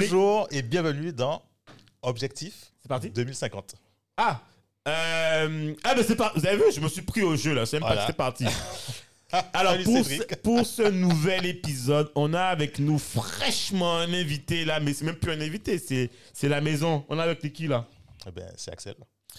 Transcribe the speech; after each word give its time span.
Bonjour 0.00 0.48
et 0.50 0.62
bienvenue 0.62 1.12
dans 1.12 1.42
Objectif 2.02 2.72
C'est 2.80 2.88
parti 2.88 3.10
2050. 3.10 3.74
Ah 4.16 4.40
euh, 4.86 5.74
Ah, 5.84 5.94
mais 5.96 6.02
c'est 6.02 6.16
pas. 6.16 6.32
Vous 6.34 6.46
avez 6.46 6.56
vu, 6.56 6.64
je 6.74 6.80
me 6.80 6.88
suis 6.88 7.02
pris 7.02 7.22
au 7.22 7.36
jeu 7.36 7.54
là, 7.54 7.66
c'est 7.66 7.78
même 7.80 7.86
Voilà. 7.86 8.06
pas 8.06 8.12
parti. 8.12 8.44
Alors, 9.52 9.72
Salut, 9.72 9.84
pour 9.84 10.04
ce, 10.04 10.34
pour 10.36 10.66
ce 10.66 10.82
nouvel 10.88 11.44
épisode, 11.44 12.10
on 12.14 12.32
a 12.32 12.44
avec 12.44 12.78
nous 12.78 12.98
fraîchement 12.98 13.98
un 13.98 14.10
invité 14.14 14.64
là, 14.64 14.80
mais 14.80 14.94
c'est 14.94 15.04
même 15.04 15.16
plus 15.16 15.32
un 15.32 15.40
invité, 15.40 15.78
c'est 15.78 16.10
c'est 16.32 16.48
la 16.48 16.62
maison. 16.62 17.04
On 17.10 17.18
a 17.18 17.24
avec 17.24 17.52
qui 17.52 17.66
là? 17.66 17.86
Eh 18.26 18.30
ben, 18.30 18.50
c'est 18.56 18.72
Axel. 18.72 18.94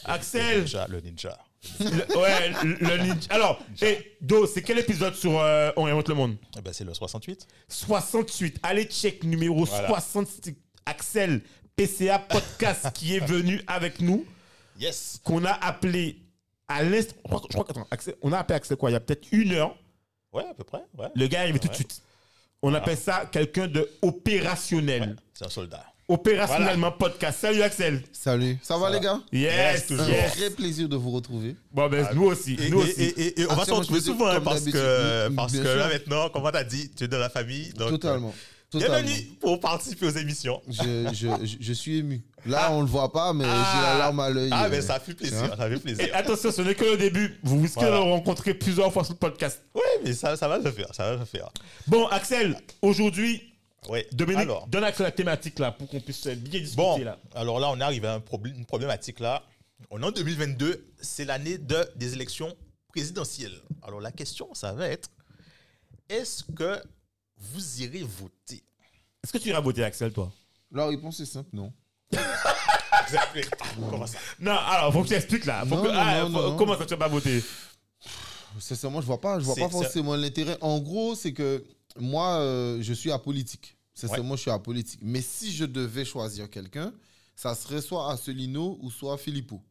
Axel 0.05 0.57
Le 0.57 0.59
ninja, 0.61 0.87
le 0.87 1.01
ninja. 1.01 1.37
Le- 1.79 2.17
Ouais, 2.17 2.49
le, 2.63 2.97
ninja. 3.03 3.27
Alors, 3.31 3.59
et 3.81 4.15
Do, 4.21 4.47
c'est 4.47 4.61
quel 4.61 4.79
épisode 4.79 5.13
sur 5.15 5.39
euh, 5.39 5.71
On 5.75 5.85
invente 5.87 6.07
le 6.09 6.15
monde? 6.15 6.37
Eh 6.57 6.61
ben, 6.61 6.71
c'est 6.73 6.85
le 6.85 6.93
68. 6.93 7.45
68. 7.67 8.59
Allez, 8.63 8.85
check 8.85 9.23
numéro 9.23 9.65
Voilà. 9.65 9.87
68. 9.89 10.57
Axel, 10.85 11.41
PCA 11.75 12.17
Podcast, 12.19 12.87
qui 12.93 13.15
est 13.15 13.25
venu 13.25 13.61
avec 13.67 13.99
nous, 13.99 14.25
Yes. 14.79 15.19
qu'on 15.23 15.43
a 15.45 15.51
appelé 15.51 16.17
à 16.67 16.81
l'instant. 16.83 17.15
Je 17.25 17.29
crois, 17.29 17.41
je 17.49 17.53
crois 17.53 17.65
qu'attends, 17.65 17.87
Axel- 17.91 18.15
on 18.21 18.31
a 18.31 18.39
appelé 18.39 18.55
Axel 18.55 18.77
quoi? 18.77 18.89
Il 18.89 18.93
y 18.93 18.95
a 18.95 18.99
peut-être 19.01 19.27
une 19.31 19.51
heure. 19.53 19.75
Ouais, 20.31 20.45
à 20.49 20.53
peu 20.53 20.63
près. 20.63 20.83
Ouais. 20.97 21.07
Le 21.15 21.27
gars 21.27 21.39
est 21.39 21.43
arrivé 21.43 21.59
tout 21.59 21.67
de 21.67 21.71
Ouais. 21.73 21.77
suite. 21.77 22.01
On 22.61 22.73
appelle 22.73 22.97
ça 22.97 23.25
quelqu'un 23.31 23.67
de 23.67 23.89
opérationnel. 24.01 25.15
C'est 25.33 25.45
un 25.45 25.49
soldat. 25.49 25.85
Opérationnellement 26.09 26.91
podcast. 26.91 27.37
Salut 27.39 27.61
Axel. 27.61 28.01
Salut, 28.11 28.57
ça 28.63 28.77
va 28.79 28.87
Ça 28.87 28.93
les 28.95 28.99
gars? 28.99 29.19
Yes, 29.31 29.53
Yes, 29.53 29.85
toujours. 29.85 30.05
Un 30.05 30.09
yes. 30.09 30.37
vrai 30.37 30.49
plaisir 30.49 30.89
de 30.89 30.95
vous 30.95 31.11
retrouver. 31.11 31.55
Bon, 31.71 31.87
ben, 31.87 32.07
nous 32.15 32.23
aussi. 32.25 32.57
Et, 32.59 32.69
nous 32.71 32.81
et- 32.81 32.83
aussi. 32.83 33.01
et- 33.03 33.21
et- 33.21 33.41
et 33.41 33.45
on 33.45 33.53
va 33.53 33.63
je 33.67 33.71
retrouver 33.71 34.01
souvent 34.01 34.25
hein, 34.27 34.41
parce 34.41 34.61
que, 34.65 35.29
parce 35.35 35.53
que 35.53 35.59
là 35.59 35.87
maintenant, 35.87 36.29
comme 36.29 36.43
on 36.43 36.49
t'a 36.51 36.63
dit, 36.63 36.89
tu 36.97 37.03
es 37.03 37.07
dans 37.07 37.19
la 37.19 37.29
famille. 37.29 37.69
Donc, 37.77 37.89
totalement. 37.91 38.29
euh, 38.29 38.71
totalement. 38.71 38.95
Bienvenue 39.07 39.23
pour 39.39 39.59
participer 39.59 40.07
aux 40.07 40.17
émissions. 40.17 40.59
Je, 40.67 41.09
je, 41.13 41.27
je, 41.45 41.55
je 41.59 41.73
suis 41.73 41.97
ému. 41.99 42.23
Là, 42.47 42.71
on 42.71 42.81
le 42.81 42.87
voit 42.87 43.11
pas, 43.11 43.31
mais 43.31 43.43
j'ai 43.43 43.81
la 43.83 43.97
larme 43.99 44.19
à 44.19 44.31
l'œil. 44.31 44.49
Ah, 44.51 44.65
euh, 44.65 44.69
mais 44.71 44.81
ça 44.81 44.99
fait 44.99 45.13
plaisir. 45.13 45.43
hein. 45.43 45.55
Ça 45.59 45.67
fait 45.69 45.75
Et 45.75 45.79
plaisir. 45.79 46.09
attention, 46.15 46.51
ce 46.51 46.63
n'est 46.63 46.73
que 46.73 46.85
le 46.85 46.97
début. 46.97 47.37
Vous 47.43 47.61
risquez 47.61 47.81
Voilà. 47.81 47.99
de 47.99 48.03
le 48.05 48.09
rencontrer 48.11 48.55
plusieurs 48.55 48.91
fois 48.91 49.03
sur 49.03 49.13
le 49.13 49.19
podcast. 49.19 49.61
Oui, 49.75 49.81
mais 50.03 50.13
ça, 50.13 50.35
ça 50.35 50.47
va 50.47 50.57
le 50.57 50.71
faire. 50.71 50.87
Ça 50.91 51.11
va 51.11 51.17
le 51.17 51.25
faire. 51.25 51.49
Bon, 51.85 52.07
Axel, 52.07 52.57
aujourd'hui, 52.81 53.43
Ouais. 53.87 54.07
Dominique, 54.11 54.41
Alors, 54.41 54.67
donne 54.67 54.83
Axel 54.83 55.05
la 55.05 55.11
thématique 55.11 55.57
là 55.59 55.71
pour 55.71 55.87
qu'on 55.87 55.99
puisse 56.01 56.27
bien 56.27 56.59
discuter 56.59 56.75
bon, 56.81 56.97
là. 57.03 57.17
alors 57.33 57.59
là, 57.59 57.69
on 57.71 57.79
arrive 57.79 58.05
à 58.05 58.15
un 58.15 58.19
problème, 58.19 58.55
une 58.57 58.65
problématique 58.65 59.19
là. 59.19 59.43
On 59.89 60.01
est 60.01 60.05
en 60.05 60.11
2022. 60.11 60.85
C'est 61.01 61.23
l'année 61.25 61.57
de, 61.57 61.89
des 61.95 62.13
élections 62.13 62.53
présidentielles. 62.89 63.57
Alors, 63.81 64.01
la 64.01 64.11
question, 64.11 64.53
ça 64.53 64.73
va 64.73 64.87
être 64.89 65.09
est-ce 66.09 66.43
que 66.43 66.81
vous 67.37 67.81
irez 67.83 68.03
voter? 68.03 68.63
Est-ce 69.23 69.31
que 69.31 69.37
tu 69.37 69.49
iras 69.49 69.61
voter, 69.61 69.83
Axel, 69.83 70.11
toi? 70.11 70.31
La 70.71 70.87
réponse 70.87 71.19
est 71.21 71.25
simple, 71.25 71.49
non. 71.53 71.71
Comment 73.89 74.07
ça? 74.07 74.17
Non, 74.39 74.51
alors, 74.57 74.93
faut 74.93 75.03
que 75.03 75.07
tu 75.07 75.13
expliques 75.13 75.45
là. 75.45 75.61
Faut 75.65 75.75
Non, 75.75 75.83
que- 75.83 75.87
non, 75.87 75.93
ah, 75.97 76.27
non, 76.27 76.31
faut-. 76.31 76.55
Comment 76.57 76.77
ça, 76.77 76.85
tu 76.85 76.91
vas 76.91 76.97
pas 76.97 77.07
voter? 77.07 77.43
Sincèrement, 78.59 79.01
je 79.01 79.05
vois 79.05 79.21
pas, 79.21 79.39
je 79.39 79.45
vois 79.45 79.55
pas 79.55 79.69
forcément 79.69 80.15
l'intérêt. 80.15 80.57
En 80.61 80.79
gros, 80.79 81.15
c'est 81.15 81.33
que 81.33 81.63
moi, 81.97 82.39
euh, 82.39 82.79
je 82.81 82.93
suis 82.93 83.11
apolitique. 83.11 83.77
Sincèrement, 83.93 84.35
je 84.35 84.41
suis 84.41 84.51
apolitique. 84.51 85.01
Mais 85.03 85.21
si 85.21 85.51
je 85.51 85.65
devais 85.65 86.05
choisir 86.05 86.49
quelqu'un, 86.49 86.93
ça 87.35 87.55
serait 87.55 87.81
soit 87.81 88.11
Asselineau 88.11 88.77
ou 88.81 88.91
soit 88.91 89.17
Filippo. 89.17 89.61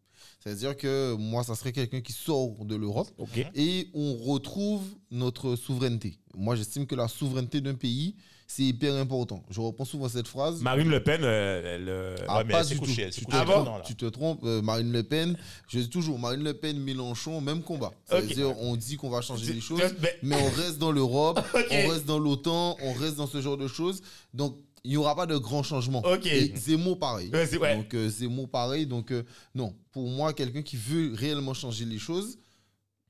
C'est-à-dire 0.41 0.77
que 0.77 1.15
moi, 1.15 1.45
ça 1.45 1.55
serait 1.55 1.73
quelqu'un 1.73 2.01
qui 2.01 2.13
sort 2.13 2.65
de 2.65 2.77
l'Europe 2.77 3.09
et 3.55 3.89
on 3.95 4.15
retrouve 4.17 4.85
notre 5.11 5.57
souveraineté. 5.57 6.19
Moi, 6.35 6.57
j'estime 6.57 6.87
que 6.87 6.95
la 6.95 7.09
souveraineté 7.09 7.61
d'un 7.61 7.75
pays, 7.75 8.17
c'est 8.51 8.63
hyper 8.65 8.95
important. 8.97 9.45
Je 9.51 9.61
reprends 9.61 9.85
souvent 9.85 10.09
cette 10.09 10.27
phrase. 10.27 10.63
Marine 10.63 10.89
Le 10.89 11.03
Pen, 11.03 11.23
elle. 11.23 12.17
Ah, 12.27 12.39
Ouais, 12.39 12.45
mais 12.45 12.53
pas 12.55 12.63
elle 12.63 12.69
du 12.69 12.79
couchée, 12.79 12.95
tout. 12.95 13.01
elle 13.03 13.13
s'est 13.13 13.21
Tu 13.21 13.27
te 13.27 13.31
trompes, 13.37 13.67
là. 13.67 13.83
tu 13.87 13.95
te 13.95 14.07
trompes. 14.07 14.41
euh, 14.45 14.63
Marine 14.63 14.91
Le 14.91 15.03
Pen, 15.03 15.37
je 15.69 15.79
dis 15.81 15.91
toujours 15.91 16.19
Marine 16.19 16.43
Le 16.43 16.55
Pen, 16.55 16.79
Mélenchon, 16.81 17.41
même 17.43 17.63
combat. 17.63 17.93
C'est-à-dire, 18.07 18.59
on 18.59 18.75
dit 18.75 18.97
qu'on 18.97 19.11
va 19.11 19.21
changer 19.21 19.53
les 19.53 19.61
choses, 19.61 19.81
mais- 20.01 20.17
mais 20.23 20.37
on 20.37 20.51
reste 20.61 20.79
dans 20.79 20.91
l'Europe, 20.93 21.39
on 21.71 21.89
reste 21.89 22.07
dans 22.07 22.19
l'OTAN, 22.19 22.77
on 22.83 22.93
reste 22.95 23.17
dans 23.17 23.27
ce 23.27 23.41
genre 23.43 23.59
de 23.59 23.69
choses. 23.69 24.01
Donc, 24.33 24.57
il 24.85 24.93
n'y 24.93 24.97
aura 24.97 25.15
pas 25.15 25.27
de 25.27 25.37
grands 25.37 25.63
changements. 25.63 26.03
Ok. 26.07 26.25
Et 26.27 26.57
Zemmour, 26.57 26.99
pareil. 26.99 27.31
Ouais. 27.31 27.77
Donc, 27.77 27.93
euh, 27.95 28.09
Zemmour, 28.09 28.49
pareil. 28.49 28.87
Donc, 28.87 29.11
euh, 29.13 29.25
non, 29.55 29.75
pour 29.93 30.09
moi, 30.09 30.33
quelqu'un 30.33 30.63
qui 30.63 30.77
veut 30.77 31.13
réellement 31.15 31.53
changer 31.53 31.85
les 31.85 31.99
choses, 31.99 32.39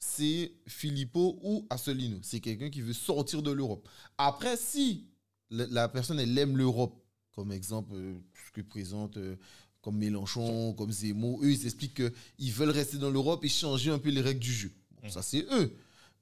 c'est 0.00 0.52
Filippo 0.66 1.38
ou 1.42 1.66
Asselineau. 1.70 2.18
C'est 2.22 2.40
quelqu'un 2.40 2.70
qui 2.70 2.80
veut 2.80 2.92
sortir 2.92 3.42
de 3.42 3.50
l'Europe. 3.52 3.86
Après, 4.16 4.56
si 4.56 5.06
la, 5.50 5.88
personne, 5.88 6.20
elle 6.20 6.36
aime 6.38 6.56
l'Europe, 6.56 7.00
comme 7.32 7.52
exemple, 7.52 7.92
euh, 7.94 8.14
ce 8.46 8.52
que 8.52 8.60
présente 8.60 9.16
euh, 9.16 9.36
comme 9.80 9.96
Mélenchon, 9.96 10.74
comme 10.74 10.90
Zemmour, 10.90 11.40
eux, 11.42 11.50
ils 11.50 11.66
expliquent 11.66 12.02
qu'ils 12.36 12.52
veulent 12.52 12.70
rester 12.70 12.98
dans 12.98 13.10
l'Europe 13.10 13.44
et 13.44 13.48
changer 13.48 13.90
un 13.90 13.98
peu 13.98 14.10
les 14.10 14.20
règles 14.20 14.40
du 14.40 14.52
jeu. 14.52 14.72
Bon, 15.02 15.08
ça, 15.08 15.22
c'est 15.22 15.46
eux. 15.52 15.72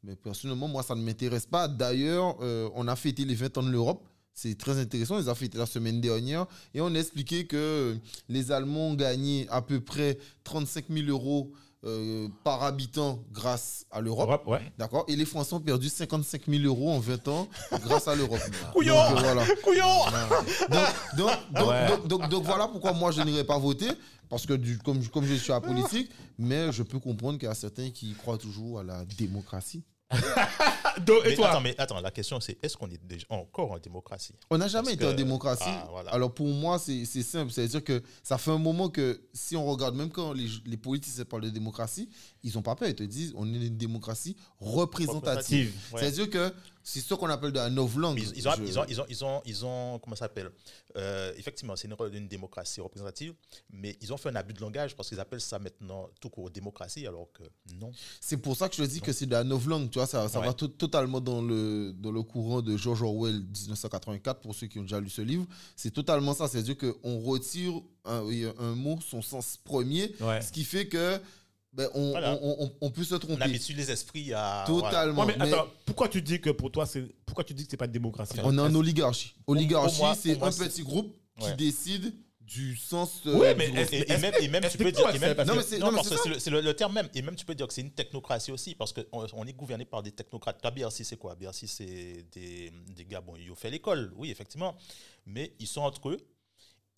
Mais 0.02 0.14
personnellement, 0.14 0.68
moi, 0.68 0.82
ça 0.82 0.94
ne 0.94 1.02
m'intéresse 1.02 1.46
pas. 1.46 1.66
D'ailleurs, 1.66 2.36
euh, 2.40 2.70
on 2.74 2.86
a 2.86 2.94
fêté 2.96 3.24
les 3.24 3.34
20 3.34 3.58
ans 3.58 3.62
de 3.62 3.70
l'Europe. 3.70 4.06
C'est 4.32 4.56
très 4.56 4.78
intéressant. 4.78 5.18
Ils 5.18 5.30
ont 5.30 5.34
fêté 5.34 5.56
la 5.56 5.66
semaine 5.66 6.00
dernière. 6.00 6.46
Et 6.74 6.80
on 6.80 6.94
a 6.94 6.98
expliqué 6.98 7.46
que 7.46 7.96
les 8.28 8.52
Allemands 8.52 8.88
ont 8.90 8.94
gagné 8.94 9.48
à 9.48 9.62
peu 9.62 9.80
près 9.80 10.18
35 10.44 10.84
000 10.90 11.08
euros 11.08 11.52
euh, 11.84 12.28
par 12.42 12.62
habitant 12.62 13.22
grâce 13.30 13.86
à 13.90 14.00
l'Europe. 14.00 14.46
Ouais. 14.46 14.72
D'accord 14.78 15.04
Et 15.08 15.16
les 15.16 15.24
Français 15.24 15.54
ont 15.54 15.60
perdu 15.60 15.88
55 15.88 16.42
000 16.48 16.64
euros 16.64 16.90
en 16.90 16.98
20 16.98 17.28
ans 17.28 17.48
grâce 17.82 18.08
à 18.08 18.14
l'Europe. 18.14 18.40
Couillon 18.72 18.94
Donc, 19.10 19.20
voilà. 19.20 19.44
Couillon 19.62 19.86
Donc, 22.28 22.44
voilà 22.44 22.68
pourquoi 22.68 22.92
moi 22.92 23.10
je 23.12 23.20
n'irai 23.22 23.44
pas 23.44 23.58
voter. 23.58 23.88
Parce 24.28 24.46
que 24.46 24.54
du, 24.54 24.78
comme, 24.78 25.06
comme 25.08 25.24
je 25.24 25.34
suis 25.34 25.52
apolitique, 25.52 26.10
mais 26.38 26.72
je 26.72 26.82
peux 26.82 26.98
comprendre 26.98 27.38
qu'il 27.38 27.46
y 27.46 27.50
a 27.50 27.54
certains 27.54 27.90
qui 27.90 28.12
croient 28.14 28.38
toujours 28.38 28.80
à 28.80 28.82
la 28.82 29.04
démocratie. 29.16 29.84
Et 30.12 31.28
Mais 31.30 31.34
toi? 31.34 31.48
attends, 31.50 31.60
mais 31.60 31.74
attends, 31.78 32.00
la 32.00 32.10
question 32.10 32.40
c'est 32.40 32.56
est-ce 32.62 32.76
qu'on 32.76 32.88
est 32.90 33.02
déjà 33.04 33.26
encore 33.28 33.72
en 33.72 33.78
démocratie? 33.78 34.34
On 34.50 34.58
n'a 34.58 34.68
jamais 34.68 34.84
Parce 34.84 34.94
été 34.94 35.04
que- 35.04 35.10
en 35.10 35.14
démocratie. 35.14 35.64
Ah, 35.66 35.88
voilà. 35.90 36.10
Alors 36.10 36.32
pour 36.32 36.46
moi, 36.46 36.78
c'est 36.78 37.04
c'est 37.04 37.22
simple. 37.22 37.50
C'est-à-dire 37.52 37.82
que 37.84 38.02
ça 38.22 38.38
fait 38.38 38.50
un 38.50 38.58
moment 38.58 38.88
que 38.88 39.20
si 39.32 39.56
on 39.56 39.64
regarde, 39.66 39.94
même 39.96 40.10
quand 40.10 40.32
les, 40.32 40.48
les 40.64 40.76
politiciens 40.76 41.24
parlent 41.24 41.42
de 41.42 41.50
démocratie, 41.50 42.08
ils 42.42 42.54
n'ont 42.54 42.62
pas 42.62 42.74
peur. 42.76 42.88
Ils 42.88 42.94
te 42.94 43.02
disent 43.02 43.32
on 43.36 43.46
est 43.52 43.66
une 43.66 43.76
démocratie 43.76 44.36
représentative. 44.60 45.74
Ouais. 45.92 46.00
C'est-à-dire 46.00 46.30
que 46.30 46.52
c'est 46.88 47.00
ce 47.00 47.14
qu'on 47.14 47.28
appelle 47.28 47.50
de 47.50 47.56
la 47.58 47.68
novlangue. 47.68 48.16
Ils, 48.20 48.38
ils 48.38 48.48
ont, 48.48 48.52
Je- 48.52 48.62
ils, 48.62 48.78
ont, 48.78 48.84
ils, 48.88 49.00
ont, 49.00 49.04
ils, 49.08 49.24
ont, 49.24 49.42
ils 49.44 49.64
ont- 49.66 49.98
comment 49.98 50.14
ça 50.14 50.26
s'appelle 50.26 50.50
Euh, 50.96 51.32
Effectivement, 51.36 51.74
c'est 51.74 51.88
une, 51.88 51.96
une 52.14 52.28
démocratie 52.28 52.80
représentative, 52.80 53.34
mais 53.70 53.98
ils 54.00 54.12
ont 54.12 54.16
fait 54.16 54.28
un 54.28 54.36
abus 54.36 54.54
de 54.54 54.60
langage 54.60 54.94
parce 54.94 55.08
qu'ils 55.08 55.18
appellent 55.18 55.40
ça 55.40 55.58
maintenant 55.58 56.08
tout 56.20 56.30
court 56.30 56.48
démocratie, 56.48 57.04
alors 57.06 57.28
que 57.32 57.42
non. 57.74 57.90
C'est 58.20 58.36
pour 58.36 58.56
ça 58.56 58.68
que 58.68 58.76
je 58.76 58.84
te 58.84 58.88
dis 58.88 59.00
que 59.00 59.12
c'est 59.12 59.26
de 59.26 59.32
la 59.32 59.42
novlangue. 59.42 59.90
Tu 59.90 59.98
vois, 59.98 60.06
ça, 60.06 60.28
ça 60.28 60.38
Ouais. 60.40 60.46
va 60.46 60.54
to- 60.54 60.68
totalement 60.68 61.20
dans 61.20 61.42
le, 61.42 61.92
dans 61.92 62.12
le 62.12 62.22
courant 62.22 62.62
de 62.62 62.76
George 62.76 63.02
Orwell 63.02 63.40
1984, 63.40 64.40
pour 64.40 64.54
ceux 64.54 64.68
qui 64.68 64.78
ont 64.78 64.82
déjà 64.82 65.00
lu 65.00 65.10
ce 65.10 65.22
livre. 65.22 65.44
C'est 65.74 65.90
totalement 65.92 66.34
ça. 66.34 66.46
C'est-à-dire 66.46 66.76
qu'on 66.78 67.18
retire 67.20 67.80
un, 68.04 68.22
mot, 68.76 69.00
son 69.06 69.20
sens 69.22 69.56
premier, 69.64 70.14
Ouais. 70.20 70.40
ce 70.40 70.52
qui 70.52 70.62
fait 70.62 70.86
que 70.86 71.20
ben, 71.76 71.88
on, 71.94 72.10
Voilà. 72.10 72.38
on, 72.42 72.64
on- 72.64 72.72
on 72.80 72.90
peut 72.90 73.04
se 73.04 73.14
On 73.14 73.18
tromper. 73.18 73.42
habitue 73.42 73.74
les 73.74 73.90
esprits 73.90 74.32
à. 74.32 74.64
Totalement. 74.66 75.24
Ouais, 75.26 75.34
mais 75.38 75.44
Mais 75.46 75.52
attends, 75.52 75.68
pourquoi 75.84 76.08
tu 76.08 76.22
dis 76.22 76.40
que 76.40 76.50
pour 76.50 76.70
toi, 76.72 76.86
c'est. 76.86 77.02
Pourquoi 77.26 77.44
tu 77.44 77.52
dis 77.54 77.64
que 77.64 77.70
c'est 77.70 77.76
pas 77.76 77.86
de 77.86 77.92
démocratie? 77.92 78.38
On 78.42 78.56
est 78.56 78.60
en 78.60 78.74
oligarchie. 78.74 79.34
Oligarchie, 79.46 79.98
moi- 80.00 80.14
c'est 80.14 80.42
un 80.42 80.50
petit 80.50 80.82
groupe 80.82 81.14
qui 81.38 81.54
décide 81.56 82.14
du 82.40 82.76
sens. 82.76 83.22
euh, 83.26 83.52
du 83.52 83.58
mais 83.58 83.66
Et, 83.92 84.12
et 84.12 84.16
même, 84.18 84.32
et 84.40 84.48
même 84.48 84.62
tu 84.70 84.78
peux 84.78 84.90
dire. 84.92 85.06
même- 85.20 85.34
parce 85.34 85.48
Non, 85.48 85.54
que- 85.54 85.58
mais 85.58 85.64
c'est- 85.64 85.78
non, 85.78 85.86
non, 85.86 85.92
mais 85.92 85.96
parce 85.96 86.08
c'est 86.08 86.28
que 86.30 86.34
ça. 86.34 86.40
c'est 86.40 86.50
le, 86.50 86.74
terme 86.74 86.94
même. 86.94 87.08
Et 87.14 87.20
même 87.20 87.34
tu 87.34 87.44
peux 87.44 87.54
dire 87.56 87.66
que 87.66 87.74
c'est 87.74 87.80
une 87.82 87.90
technocratie 87.90 88.52
aussi, 88.52 88.74
parce 88.74 88.92
qu'on 88.92 89.04
on 89.34 89.44
est 89.46 89.52
gouverné 89.52 89.84
par 89.84 90.02
des 90.02 90.12
technocrates. 90.12 90.60
Toi, 90.62 90.70
BRC, 90.70 91.04
c'est 91.04 91.16
quoi? 91.18 91.34
BRC, 91.34 91.66
c'est 91.66 92.24
des, 92.32 92.72
des 92.96 93.04
gars, 93.04 93.20
bon, 93.20 93.34
ils 93.36 93.50
ont 93.50 93.56
fait 93.56 93.68
l'école, 93.70 94.12
oui, 94.16 94.30
effectivement. 94.30 94.76
Mais 95.26 95.52
ils 95.58 95.66
sont 95.66 95.80
entre 95.82 96.08
eux. 96.10 96.18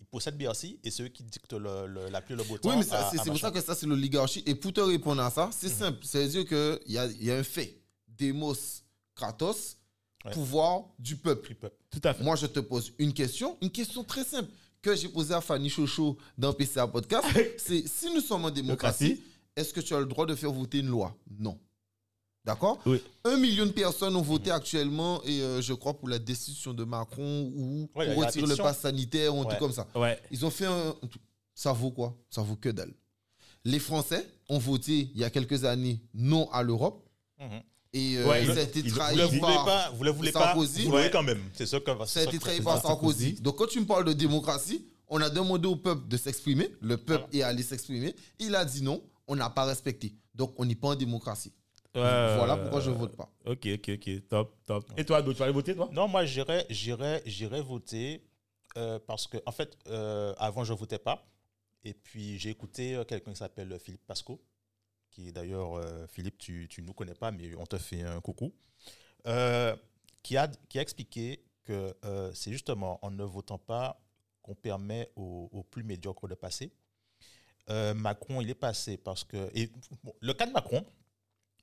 Ils 0.01 0.07
possèdent 0.07 0.37
Bercy 0.39 0.79
et 0.85 0.91
c'est 0.91 1.03
eux 1.03 1.09
qui 1.09 1.23
dictent 1.25 1.53
le, 1.55 1.87
le- 1.87 2.09
la 2.09 2.21
pluie 2.21 2.37
le 2.37 2.45
beau 2.45 2.57
temps. 2.59 2.71
Oui, 2.71 2.77
mais 2.77 2.83
c'est 2.85 3.25
pour 3.31 3.39
ça 3.39 3.51
que 3.51 3.61
ça, 3.61 3.75
c'est 3.75 3.87
l'oligarchie. 3.87 4.43
Et 4.47 4.55
pour 4.55 4.73
te 4.73 4.81
répondre 4.81 5.23
à 5.23 5.31
ça, 5.31 5.51
c'est 5.53 5.69
Mhm. 5.69 5.75
simple. 5.75 5.99
C'est-à-dire 6.05 6.47
qu'il 6.47 6.93
y 6.93 6.99
a, 6.99 7.07
y 7.07 7.31
a 7.31 7.37
un 7.37 7.43
fait. 7.43 7.81
Demos, 8.07 8.55
Kratos, 9.15 9.77
Ouais. 10.25 10.33
pouvoir 10.33 10.83
du 10.99 11.17
peuple. 11.17 11.55
Peuple. 11.55 11.77
Tout 11.91 12.01
à 12.05 12.13
fait. 12.15 12.25
Moi, 12.25 12.35
je 12.37 12.47
te 12.47 12.59
pose 12.61 12.93
une 12.99 13.13
question, 13.13 13.57
une 13.63 13.71
question 13.71 14.03
très 14.03 14.25
simple 14.25 14.51
que 14.83 14.95
j'ai 14.97 15.09
posée 15.09 15.33
à 15.35 15.41
Fanny 15.41 15.69
Chocho 15.71 16.17
dans 16.37 16.53
PCA 16.53 16.87
Podcast. 16.89 17.25
c'est 17.59 17.87
si 17.87 18.13
nous 18.13 18.21
sommes 18.21 18.45
en 18.45 18.51
Démocratie. 18.51 19.23
est-ce 19.57 19.73
que 19.73 19.81
tu 19.81 19.95
as 19.95 20.01
le 20.01 20.07
droit 20.07 20.27
de 20.27 20.35
faire 20.35 20.53
voter 20.53 20.79
une 20.79 20.89
loi? 20.89 21.17
Non. 21.39 21.59
D'accord 22.49 22.79
Oui. 22.87 23.03
Un 23.25 23.37
million 23.37 23.67
de 23.67 23.73
personnes 23.73 24.17
ont 24.17 24.23
voté 24.23 24.51
actuellement, 24.51 25.23
et 25.25 25.43
euh, 25.43 25.61
je 25.61 25.75
crois 25.75 25.93
pour 25.93 26.09
la 26.09 26.19
destitution 26.19 26.73
de 26.73 26.83
Macron 26.83 27.53
ou 27.55 27.91
Ouais, 27.95 28.07
pour 28.15 28.23
la 28.23 28.27
retirer 28.29 28.47
le 28.47 28.57
pass 28.57 28.79
sanitaire 28.81 29.35
ou 29.35 29.41
un 29.41 29.43
Ouais. 29.43 29.49
truc 29.49 29.59
comme 29.59 29.73
ça. 29.73 29.87
Ouais. 29.95 30.19
Ils 30.31 30.47
ont 30.47 30.51
fait 30.51 30.65
un. 30.65 30.95
Ça 31.55 31.73
vaut 31.75 31.91
quoi? 31.91 32.17
Ça 32.31 32.41
vaut 32.41 32.57
que 32.57 32.71
dalle. 32.71 32.95
Les 33.67 33.79
Français 33.79 34.27
ont 34.49 34.59
voté 34.59 35.11
il 35.15 35.21
y 35.21 35.25
a 35.25 35.29
quelques 35.31 35.65
années 35.65 36.01
non 36.15 36.51
à 36.51 36.63
l'Europe. 36.63 37.07
Mhm. 37.39 37.61
Et 37.93 38.17
euh, 38.17 38.27
Ouais, 38.27 38.47
ça 38.47 38.53
a 38.53 38.61
été 38.63 38.83
trahi 38.83 39.15
Vous 39.15 39.21
le 39.21 39.27
voulez 39.27 39.41
par. 39.41 39.65
pas, 39.67 39.91
vous 39.95 40.05
le 40.05 40.11
voulez 40.11 40.33
pas, 40.33 40.41
Sarkozy. 40.41 40.85
vous 40.85 40.91
voulez 40.93 41.11
quand 41.11 41.23
même. 41.23 41.43
C'est 41.53 41.67
ça 41.67 41.81
que 41.81 41.91
Ça 42.07 42.21
a 42.21 42.23
été 42.25 42.39
trahi 42.39 42.63
par 42.63 42.81
Sarkozy. 42.81 43.25
Sarkozy. 43.25 43.43
Donc, 43.43 43.57
quand 43.57 43.67
tu 43.67 43.79
me 43.81 43.85
parles 43.87 44.05
de 44.07 44.15
démocratie, 44.15 44.87
on 45.09 45.21
a 45.21 45.29
demandé 45.29 45.69
au 45.69 45.77
peuple 45.77 46.09
de 46.09 46.17
s'exprimer. 46.17 46.71
Le 46.81 46.97
peuple 46.97 47.27
est 47.37 47.43
allé 47.43 47.63
s'exprimer. 47.63 48.17
Il 48.39 48.55
a 48.57 48.65
dit 48.65 48.83
non. 48.83 49.03
On 49.27 49.37
n'a 49.37 49.51
pas 49.51 49.65
respecté. 49.67 50.15
Donc, 50.35 50.55
on 50.57 50.65
n'est 50.65 50.75
pas 50.75 50.89
en 50.89 50.95
démocratie. 50.95 51.53
Ouais, 51.99 52.37
voilà 52.37 52.55
euh, 52.55 52.63
pourquoi 52.63 52.81
je 52.81 52.91
vote 52.91 53.17
pas. 53.17 53.31
Ok, 53.45 53.67
ok, 53.67 53.91
ok. 53.95 54.29
Top, 54.29 54.57
top. 54.65 54.93
Et 54.97 55.05
toi, 55.05 55.23
tu 55.23 55.33
vas 55.33 55.45
aller 55.45 55.55
voter, 55.55 55.75
toi? 55.75 55.89
Non, 55.93 56.09
moi, 56.09 56.25
j'irais, 56.25 56.67
j'irais, 56.71 57.23
j'irais 57.27 57.61
voter 57.61 58.23
euh, 58.77 58.99
parce 59.07 59.27
que, 59.27 59.39
en 59.47 59.53
fait, 59.53 59.77
euh, 59.89 60.35
avant, 60.39 60.65
je 60.65 60.73
ne 60.73 60.79
votais 60.79 60.99
pas. 60.99 61.27
Et 61.85 61.95
puis, 61.95 62.39
j'ai 62.39 62.51
écouté 62.51 62.95
euh, 62.95 63.05
quelqu'un 63.05 63.33
qui 63.33 63.39
s'appelle 63.39 63.79
Philippe 63.79 64.07
Pasco, 64.07 64.41
qui 65.11 65.33
d'ailleurs, 65.33 65.77
euh, 65.77 66.07
Philippe, 66.07 66.39
tu 66.39 66.69
ne 66.79 66.87
nous 66.87 66.93
connais 66.93 67.15
pas, 67.15 67.31
mais 67.31 67.55
on 67.57 67.67
te 67.67 67.79
fait 67.79 68.03
un 68.03 68.21
coucou, 68.21 68.53
euh, 69.27 69.75
qui, 70.23 70.37
a, 70.37 70.49
qui 70.69 70.79
a 70.79 70.83
expliqué 70.83 71.45
que 71.65 71.95
euh, 72.05 72.31
c'est 72.35 72.53
justement 72.53 72.99
en 73.05 73.11
ne 73.11 73.25
votant 73.25 73.59
pas 73.59 74.01
qu'on 74.43 74.55
permet 74.55 75.11
aux, 75.17 75.49
aux 75.53 75.63
plus 75.63 75.83
médiocres 75.83 76.29
de 76.29 76.35
passer. 76.35 76.73
Euh, 77.71 77.93
Macron, 77.95 78.41
il 78.41 78.49
est 78.49 78.55
passé 78.55 78.97
parce 78.97 79.25
que. 79.25 79.51
Et, 79.55 79.71
bon, 80.03 80.15
le 80.21 80.33
cas 80.33 80.47
de 80.47 80.53
Macron, 80.53 80.85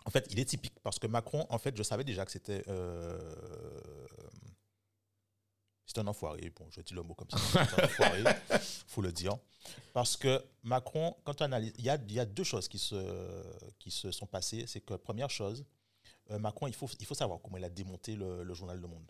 en 0.06 0.12
fait, 0.12 0.28
il 0.32 0.40
est 0.40 0.46
typique 0.46 0.80
parce 0.84 1.00
que 1.00 1.08
Macron, 1.08 1.46
en 1.50 1.58
fait, 1.58 1.76
je 1.76 1.84
savais 1.84 2.04
déjà 2.04 2.26
que 2.26 2.32
c'était. 2.32 2.64
euh, 2.68 3.18
c'est 5.86 6.00
un 6.00 6.08
enfoiré. 6.08 6.50
Bon, 6.56 6.66
je 6.72 6.82
dis 6.82 6.94
le 6.94 7.04
mot 7.04 7.14
comme 7.14 7.30
ça. 7.30 7.38
C'est 7.38 7.60
un 7.82 7.86
enfoiré, 7.86 8.24
faut 8.88 9.02
le 9.02 9.12
dire. 9.12 9.38
Parce 9.94 10.18
que 10.18 10.44
Macron, 10.64 11.16
quand 11.24 11.42
on 11.42 11.46
analyse, 11.46 11.74
il 11.78 11.86
y 11.86 11.90
a, 11.90 11.96
il 12.08 12.14
y 12.14 12.20
a 12.20 12.26
deux 12.26 12.44
choses 12.44 12.68
qui 12.68 12.80
se, 12.80 12.96
qui 13.80 13.92
se 13.92 14.12
sont 14.12 14.26
passées. 14.26 14.66
C'est 14.68 14.82
que, 14.82 14.96
première 14.96 15.30
chose, 15.30 15.64
euh, 16.32 16.40
Macron, 16.40 16.68
il 16.68 16.74
faut, 16.74 16.90
il 17.00 17.06
faut 17.06 17.14
savoir 17.16 17.40
comment 17.42 17.58
il 17.58 17.64
a 17.64 17.70
démonté 17.70 18.16
le, 18.16 18.44
le 18.44 18.54
journal 18.54 18.80
Le 18.80 18.88
Monde. 18.88 19.10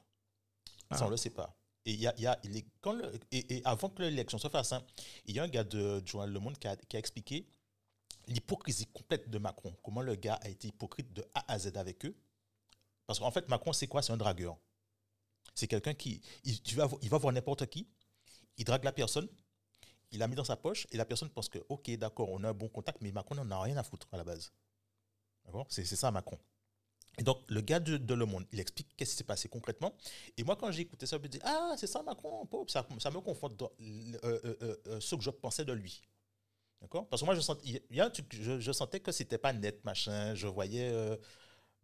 Ça, 0.92 0.98
Ah. 1.00 1.04
on 1.04 1.06
ne 1.06 1.12
le 1.12 1.18
sait 1.18 1.30
pas. 1.30 1.56
Et, 1.86 1.94
y 1.94 2.08
a, 2.08 2.14
y 2.20 2.26
a- 2.28 2.40
il 2.44 2.58
est- 2.58 2.66
quand 2.82 2.94
le- 2.94 3.12
et, 3.32 3.58
et 3.58 3.62
avant 3.66 3.90
que 3.90 4.02
l'élection 4.02 4.38
se 4.38 4.50
fasse, 4.50 4.72
hein, 4.74 4.84
il 5.26 5.36
y 5.36 5.40
a 5.40 5.44
un 5.44 5.48
gars 5.48 5.64
de, 5.64 6.00
du 6.02 6.12
journal 6.12 6.32
Le 6.32 6.40
Monde 6.40 6.58
qui 6.58 6.68
a, 6.68 6.76
qui 6.76 6.96
a 6.98 7.00
expliqué 7.00 7.48
l'hypocrisie 8.28 8.88
complète 8.88 9.30
de 9.30 9.38
Macron. 9.38 9.76
Comment 9.84 10.02
le 10.02 10.16
gars 10.16 10.36
a 10.36 10.50
été 10.50 10.68
hypocrite 10.68 11.14
de 11.14 11.26
A 11.34 11.52
à 11.52 11.60
Z 11.60 11.78
avec 11.78 12.06
eux? 12.06 12.16
Parce 13.08 13.20
qu'en 13.20 13.32
fait, 13.32 13.48
Macron, 13.50 13.74
c'est 13.74 13.88
quoi? 13.88 14.02
C'est 14.02 14.14
un 14.14 14.18
dragueur. 14.18 14.58
C'est 15.54 15.68
quelqu'un 15.68 15.94
qui. 15.94 16.22
Il, 16.44 16.60
il 17.02 17.10
va 17.10 17.18
voir 17.18 17.34
n'importe 17.34 17.68
qui, 17.68 17.88
il 18.58 18.66
drague 18.66 18.84
la 18.84 18.92
personne, 18.92 19.28
il 20.12 20.20
l'a 20.20 20.28
mis 20.28 20.36
dans 20.36 20.44
sa 20.44 20.56
poche, 20.56 20.88
et 20.92 20.98
la 20.98 21.06
personne 21.06 21.30
pense 21.30 21.50
que, 21.50 21.60
ok, 21.70 21.90
d'accord, 21.98 22.30
on 22.30 22.44
a 22.44 22.50
un 22.50 22.54
bon 22.54 22.70
contact, 22.70 23.02
mais 23.02 23.12
Macron 23.12 23.36
n'en 23.36 23.50
a 23.52 23.62
rien 23.62 23.78
à 23.78 23.84
foutre 23.84 24.08
à 24.12 24.18
la 24.18 24.24
base. 24.24 24.52
D'accord? 25.46 25.68
C'est 25.70 25.86
ça, 25.86 26.12
Macron. 26.12 26.40
Et 27.18 27.24
donc, 27.24 27.40
le 27.50 27.62
gars 27.62 27.80
de, 27.80 27.98
de 27.98 28.14
Le 28.14 28.26
Monde, 28.26 28.46
il 28.52 28.60
explique 28.60 28.90
qu'est-ce 28.96 29.12
qui 29.12 29.18
s'est 29.18 29.24
passé 29.24 29.48
concrètement. 29.48 29.96
Et 30.38 30.44
moi, 30.44 30.56
quand 30.56 30.70
j'ai 30.72 30.82
écouté 30.82 31.06
ça, 31.06 31.18
je 31.18 31.22
me 31.22 31.28
dis, 31.28 31.40
ah, 31.44 31.76
c'est 31.78 31.88
ça, 31.88 32.04
Macron, 32.04 32.48
ça, 32.68 32.86
me 32.90 33.20
conforte 33.22 33.56
dans 33.56 33.72
euh, 33.80 34.18
euh, 34.24 34.78
euh, 34.88 35.00
ce 35.00 35.16
que 35.16 35.22
je 35.22 35.30
pensais 35.30 35.64
de 35.64 35.74
lui. 35.74 36.02
Parce 36.88 37.22
que 37.22 37.26
moi, 37.26 37.36
je, 37.36 37.42
sent, 37.42 37.54
y 37.64 38.00
a 38.00 38.12
je, 38.32 38.72
sentais 38.72 39.00
que 39.00 39.12
c'était 39.12 39.38
pas 39.38 39.54
net, 39.54 39.84
machin. 39.84 40.36
Je 40.36 40.48
voyais 40.48 40.90
euh, 40.92 41.16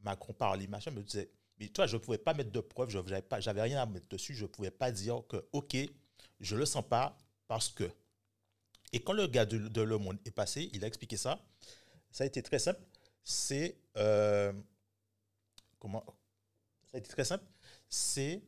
Macron 0.03 0.33
parler, 0.33 0.67
machin, 0.67 0.91
me 0.91 1.01
disais, 1.01 1.29
mais 1.59 1.67
toi, 1.67 1.87
je 1.87 1.95
ne 1.95 2.01
pouvais 2.01 2.17
pas 2.17 2.33
mettre 2.33 2.51
de 2.51 2.59
preuves, 2.59 2.89
je 2.89 2.97
n'avais 2.97 3.23
j'avais 3.39 3.61
rien 3.61 3.81
à 3.81 3.85
mettre 3.85 4.07
dessus, 4.09 4.33
je 4.33 4.43
ne 4.43 4.47
pouvais 4.47 4.71
pas 4.71 4.91
dire 4.91 5.21
que, 5.27 5.45
ok, 5.51 5.77
je 6.39 6.55
le 6.55 6.65
sens 6.65 6.83
pas 6.87 7.17
parce 7.47 7.69
que. 7.69 7.89
Et 8.93 9.01
quand 9.01 9.13
le 9.13 9.27
gars 9.27 9.45
de, 9.45 9.57
de 9.57 9.81
Le 9.81 9.97
Monde 9.97 10.17
est 10.25 10.31
passé, 10.31 10.69
il 10.73 10.83
a 10.83 10.87
expliqué 10.87 11.17
ça. 11.17 11.39
Ça 12.11 12.23
a 12.23 12.27
été 12.27 12.41
très 12.43 12.59
simple. 12.59 12.81
C'est. 13.23 13.77
euh, 13.97 14.51
comment 15.79 16.03
Ça 16.87 16.97
a 16.97 16.99
été 16.99 17.09
très 17.09 17.25
simple. 17.25 17.45
C'est. 17.89 18.41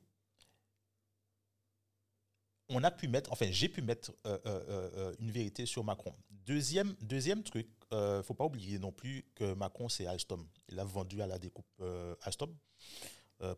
On 2.73 2.83
a 2.83 2.91
pu 2.91 3.07
mettre, 3.07 3.31
enfin, 3.31 3.47
j'ai 3.51 3.69
pu 3.69 3.81
mettre 3.81 4.11
euh, 4.25 4.37
euh, 4.45 4.61
euh, 4.69 5.15
une 5.19 5.31
vérité 5.31 5.65
sur 5.65 5.83
Macron. 5.83 6.13
Deuxième, 6.29 6.95
deuxième 7.01 7.43
truc, 7.43 7.67
il 7.91 7.97
ne 7.97 8.21
faut 8.21 8.33
pas 8.33 8.45
oublier 8.45 8.79
non 8.79 8.91
plus 8.91 9.23
que 9.35 9.53
Macron, 9.53 9.87
c'est 9.89 10.05
Alstom. 10.07 10.45
Il 10.69 10.79
a 10.79 10.83
vendu 10.83 11.21
à 11.21 11.27
la 11.27 11.37
découpe 11.39 11.65
Alstom, 12.23 12.53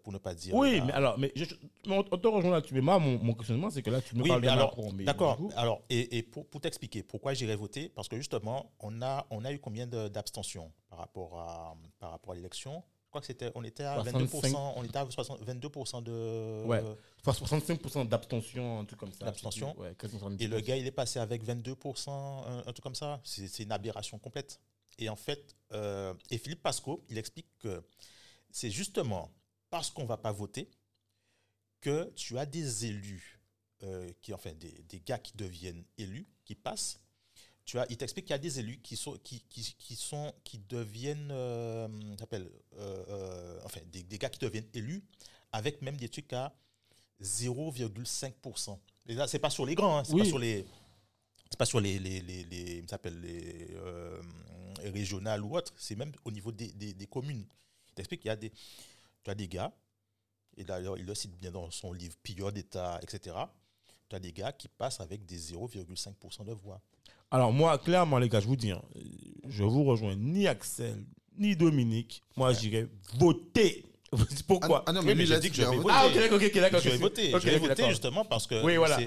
pour 0.04 0.12
ne 0.14 0.18
pas 0.18 0.34
dire. 0.36 0.54
Oui, 0.54 0.82
mais 0.82 0.92
alors, 0.94 1.18
mais 1.18 1.32
je, 1.36 1.46
mais 1.88 1.98
on, 1.98 2.04
te 2.04 2.28
rejoint 2.28 2.52
là-dessus. 2.52 2.74
Mais 2.74 2.82
moi, 2.82 3.00
mon, 3.00 3.18
mon 3.18 3.34
questionnement, 3.34 3.70
c'est 3.70 3.82
que 3.82 3.90
là, 3.90 4.02
tu 4.02 4.16
me 4.16 4.22
Oui, 4.22 4.30
parles 4.30 4.42
mais 4.42 4.48
de 4.48 4.52
alors, 4.52 4.78
Macron. 4.78 4.94
D'accord. 4.94 5.38
coup- 5.38 5.52
Alors, 5.56 5.82
et, 5.90 6.18
et 6.18 6.24
pour, 6.24 6.46
pour 6.48 6.62
t'expliquer 6.62 7.02
pourquoi 7.02 7.34
j'irai 7.34 7.56
voter, 7.56 7.90
parce 7.90 8.08
que 8.08 8.18
justement, 8.18 8.72
on 8.80 9.02
a, 9.02 9.26
on 9.32 9.46
a 9.46 9.52
eu 9.52 9.60
combien 9.60 9.88
d'abstentions 9.88 10.72
par 10.90 11.00
rapport 11.00 11.40
à, 11.40 11.76
par 12.00 12.12
rapport 12.12 12.34
à 12.34 12.36
l'élection? 12.36 12.84
Crois 13.16 13.22
que 13.22 13.28
c'était, 13.28 13.52
on 13.56 13.64
était 13.64 13.84
à 13.84 14.04
65. 14.04 14.50
22%, 14.50 14.74
on 14.76 14.84
était 14.84 14.98
à 14.98 15.10
60 15.10 15.42
22% 15.42 16.04
de. 16.04 16.64
Ouais. 16.66 16.84
Enfin, 17.26 17.32
65% 17.46 18.08
d'abstention, 18.08 18.80
un 18.80 18.86
truc 18.86 19.00
comme 19.00 19.14
ça. 19.14 19.26
D'abstention. 19.26 19.78
Ouais, 19.80 19.96
quasiment 19.96 20.30
70%. 20.30 20.42
Et 20.42 20.48
le 20.48 20.60
gars, 20.60 20.76
il 20.76 20.86
est 20.86 20.92
passé 20.92 21.20
avec 21.20 21.44
22%, 21.46 22.10
un, 22.10 22.60
un 22.60 22.64
truc 22.64 22.82
comme 22.82 22.96
ça. 22.96 23.22
C'est 23.24 23.48
c'est 23.48 23.64
une 23.64 23.72
aberration 23.72 24.20
complète. 24.20 24.60
Et 24.98 25.10
en 25.10 25.16
fait, 25.16 25.56
euh, 25.72 26.14
et 26.30 26.38
Philippe 26.38 26.62
Pasco, 26.62 27.04
il 27.10 27.18
explique 27.18 27.48
que 27.60 27.84
c'est 28.52 28.72
justement 28.72 29.32
parce 29.70 29.90
qu'on 29.90 30.04
ne 30.04 30.08
va 30.08 30.18
pas 30.18 30.32
voter 30.32 30.70
que 31.82 32.12
tu 32.16 32.38
as 32.38 32.46
des 32.46 32.86
élus, 32.86 33.40
euh, 33.84 34.12
qui, 34.22 34.34
enfin 34.34 34.54
des, 34.54 34.84
des 34.90 35.00
gars 35.00 35.20
qui 35.20 35.36
deviennent 35.38 35.86
élus, 35.98 36.28
qui 36.44 36.56
passent. 36.56 37.00
Tu 37.66 37.80
as, 37.80 37.86
il 37.90 37.98
t'explique 37.98 38.26
qu'il 38.26 38.34
y 38.34 38.36
a 38.36 38.40
des 38.40 38.60
élus 38.60 38.80
qui 38.82 38.96
sont, 38.96 39.18
qui, 39.24 39.42
qui, 39.50 39.76
qui 39.80 39.96
sont, 39.96 40.32
qui 40.44 40.60
deviennent, 40.60 41.30
euh, 41.32 41.88
euh, 42.32 42.46
euh, 42.78 43.60
enfin 43.64 43.82
des, 43.92 44.04
des 44.04 44.18
gars 44.20 44.30
qui 44.30 44.38
deviennent 44.40 44.70
élus 44.76 45.04
avec 45.52 45.82
même 45.82 45.98
des 45.98 46.08
trucs 46.10 46.32
à 46.34 46.54
0,5%. 47.22 48.78
Et 49.08 49.14
là, 49.16 49.28
c'est 49.28 49.40
pas 49.40 49.50
sur 49.50 49.66
les 49.66 49.76
grands, 49.76 49.98
hein, 50.00 50.04
c'est 50.04 50.14
Oui. 50.14 50.20
pas 50.22 50.26
sur 50.28 50.40
les, 50.40 50.66
c'est 51.50 51.58
pas 51.58 51.66
sur 51.66 51.80
les, 51.80 51.98
les, 52.00 52.22
les, 52.22 52.44
les- 52.44 52.88
s'appelle 52.88 53.20
les 53.22 53.76
régionales 54.92 55.44
ou 55.44 55.56
autres, 55.58 55.74
c'est 55.78 55.96
même 55.96 56.12
au 56.24 56.32
niveau 56.32 56.52
des, 56.52 56.72
des, 56.74 56.94
des 56.94 57.08
communes. 57.08 57.46
Il 57.90 57.94
t'explique 57.96 58.22
qu'il 58.22 58.30
y 58.30 58.32
a 58.32 58.36
des, 58.36 58.52
tu 59.24 59.30
as 59.32 59.36
des 59.36 59.48
gars, 59.48 59.74
et 60.58 60.64
d'ailleurs 60.64 60.98
il 60.98 61.06
le 61.06 61.16
cite 61.16 61.36
bien 61.36 61.52
dans 61.52 61.72
son 61.72 61.94
livre 61.94 62.16
Pilleur 62.22 62.52
d'État, 62.52 63.00
etc. 63.02 63.36
Tu 64.10 64.16
as 64.16 64.20
des 64.20 64.32
gars 64.34 64.52
qui 64.52 64.68
passent 64.68 65.00
avec 65.00 65.26
des 65.26 65.40
0,5% 65.40 66.46
de 66.46 66.52
voix. 66.54 66.80
Alors, 67.32 67.52
moi, 67.52 67.78
clairement, 67.78 68.18
les 68.20 68.30
gars, 68.30 68.40
je 68.40 68.48
vous 68.48 68.56
dis, 68.56 68.72
hein, 68.72 68.82
je 69.48 69.64
vous 69.64 69.84
rejoins 69.84 70.16
ni 70.16 70.48
Axel, 70.48 71.06
ni 71.38 71.56
Dominique. 71.56 72.22
Moi, 72.38 72.54
j'irai 72.54 72.88
voter. 73.16 73.86
Pourquoi? 74.48 74.84
Ah, 74.86 74.94
non, 74.94 75.02
mais 75.02 75.10
mais 75.10 75.22
lui, 75.22 75.26
j'ai 75.28 75.34
là, 75.34 75.40
dit 75.40 75.50
que 75.50 75.56
je 75.56 75.64
vais 75.64 75.78
voter. 75.78 75.90
Ah, 75.92 76.08
ok, 76.08 76.16
ok, 76.32 76.44
ok, 76.44 76.56
d'accord. 76.60 76.80
je 76.80 76.90
vais 76.90 76.96
ok, 76.96 77.02
voter, 77.02 77.34
ok, 77.34 77.42
je 77.42 77.46
vais 77.50 77.56
ok, 77.58 77.68
voter 77.68 77.90
justement 77.90 78.24
parce 78.26 78.48
que 78.48 78.64
Oui, 78.64 78.78
voilà. 78.78 79.00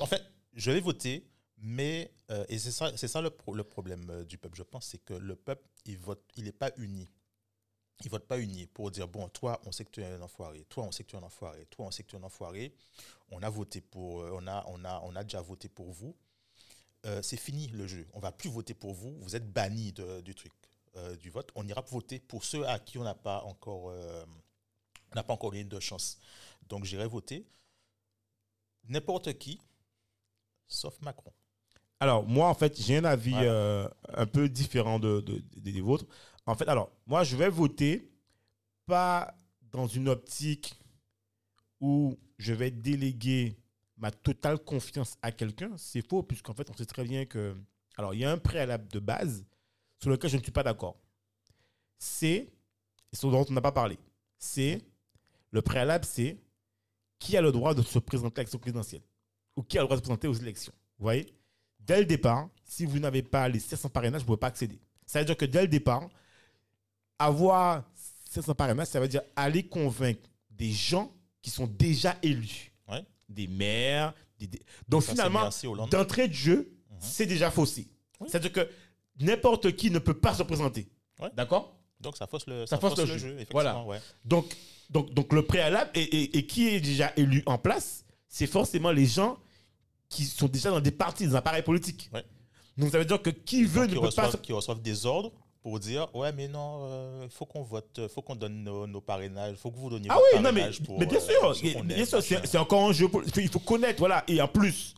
en 0.00 0.06
fait, 0.06 0.22
je 0.54 0.70
vais 0.70 0.80
voter, 0.80 1.26
mais 1.58 2.10
euh, 2.30 2.44
et 2.48 2.58
c'est 2.58 2.70
ça, 2.70 2.92
c'est 2.96 3.08
ça 3.08 3.20
le, 3.20 3.30
pro- 3.30 3.54
le 3.54 3.64
problème 3.64 4.08
euh, 4.10 4.24
du 4.24 4.38
peuple, 4.38 4.56
je 4.56 4.62
pense, 4.62 4.86
c'est 4.86 5.04
que 5.04 5.12
le 5.14 5.36
peuple, 5.36 5.68
il 5.84 5.98
vote, 5.98 6.22
il 6.36 6.44
n'est 6.44 6.52
pas 6.52 6.70
uni. 6.78 7.10
Il 8.04 8.10
vote 8.10 8.26
pas 8.26 8.38
uni 8.38 8.66
pour 8.66 8.90
dire 8.90 9.06
bon, 9.06 9.28
toi, 9.28 9.60
on 9.66 9.72
sait 9.72 9.84
que 9.84 9.90
tu 9.90 10.00
es 10.00 10.06
un 10.06 10.22
enfoiré, 10.22 10.64
toi, 10.68 10.84
on 10.84 10.92
sait 10.92 11.04
que 11.04 11.10
tu 11.10 11.16
es 11.16 11.18
un 11.18 11.22
enfoiré, 11.24 11.66
toi, 11.66 11.86
on 11.86 11.90
sait 11.90 12.02
que 12.02 12.08
tu 12.08 12.16
es 12.16 12.18
un 12.18 12.22
enfoiré. 12.22 12.72
On 13.30 13.42
a 13.42 13.50
voté 13.50 13.80
pour, 13.80 14.22
euh, 14.22 14.30
on 14.32 14.46
a, 14.46 14.64
on 14.68 14.82
a, 14.84 15.00
on 15.04 15.14
a 15.14 15.22
déjà 15.24 15.42
voté 15.42 15.68
pour 15.68 15.90
vous. 15.92 16.16
Euh, 17.04 17.20
c'est 17.22 17.36
fini 17.36 17.66
le 17.68 17.86
jeu. 17.86 18.06
On 18.12 18.20
va 18.20 18.30
plus 18.32 18.48
voter 18.50 18.74
pour 18.74 18.94
vous. 18.94 19.16
Vous 19.20 19.34
êtes 19.34 19.50
bannis 19.52 19.92
de- 19.92 20.20
du 20.20 20.34
truc, 20.34 20.52
euh, 20.96 21.16
du 21.16 21.30
vote. 21.30 21.50
On 21.56 21.66
ira 21.66 21.80
voter 21.80 22.20
pour 22.20 22.44
ceux 22.44 22.64
à 22.68 22.78
qui 22.78 22.96
on 22.98 23.02
n'a 23.04 23.14
pas 23.14 23.42
encore, 23.42 23.90
euh, 23.90 24.24
on 25.10 25.14
n'a 25.16 25.22
pas 25.24 25.32
encore 25.34 25.52
eu 25.54 25.64
de 25.64 25.80
chance. 25.80 26.18
Donc 26.68 26.84
j'irai 26.84 27.06
voter 27.08 27.44
n'importe 28.88 29.36
qui, 29.38 29.60
sauf 30.68 31.00
Macron. 31.00 31.32
Alors, 32.00 32.24
moi, 32.26 32.48
en 32.48 32.54
fait, 32.54 32.80
j'ai 32.80 32.96
un 32.96 33.04
avis 33.04 33.34
euh, 33.34 33.88
un 34.08 34.26
peu 34.26 34.48
différent 34.48 34.98
de, 34.98 35.20
de- 35.20 35.38
de- 35.38 35.60
des 35.70 35.80
vôtres. 35.80 36.06
En 36.46 36.54
fait, 36.56 36.68
alors, 36.68 36.90
moi, 37.06 37.22
je 37.22 37.36
vais 37.36 37.48
voter 37.48 38.10
pas 38.86 39.34
dans 39.70 39.86
une 39.86 40.08
optique 40.08 40.74
où 41.80 42.18
je 42.38 42.52
vais 42.52 42.70
déléguer 42.72 43.56
ma 44.02 44.10
totale 44.10 44.58
confiance 44.58 45.16
à 45.22 45.30
quelqu'un, 45.30 45.70
c'est 45.76 46.06
faux, 46.06 46.24
puisqu'en 46.24 46.52
fait, 46.54 46.68
on 46.68 46.76
sait 46.76 46.84
très 46.84 47.04
bien 47.04 47.24
que. 47.24 47.56
Alors, 47.96 48.12
il 48.14 48.20
y 48.20 48.24
a 48.24 48.32
un 48.32 48.36
préalable 48.36 48.88
de 48.88 48.98
base 48.98 49.44
sur 50.00 50.10
lequel 50.10 50.28
je 50.28 50.36
ne 50.38 50.42
suis 50.42 50.50
pas 50.50 50.64
d'accord. 50.64 50.96
C'est, 51.98 52.52
ce 53.12 53.26
dont 53.28 53.46
on 53.48 53.52
n'a 53.52 53.60
pas 53.60 53.70
parlé, 53.70 53.96
c'est, 54.38 54.82
le 55.52 55.62
préalable, 55.62 56.04
c'est 56.04 56.36
qui 57.20 57.36
a 57.36 57.40
le 57.40 57.52
droit 57.52 57.74
de 57.74 57.82
se 57.82 58.00
présenter 58.00 58.40
à 58.40 58.42
l'élection 58.42 58.58
présidentielle 58.58 59.02
ou 59.54 59.62
qui 59.62 59.78
a 59.78 59.82
le 59.82 59.86
droit 59.86 59.96
de 59.96 60.00
se 60.00 60.04
présenter 60.04 60.26
aux 60.26 60.34
élections. 60.34 60.72
Vous 60.98 61.04
voyez? 61.04 61.32
Dès 61.78 62.00
le 62.00 62.06
départ, 62.06 62.48
si 62.64 62.84
vous 62.84 62.98
n'avez 62.98 63.22
pas 63.22 63.48
les 63.48 63.60
700 63.60 63.90
parrainages, 63.90 64.22
vous 64.22 64.24
ne 64.24 64.26
pouvez 64.28 64.38
pas 64.38 64.48
accéder. 64.48 64.80
Ça 65.06 65.20
veut 65.20 65.26
dire 65.26 65.36
que 65.36 65.44
dès 65.44 65.62
le 65.62 65.68
départ, 65.68 66.08
avoir 67.18 67.84
700 68.30 68.54
parrainages, 68.56 68.88
ça 68.88 68.98
veut 68.98 69.06
dire 69.06 69.22
aller 69.36 69.62
convaincre 69.62 70.28
des 70.50 70.72
gens 70.72 71.14
qui 71.40 71.50
sont 71.50 71.68
déjà 71.68 72.16
élus. 72.22 72.71
Des 73.32 73.46
maires. 73.46 74.14
Des, 74.38 74.46
des- 74.46 74.62
Donc 74.88 75.02
Ça, 75.02 75.12
finalement, 75.12 75.48
d'entrée 75.90 76.28
de 76.28 76.34
jeu, 76.34 76.72
Mhm. 76.90 76.96
c'est 77.00 77.26
déjà 77.26 77.50
faussé. 77.50 77.88
Oui. 78.20 78.28
C'est-à-dire 78.30 78.52
que 78.52 78.68
n'importe 79.20 79.74
qui 79.76 79.90
ne 79.90 79.98
peut 79.98 80.14
pas 80.18 80.34
se 80.34 80.42
présenter. 80.42 80.88
Ouais. 81.20 81.30
D'accord? 81.34 81.76
Donc 82.00 82.16
ça 82.16 82.26
fausse 82.26 82.46
le, 82.46 82.66
Ça 82.66 82.78
fausse 82.78 82.96
le 82.98 83.06
jeu. 83.06 83.36
Voilà. 83.52 83.82
ouais. 83.84 84.00
donc, 84.24 84.54
donc, 84.90 85.12
donc 85.14 85.32
le 85.32 85.42
préalable, 85.46 85.90
et, 85.94 86.02
et- 86.02 86.38
et 86.38 86.46
qui 86.46 86.68
est 86.68 86.80
déjà 86.80 87.12
élu 87.16 87.42
en 87.46 87.58
place, 87.58 88.04
c'est 88.28 88.46
forcément 88.46 88.90
les 88.90 89.06
gens 89.06 89.38
qui 90.08 90.24
sont 90.24 90.48
déjà 90.48 90.70
dans 90.70 90.80
des 90.80 90.90
partis, 90.90 91.26
des 91.26 91.34
appareils 91.34 91.62
politiques. 91.62 92.10
Ouais. 92.12 92.24
Donc 92.76 92.90
ça 92.90 92.98
veut 92.98 93.04
dire 93.04 93.20
que 93.22 93.30
qui 93.30 93.64
veut 93.64 93.86
qui, 93.86 93.94
ne 93.94 94.00
peut 94.00 94.10
pas... 94.14 94.30
qui 94.32 94.52
reçoivent 94.52 94.82
des 94.82 95.06
ordres 95.06 95.32
pour 95.62 95.78
dire 95.78 96.12
ouais 96.14 96.32
mais 96.32 96.48
non 96.48 97.22
il 97.22 97.30
faut 97.30 97.46
qu'on 97.46 97.62
vote 97.62 98.00
faut 98.08 98.20
qu'on 98.20 98.34
donne 98.34 98.64
nos, 98.64 98.86
nos 98.86 99.00
parrainages 99.00 99.56
faut 99.56 99.70
que 99.70 99.76
vous 99.78 99.90
donniez 99.90 100.08
Ah 100.10 100.14
votre 100.16 100.26
oui, 100.36 100.42
non, 100.42 100.52
mais, 100.52 100.70
pour, 100.84 100.98
mais 100.98 101.06
bien 101.06 101.18
euh, 101.18 102.20
sûr, 102.20 102.40
c'est 102.44 102.58
encore 102.58 102.88
un 102.88 102.92
jeu. 102.92 103.08
poli- 103.08 103.30
Il 103.36 103.48
faut 103.48 103.60
connaître, 103.60 104.00
voilà. 104.00 104.24
Et 104.28 104.40
en 104.42 104.48
plus, 104.48 104.94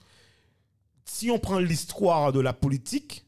si 1.04 1.30
on 1.30 1.38
prend 1.38 1.58
l'histoire 1.58 2.32
de 2.32 2.40
la 2.40 2.52
politique, 2.54 3.24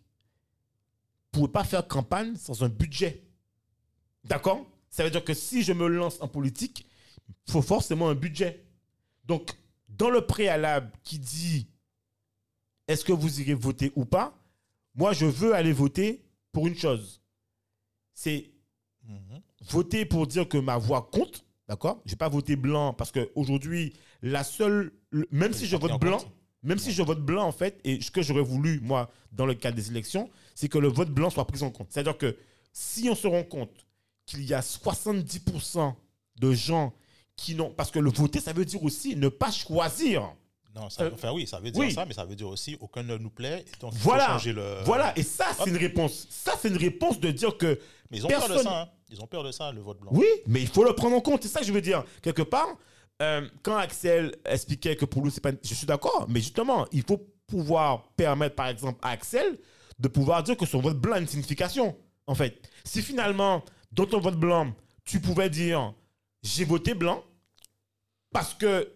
vous 1.32 1.40
ne 1.42 1.46
pouvez 1.46 1.52
pas 1.52 1.64
faire 1.64 1.86
campagne 1.86 2.34
sans 2.36 2.62
un 2.64 2.68
budget. 2.70 3.22
D'accord? 4.24 4.64
Ça 4.88 5.04
veut 5.04 5.10
dire 5.10 5.22
que 5.22 5.34
si 5.34 5.62
je 5.62 5.72
me 5.74 5.86
lance 5.86 6.16
en 6.22 6.28
politique, 6.28 6.86
il 7.46 7.52
faut 7.52 7.60
forcément 7.62 8.08
un 8.08 8.14
budget. 8.14 8.64
Donc, 9.24 9.50
dans 9.90 10.08
le 10.08 10.22
préalable 10.26 10.90
qui 11.04 11.18
dit 11.18 11.66
est-ce 12.88 13.04
que 13.04 13.12
vous 13.12 13.40
irez 13.42 13.54
voter 13.54 13.92
ou 13.94 14.04
pas, 14.06 14.32
moi, 14.94 15.12
je 15.12 15.26
veux 15.26 15.54
aller 15.54 15.72
voter 15.74 16.24
pour 16.52 16.66
une 16.66 16.76
chose. 16.76 17.20
C'est 18.18 18.50
Mhm. 19.06 19.40
voter 19.68 20.04
pour 20.06 20.26
dire 20.26 20.48
que 20.48 20.56
ma 20.58 20.78
voix 20.78 21.08
compte, 21.12 21.44
d'accord? 21.68 22.00
Je 22.06 22.12
vais 22.12 22.16
pas 22.16 22.30
voter 22.30 22.56
blanc 22.56 22.92
parce 22.94 23.12
qu'aujourd'hui, 23.12 23.92
la 24.22 24.42
seule, 24.42 24.90
le- 25.10 25.28
même 25.30 25.52
si 25.52 25.66
je 25.66 25.76
vote 25.76 25.90
blanc, 26.00 26.18
même 26.62 26.78
si 26.78 26.90
je 26.92 27.02
vote 27.02 27.20
blanc 27.24 27.44
en 27.46 27.52
fait, 27.52 27.78
et 27.84 28.00
ce 28.00 28.10
que 28.10 28.22
j'aurais 28.22 28.42
voulu 28.42 28.80
moi 28.80 29.10
dans 29.32 29.44
le 29.46 29.54
cadre 29.54 29.76
des 29.76 29.90
élections, 29.90 30.28
c'est 30.54 30.68
que 30.68 30.78
le 30.78 30.88
vote 30.88 31.10
blanc 31.10 31.28
soit 31.30 31.46
pris 31.46 31.62
en 31.62 31.70
compte. 31.70 31.88
C'est-à-dire 31.90 32.16
que 32.18 32.36
si 32.72 33.08
on 33.10 33.14
se 33.14 33.26
rend 33.28 33.44
compte 33.44 33.86
qu'il 34.24 34.42
y 34.44 34.54
a 34.54 34.62
70% 34.62 35.94
de 36.40 36.52
gens 36.52 36.92
qui 37.36 37.54
n'ont, 37.54 37.70
parce 37.70 37.90
que 37.90 37.98
le 37.98 38.10
voter, 38.10 38.40
ça 38.40 38.52
veut 38.54 38.64
dire 38.64 38.82
aussi 38.82 39.14
ne 39.14 39.28
pas 39.28 39.50
choisir. 39.52 40.34
Non 40.76 40.88
ça, 40.90 41.04
Euh, 41.04 41.10
enfin 41.14 41.32
oui 41.32 41.46
ça 41.46 41.58
veut 41.58 41.70
dire 41.70 41.80
oui. 41.82 41.92
ça 41.92 42.04
mais 42.04 42.14
ça 42.14 42.24
veut 42.24 42.36
dire 42.36 42.48
aussi 42.48 42.76
aucun 42.80 43.02
ne 43.02 43.16
nous 43.16 43.30
plaît 43.30 43.64
et 43.66 43.78
donc 43.80 43.92
il 43.94 43.98
Voilà. 44.00 44.26
changer 44.26 44.52
le 44.52 44.82
Voilà, 44.84 45.12
et 45.18 45.22
ça 45.22 45.46
c'est 45.58 45.68
une 45.70 45.76
réponse. 45.76 46.26
Ça 46.30 46.52
c'est 46.60 46.68
une 46.68 46.76
réponse 46.76 47.18
de 47.18 47.30
dire 47.30 47.56
que 47.56 47.78
mais 48.10 48.18
ils 48.18 48.24
ont 48.26 48.28
peur 48.28 48.48
de 48.48 48.58
ça 48.58 48.82
hein. 48.82 48.88
ils 49.10 49.20
ont 49.20 49.26
peur 49.26 49.42
de 49.42 49.50
ça 49.52 49.72
le 49.72 49.80
vote 49.80 49.98
blanc 50.00 50.10
Oui, 50.14 50.26
mais 50.46 50.60
il 50.60 50.68
faut 50.68 50.84
le 50.84 50.92
prendre 50.94 51.16
en 51.16 51.20
compte. 51.20 51.42
C'est 51.42 51.48
ça 51.48 51.60
que 51.60 51.66
je 51.66 51.72
veux 51.72 51.80
dire. 51.80 52.04
Quelque 52.22 52.42
part, 52.42 52.68
euh, 53.22 53.48
quand 53.62 53.76
Axel 53.76 54.36
expliquait 54.44 54.94
que 54.94 55.04
pour 55.06 55.22
lui, 55.24 55.30
c'est 55.32 55.40
pas. 55.40 55.50
Je 55.64 55.74
suis 55.74 55.86
d'accord, 55.86 56.26
mais 56.28 56.38
justement, 56.40 56.86
il 56.92 57.02
faut 57.02 57.20
pouvoir 57.48 58.08
permettre, 58.16 58.54
par 58.54 58.68
exemple, 58.68 58.98
à 59.02 59.10
Axel 59.10 59.58
de 59.98 60.08
pouvoir 60.08 60.42
dire 60.42 60.56
que 60.56 60.66
son 60.66 60.80
vote 60.80 60.98
blanc 61.00 61.14
a 61.16 61.18
une 61.20 61.26
signification. 61.26 61.96
En 62.28 62.34
fait, 62.34 62.60
si 62.84 63.02
finalement, 63.02 63.64
dans 63.92 64.06
ton 64.06 64.20
vote 64.20 64.36
blanc, 64.36 64.72
tu 65.04 65.20
pouvais 65.20 65.48
dire 65.50 65.94
j'ai 66.42 66.64
voté 66.64 66.94
blanc 66.94 67.24
parce 68.32 68.54
que. 68.54 68.92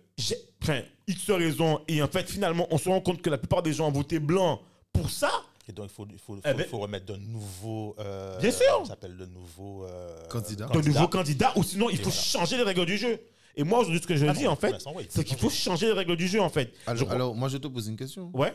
Enfin, 0.62 0.80
X 1.06 1.30
raison, 1.30 1.80
et 1.88 2.02
en 2.02 2.08
fait, 2.08 2.28
finalement, 2.30 2.66
on 2.70 2.78
se 2.78 2.88
rend 2.88 3.00
compte 3.00 3.22
que 3.22 3.30
la 3.30 3.38
plupart 3.38 3.62
des 3.62 3.72
gens 3.72 3.88
ont 3.88 3.92
voté 3.92 4.18
blanc 4.18 4.60
pour 4.92 5.10
ça. 5.10 5.30
et 5.68 5.72
donc 5.72 5.86
il 5.90 5.94
faut, 5.94 6.06
il 6.10 6.18
faut, 6.18 6.34
faut, 6.36 6.40
Eh 6.44 6.54
ben- 6.54 6.66
faut 6.66 6.78
remettre 6.78 7.06
de 7.06 7.16
nouveaux 7.16 7.94
euh, 7.98 8.38
Bien 8.40 8.50
sûr. 8.50 8.80
ça 8.82 8.88
s'appelle 8.90 9.16
de 9.16 9.26
nouveaux 9.26 9.84
euh, 9.86 10.26
Candidats. 10.28 10.66
de 10.66 10.80
nouveaux 10.82 11.08
candidats, 11.08 11.52
ou 11.56 11.62
sinon 11.62 11.88
il 11.90 11.96
faut 11.96 12.04
voilà. 12.10 12.20
changer 12.20 12.56
les 12.56 12.62
règles 12.64 12.86
du 12.86 12.96
jeu. 12.98 13.18
Et 13.56 13.64
moi, 13.64 13.80
aujourd'hui, 13.80 14.00
ce 14.00 14.06
que 14.06 14.16
je 14.16 14.26
Ah 14.26 14.32
dis, 14.32 14.46
en 14.46 14.54
fait, 14.56 14.74
c'est 15.08 15.24
qu'il 15.24 15.36
faut 15.36 15.48
changer. 15.50 15.62
changer 15.64 15.86
les 15.86 15.92
règles 15.92 16.16
du 16.16 16.28
jeu, 16.28 16.40
en 16.40 16.48
fait. 16.50 16.72
Alors, 16.86 17.08
Je- 17.08 17.14
alors, 17.14 17.34
moi, 17.34 17.48
je 17.48 17.56
te 17.58 17.66
pose 17.66 17.88
une 17.88 17.96
question. 17.96 18.30
Ouais. 18.32 18.54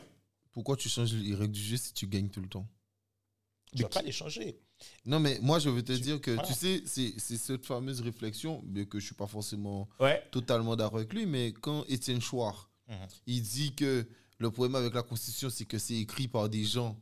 Pourquoi 0.54 0.78
tu 0.78 0.88
changes 0.88 1.14
les 1.14 1.36
règles 1.36 1.52
du 1.52 1.62
jeu 1.62 1.76
si 1.76 1.94
tu 1.94 2.08
gagnes 2.08 2.30
tout 2.30 2.40
le 2.40 2.48
temps? 2.48 2.66
Tu 3.76 3.84
vas 3.84 3.90
pas 3.90 4.02
les 4.02 4.12
changer 4.12 4.58
Non, 5.06 5.20
mais 5.20 5.40
moi, 5.42 5.60
je 5.60 5.70
veux 5.70 5.84
te 5.84 5.94
Tu- 5.94 6.00
dire 6.02 6.20
que, 6.22 6.32
voilà. 6.32 6.48
tu 6.48 6.54
sais, 6.54 6.84
c'est 6.86 7.38
cette 7.38 7.66
fameuse 7.66 8.02
réflexion, 8.02 8.62
bien 8.66 8.86
que 8.86 9.00
je 9.00 9.06
suis 9.06 9.16
pas 9.16 9.28
forcément 9.28 9.88
Ouais. 10.00 10.22
totalement 10.32 10.76
d'accord 10.76 10.98
avec 11.00 11.14
lui, 11.14 11.26
mais 11.26 11.54
quand 11.54 11.84
Étienne 11.88 12.22
Chouard, 12.22 12.70
Mhm. 12.88 12.96
il 13.28 13.42
dit 13.42 13.74
que 13.76 14.06
le 14.38 14.52
problème 14.52 14.76
avec 14.76 14.94
la 14.94 15.02
Constitution, 15.04 15.50
c'est 15.50 15.66
que 15.66 15.78
c'est 15.78 15.96
écrit 15.96 16.28
par 16.28 16.50
des 16.50 16.64
gens 16.66 17.00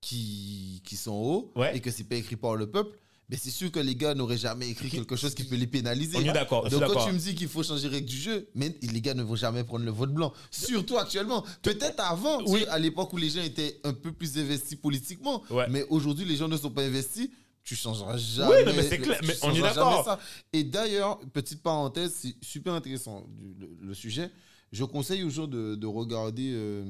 qui, 0.00 0.82
qui 0.84 0.96
sont 0.96 1.12
hauts 1.14 1.52
Ouais. 1.56 1.76
et 1.76 1.80
que 1.80 1.90
c'est 1.90 2.04
pas 2.04 2.16
écrit 2.16 2.36
par 2.36 2.54
le 2.56 2.70
peuple, 2.70 2.98
mais 3.28 3.36
c'est 3.36 3.50
sûr 3.50 3.70
que 3.72 3.80
les 3.80 3.96
gars 3.96 4.14
n'auraient 4.14 4.36
jamais 4.38 4.68
écrit 4.68 4.88
quelque 4.88 5.16
chose 5.16 5.34
qui 5.34 5.44
peut 5.44 5.56
les 5.56 5.66
pénaliser. 5.66 6.16
On 6.18 6.20
est 6.20 6.32
d'accord. 6.32 6.64
je 6.64 6.70
suis 6.70 6.78
Donc 6.78 6.88
quand 6.88 6.94
d'accord. 6.94 7.08
tu 7.08 7.14
me 7.14 7.18
dis 7.18 7.34
qu'il 7.34 7.48
faut 7.48 7.62
changer 7.62 7.88
les 7.88 7.96
règles 7.96 8.08
du 8.08 8.16
jeu, 8.16 8.48
mais 8.54 8.76
les 8.80 9.00
gars 9.00 9.14
ne 9.14 9.22
vont 9.22 9.34
jamais 9.36 9.64
prendre 9.64 9.84
le 9.84 9.90
vote 9.90 10.12
blanc. 10.12 10.32
Surtout 10.50 10.96
actuellement. 10.98 11.44
Peut-être 11.62 12.00
avant, 12.00 12.42
Oui. 12.46 12.64
à 12.68 12.78
l'époque 12.78 13.12
où 13.12 13.16
les 13.16 13.30
gens 13.30 13.42
étaient 13.42 13.80
un 13.84 13.92
peu 13.94 14.12
plus 14.12 14.38
investis 14.38 14.76
politiquement. 14.78 15.42
Ouais. 15.50 15.66
Mais 15.68 15.84
aujourd'hui, 15.90 16.24
les 16.24 16.36
gens 16.36 16.48
ne 16.48 16.56
sont 16.56 16.70
pas 16.70 16.82
investis. 16.82 17.28
Tu 17.64 17.74
changeras 17.74 18.16
jamais. 18.16 18.64
non, 18.64 18.72
mais 18.76 18.82
c'est 18.88 18.98
clair, 18.98 19.18
mais 19.26 19.34
on 19.42 19.52
est 19.52 19.60
d'accord. 19.60 20.18
Et 20.52 20.62
d'ailleurs, 20.62 21.18
petite 21.32 21.62
parenthèse, 21.62 22.14
c'est 22.20 22.36
super 22.40 22.74
intéressant 22.74 23.26
le, 23.58 23.68
le 23.80 23.94
sujet. 23.94 24.30
Je 24.70 24.84
conseille 24.84 25.24
aux 25.24 25.30
gens 25.30 25.48
de, 25.48 25.74
de 25.74 25.86
regarder 25.86 26.52
euh, 26.54 26.84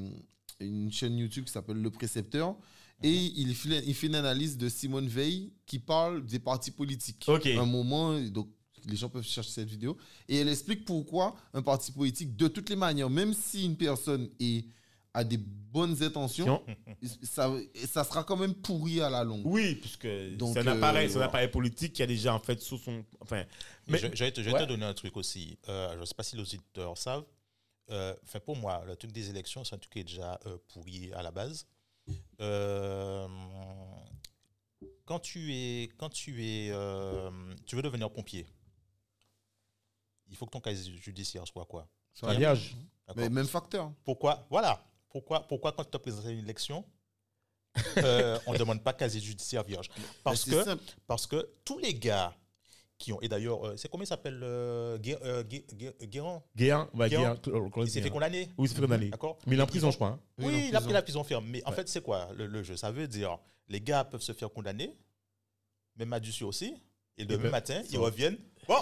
une 0.59 0.91
chaîne 0.91 1.17
YouTube 1.17 1.45
qui 1.45 1.51
s'appelle 1.51 1.77
Le 1.81 1.89
Précepteur. 1.89 2.55
Et 3.03 3.13
il 3.13 3.53
fait, 3.53 3.83
il 3.85 3.93
fait 3.93 4.07
une 4.07 4.15
analyse 4.15 4.57
de 4.57 4.69
Simone 4.69 5.07
Veil 5.07 5.53
qui 5.65 5.77
parle 5.79 6.25
des 6.25 6.39
partis 6.39 6.71
politiques. 6.71 7.25
Ok. 7.27 7.45
Un 7.45 7.65
moment, 7.65 8.19
donc 8.21 8.49
les 8.85 8.95
gens 8.95 9.09
peuvent 9.09 9.23
chercher 9.23 9.51
cette 9.51 9.69
vidéo. 9.69 9.97
Et 10.27 10.37
elle 10.37 10.49
explique 10.49 10.85
pourquoi 10.85 11.35
un 11.53 11.61
parti 11.61 11.91
politique, 11.91 12.35
de 12.35 12.47
toutes 12.47 12.69
les 12.69 12.75
manières, 12.75 13.09
même 13.09 13.33
si 13.33 13.65
une 13.65 13.75
personne 13.75 14.29
est, 14.39 14.65
a 15.13 15.23
des 15.23 15.37
bonnes 15.37 16.01
intentions, 16.01 16.63
ça, 17.21 17.53
ça 17.85 18.03
sera 18.03 18.23
quand 18.23 18.37
même 18.37 18.55
pourri 18.55 19.01
à 19.01 19.09
la 19.09 19.23
longue. 19.23 19.45
Oui, 19.45 19.75
puisque 19.75 20.07
c'est 20.07 20.57
un 20.59 20.67
appareil, 20.67 21.05
euh, 21.05 21.09
c'est 21.09 21.15
un 21.15 21.17
voilà. 21.17 21.25
appareil 21.25 21.49
politique 21.49 21.93
qui 21.93 22.01
a 22.01 22.07
déjà 22.07 22.33
en 22.33 22.39
fait 22.39 22.59
sous 22.61 22.77
son. 22.77 23.03
Enfin, 23.19 23.43
Mais 23.87 23.97
je, 23.99 24.07
je 24.13 24.23
vais 24.23 24.31
te, 24.31 24.41
je 24.41 24.45
vais 24.45 24.53
ouais. 24.53 24.63
te 24.63 24.69
donner 24.69 24.85
un 24.85 24.93
truc 24.93 25.17
aussi. 25.17 25.59
Euh, 25.69 25.93
je 25.95 25.99
ne 25.99 26.05
sais 26.05 26.15
pas 26.15 26.23
si 26.23 26.35
les 26.35 26.41
auditeurs 26.41 26.97
savent. 26.97 27.25
Euh, 27.91 28.13
Enfin, 28.23 28.39
pour 28.39 28.55
moi, 28.55 28.83
le 28.87 28.95
truc 28.95 29.11
des 29.11 29.29
élections, 29.29 29.63
c'est 29.63 29.75
un 29.75 29.77
truc 29.77 29.91
qui 29.93 29.99
est 29.99 30.03
déjà 30.03 30.39
euh, 30.45 30.57
pourri 30.69 31.11
à 31.13 31.21
la 31.21 31.31
base. 31.31 31.67
Euh, 32.39 33.27
quand 35.05 35.19
tu 35.19 35.53
es, 35.53 35.89
quand 35.97 36.09
tu 36.09 36.43
es, 36.45 36.69
euh, 36.71 37.31
tu 37.65 37.75
veux 37.75 37.81
devenir 37.81 38.11
pompier, 38.11 38.45
il 40.29 40.35
faut 40.35 40.45
que 40.45 40.51
ton 40.51 40.59
casier 40.59 40.95
judiciaire 40.97 41.47
soit 41.47 41.65
quoi? 41.65 41.87
Vierge. 42.23 42.75
D'accord 43.07 43.23
Mais 43.23 43.29
même 43.29 43.47
facteur. 43.47 43.91
Pourquoi? 44.03 44.45
Voilà. 44.49 44.83
Pourquoi, 45.09 45.47
pourquoi 45.47 45.71
quand 45.71 45.83
tu 45.83 45.91
te 45.91 45.97
présentes 45.97 46.25
à 46.25 46.31
une 46.31 46.39
élection, 46.39 46.85
euh, 47.97 48.37
on 48.45 48.53
ne 48.53 48.57
demande 48.57 48.83
pas 48.83 48.93
casier 48.93 49.21
judiciaire 49.21 49.63
vierge? 49.63 49.89
Parce 50.23 50.43
que 50.43 50.63
simple. 50.63 50.83
parce 51.07 51.25
que 51.25 51.49
tous 51.63 51.77
les 51.79 51.93
gars 51.93 52.35
qui 52.97 53.13
ont. 53.13 53.21
Et 53.21 53.27
d'ailleurs, 53.27 53.65
euh, 53.65 53.77
c'est 53.77 53.89
comment 53.89 54.03
il 54.03 54.07
s'appelle 54.07 54.39
euh, 54.43 54.97
Gué- 54.97 55.17
euh, 55.23 55.43
Gué- 55.43 55.65
Gué- 55.73 55.93
Guérin? 56.07 56.41
Guérin, 56.55 56.89
Il 56.93 56.99
s'est 56.99 57.09
fait 57.09 58.01
Guérin. 58.01 58.09
condamner. 58.09 58.49
Oui, 58.57 58.67
c'est 58.67 58.75
fait 58.75 58.81
condamner. 58.81 59.09
D'accord 59.09 59.37
Mais 59.45 59.55
il 59.55 59.59
est 59.59 59.63
en 59.63 59.67
prison, 59.67 59.91
je 59.91 59.95
crois. 59.95 60.09
hein. 60.09 60.19
Oui, 60.39 60.45
Oui, 60.47 60.65
il 60.69 60.75
a 60.75 60.81
pris 60.81 60.93
la 60.93 61.01
prison 61.01 61.23
ferme. 61.23 61.45
Mais 61.47 61.63
en 61.65 61.69
Ouais. 61.69 61.75
fait, 61.75 61.87
c'est 61.87 62.01
quoi? 62.01 62.29
Le, 62.35 62.47
le 62.47 62.63
jeu 62.63 62.75
Ça 62.75 62.91
veut 62.91 63.07
dire 63.07 63.37
les 63.69 63.81
gars 63.81 64.03
peuvent 64.05 64.21
se 64.21 64.31
faire 64.31 64.49
condamner, 64.51 64.95
même 65.97 66.09
Madussi 66.09 66.43
aussi, 66.43 66.73
et 67.17 67.25
le 67.25 67.31
Et 67.33 67.37
même 67.37 67.43
ben, 67.43 67.51
matin, 67.51 67.81
ils 67.91 67.97
reviennent. 67.97 68.37
Bon, 68.67 68.75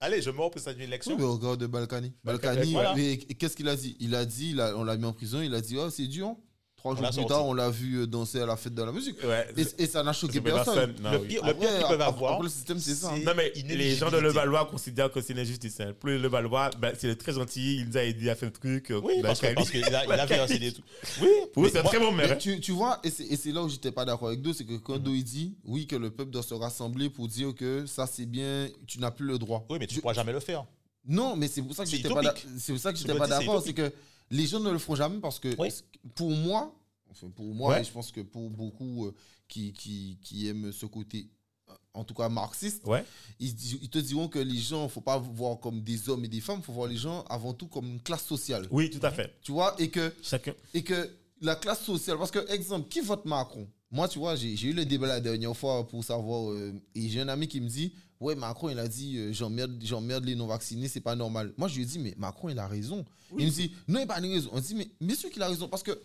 allez, 0.00 0.22
je 0.22 0.30
me 0.30 0.40
représente 0.40 0.74
une 0.74 0.80
Oui, 0.80 0.84
élection. 0.86 1.16
mais 1.18 1.24
regarde 1.24 1.64
Balkany? 1.64 2.12
Balkany, 2.24 2.72
Voilà. 2.72 2.94
mais 2.94 3.16
qu'est-ce 3.18 3.56
qu'il 3.56 3.68
a 3.68 3.76
dit? 3.76 3.96
Il 4.00 4.14
a 4.14 4.24
dit, 4.24 4.50
il 4.50 4.60
a- 4.60 4.76
on 4.76 4.84
l'a 4.84 4.96
mis 4.96 5.04
en 5.06 5.12
prison, 5.12 5.40
il 5.40 5.54
a 5.54 5.60
dit, 5.60 5.76
oh, 5.76 5.90
c'est 5.90 6.06
dur. 6.06 6.36
Trois 6.78 6.94
jours 6.96 7.08
plus 7.10 7.26
tard, 7.26 7.44
on 7.44 7.54
l'a 7.54 7.70
vu 7.70 8.02
euh, 8.02 8.06
danser 8.06 8.40
à 8.40 8.46
la 8.46 8.56
fête 8.56 8.72
de 8.74 8.82
la 8.82 8.92
musique. 8.92 9.16
Ouais. 9.24 9.46
Et, 9.56 9.82
et 9.82 9.86
ça 9.88 10.02
n'a 10.04 10.12
choqué 10.12 10.40
personne. 10.40 10.74
personne, 10.94 10.94
non, 11.02 11.10
le 11.10 11.18
oui. 11.18 11.26
pire, 11.26 11.44
le 11.44 11.52
pire 11.54 11.68
Après, 11.68 11.78
qu'ils 11.80 11.88
peuvent 11.88 12.00
avoir. 12.02 12.32
après, 12.34 12.44
le 12.44 12.48
système, 12.50 12.78
c'est 12.78 12.94
ça. 12.94 13.12
Non, 13.18 13.32
mais 13.36 13.52
les 13.54 13.96
gens 13.96 14.10
de. 14.10 14.16
Levallois 14.18 14.64
considèrent 14.66 15.10
que 15.10 15.20
c'est 15.20 15.32
une 15.32 15.40
injustice. 15.40 15.80
hein. 15.80 15.92
Plus 15.98 16.18
Levallois, 16.18 16.70
ben, 16.78 16.94
c'est 16.96 17.16
très 17.18 17.32
gentil, 17.32 17.78
il 17.78 17.88
nous 17.88 17.96
a 17.96 18.04
aidé 18.04 18.30
à 18.30 18.36
faire 18.36 18.48
un 18.48 18.52
truc. 18.52 18.90
euh, 18.92 19.00
Oui, 19.02 19.14
ben, 19.16 19.22
parce 19.28 19.40
que- 19.40 19.46
Cali. 19.46 19.54
parce 19.56 19.70
qu'il 19.70 19.84
a, 19.84 20.04
il 20.04 20.12
a 20.12 20.26
versé 20.26 20.58
des 20.60 20.72
trucs. 20.72 20.84
Oui, 21.20 21.28
Oui, 21.56 21.68
c'est 21.72 21.78
un 21.80 21.82
très 21.82 21.98
bon 21.98 22.12
maire. 22.12 22.26
Mais 22.28 22.32
hein. 22.34 22.36
tu, 22.36 22.60
tu 22.60 22.70
vois, 22.72 23.00
et 23.02 23.10
c'est 23.10 23.52
là 23.52 23.62
où 23.64 23.68
j'étais 23.68 23.90
pas 23.90 24.04
d'accord 24.04 24.28
avec 24.28 24.40
Do, 24.40 24.52
c'est 24.52 24.64
que 24.64 24.76
quand 24.76 24.98
Do 24.98 25.12
il 25.14 25.24
dit, 25.24 25.56
oui, 25.64 25.86
que 25.88 25.96
le 25.96 26.10
peuple 26.10 26.30
doit 26.30 26.42
se 26.44 26.54
rassembler 26.54 27.10
pour 27.10 27.26
dire 27.26 27.54
que 27.56 27.86
ça 27.86 28.06
c'est 28.06 28.26
bien, 28.26 28.68
tu 28.86 29.00
n'as 29.00 29.10
plus 29.10 29.26
le 29.26 29.38
droit. 29.38 29.66
Oui, 29.68 29.78
mais 29.80 29.86
tu 29.88 29.96
ne 29.96 30.00
pourras 30.00 30.14
jamais 30.14 30.32
le 30.32 30.40
faire. 30.40 30.64
Non, 31.08 31.34
mais 31.36 31.48
c'est 31.48 31.62
pour 31.62 31.74
ça 31.74 31.84
que 31.84 31.90
j'étais 31.90 32.08
pas, 32.08 32.22
c'est 32.58 32.72
pour 32.72 32.80
ça 32.80 32.92
que 32.92 32.98
j'étais 32.98 33.14
pas 33.16 33.26
d'accord, 33.26 33.62
c'est 33.64 33.72
que 33.72 33.90
Les 34.30 34.46
gens 34.46 34.60
ne 34.60 34.70
le 34.70 34.78
feront 34.78 34.94
jamais 34.96 35.18
parce 35.20 35.38
que 35.38 35.54
Oui. 35.58 35.68
pour 36.14 36.30
moi, 36.30 36.74
enfin 37.10 37.28
pour 37.30 37.54
moi, 37.54 37.70
Ouais. 37.74 37.80
et 37.80 37.84
je 37.84 37.90
pense 37.90 38.10
que 38.12 38.20
pour 38.20 38.50
beaucoup 38.50 39.06
euh, 39.06 39.14
qui, 39.48 39.72
qui, 39.72 40.18
qui 40.22 40.46
aiment 40.48 40.72
ce 40.72 40.86
côté, 40.86 41.28
euh, 41.70 41.72
en 41.94 42.04
tout 42.04 42.14
cas 42.14 42.28
marxiste, 42.28 42.86
Ouais. 42.86 43.04
ils, 43.40 43.54
te 43.88 43.98
diront 43.98 44.28
que 44.28 44.38
les 44.38 44.58
gens, 44.58 44.88
faut 44.88 45.00
pas 45.00 45.18
voir 45.18 45.58
comme 45.60 45.80
des 45.82 46.08
hommes 46.08 46.24
et 46.24 46.28
des 46.28 46.40
femmes, 46.40 46.62
faut 46.62 46.72
voir 46.72 46.88
les 46.88 46.96
gens 46.96 47.22
avant 47.30 47.54
tout 47.54 47.66
comme 47.68 47.86
une 47.86 48.00
classe 48.02 48.24
sociale. 48.26 48.66
Oui, 48.70 48.90
tout 48.90 49.04
à 49.04 49.10
fait. 49.10 49.34
Tu 49.42 49.52
vois, 49.52 49.74
et 49.78 49.88
que 49.90 50.12
Chacun. 50.22 50.54
et 50.74 50.82
que 50.82 51.10
la 51.40 51.56
classe 51.56 51.82
sociale, 51.84 52.18
parce 52.18 52.30
que, 52.30 52.50
exemple, 52.52 52.88
qui 52.88 53.00
vote 53.00 53.24
Macron? 53.24 53.66
Moi, 53.90 54.06
tu 54.08 54.18
vois, 54.18 54.36
j'ai 54.36 54.54
j'ai 54.54 54.68
eu 54.68 54.72
le 54.74 54.84
débat 54.84 55.06
la 55.06 55.20
dernière 55.20 55.56
fois 55.56 55.86
pour 55.88 56.04
savoir, 56.04 56.50
euh, 56.50 56.74
et 56.94 57.08
j'ai 57.08 57.20
un 57.22 57.28
ami 57.28 57.48
qui 57.48 57.58
me 57.62 57.68
dit, 57.68 57.94
ouais, 58.20 58.34
Macron, 58.34 58.68
il 58.70 58.78
a 58.78 58.88
dit, 58.88 59.16
euh, 59.18 59.32
j'emmerde 59.32 59.78
j'emmerde 59.82 60.24
les 60.24 60.34
non-vaccinés, 60.34 60.88
c'est 60.88 61.00
pas 61.00 61.14
normal. 61.16 61.52
Moi, 61.56 61.68
je 61.68 61.76
lui 61.76 61.82
ai 61.82 61.86
dit, 61.86 61.98
mais 61.98 62.14
Macron, 62.18 62.48
il 62.48 62.58
a 62.58 62.66
raison. 62.66 63.04
Oui, 63.30 63.42
il 63.44 63.46
me 63.46 63.52
dit, 63.52 63.72
non, 63.88 63.98
il 64.00 64.06
n'a 64.06 64.14
pas 64.14 64.20
raison. 64.20 64.50
On 64.52 64.60
dit, 64.60 64.74
mais 64.74 64.90
bien 65.00 65.16
sûr 65.16 65.30
qu'il 65.30 65.42
a 65.42 65.48
raison, 65.48 65.68
parce 65.68 65.82
que 65.82 66.00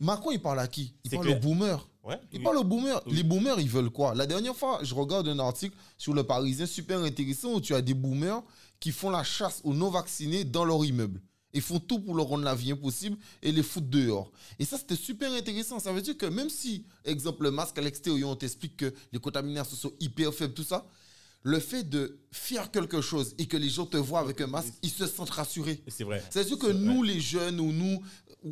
Macron, 0.00 0.30
il 0.30 0.40
parle 0.40 0.60
à 0.60 0.68
qui? 0.68 0.94
Il 1.04 1.10
parle 1.10 1.28
aux 1.30 1.34
boomers. 1.40 1.88
Ouais. 2.04 2.18
Il 2.32 2.38
Oui. 2.38 2.44
parle 2.44 2.58
aux 2.58 2.64
boomers. 2.64 3.02
Oui. 3.06 3.16
Les 3.16 3.22
boomers, 3.22 3.58
ils 3.60 3.68
veulent 3.68 3.90
quoi? 3.90 4.14
La 4.14 4.26
dernière 4.26 4.54
fois, 4.56 4.78
je 4.82 4.94
regarde 4.94 5.26
un 5.28 5.38
article 5.40 5.76
sur 5.96 6.14
le 6.14 6.22
Parisien 6.22 6.66
super 6.66 7.00
intéressant 7.00 7.54
où 7.54 7.60
tu 7.60 7.74
as 7.74 7.82
des 7.82 7.94
boomers 7.94 8.42
qui 8.80 8.92
font 8.92 9.10
la 9.10 9.24
chasse 9.24 9.60
aux 9.64 9.74
non-vaccinés 9.74 10.44
dans 10.44 10.64
leur 10.64 10.84
immeuble. 10.84 11.20
Ils 11.52 11.62
font 11.62 11.80
tout 11.80 11.98
pour 11.98 12.14
leur 12.14 12.26
rendre 12.26 12.44
la 12.44 12.54
vie 12.54 12.70
impossible 12.70 13.16
et 13.42 13.50
les 13.50 13.62
foutre 13.62 13.88
dehors. 13.88 14.30
Et 14.60 14.64
ça, 14.64 14.78
c'était 14.78 14.94
super 14.94 15.32
intéressant. 15.32 15.80
Ça 15.80 15.92
veut 15.92 16.02
dire 16.02 16.16
que 16.16 16.26
même 16.26 16.50
si, 16.50 16.84
exemple, 17.04 17.42
le 17.42 17.50
masque 17.50 17.76
à 17.78 17.80
l'extérieur, 17.80 18.28
on 18.28 18.36
t'explique 18.36 18.76
que 18.76 18.94
les 19.12 19.18
contaminations 19.18 19.74
sont 19.76 19.92
hyper 19.98 20.32
faibles, 20.32 20.54
tout 20.54 20.62
ça, 20.62 20.86
le 21.48 21.60
fait 21.60 21.82
de 21.88 22.18
faire 22.30 22.70
quelque 22.70 23.00
chose 23.00 23.34
et 23.38 23.46
que 23.46 23.56
les 23.56 23.68
gens 23.70 23.86
te 23.86 23.96
voient 23.96 24.20
avec 24.20 24.40
un 24.40 24.46
masque, 24.46 24.74
ils 24.82 24.90
se 24.90 25.06
sentent 25.06 25.30
rassurés. 25.30 25.82
C'est 25.88 26.04
vrai. 26.04 26.22
C'est 26.30 26.44
sûr 26.44 26.58
que 26.58 26.66
nous, 26.66 27.02
les 27.02 27.20
jeunes, 27.20 27.58
ou 27.60 27.72
nous, 27.72 28.02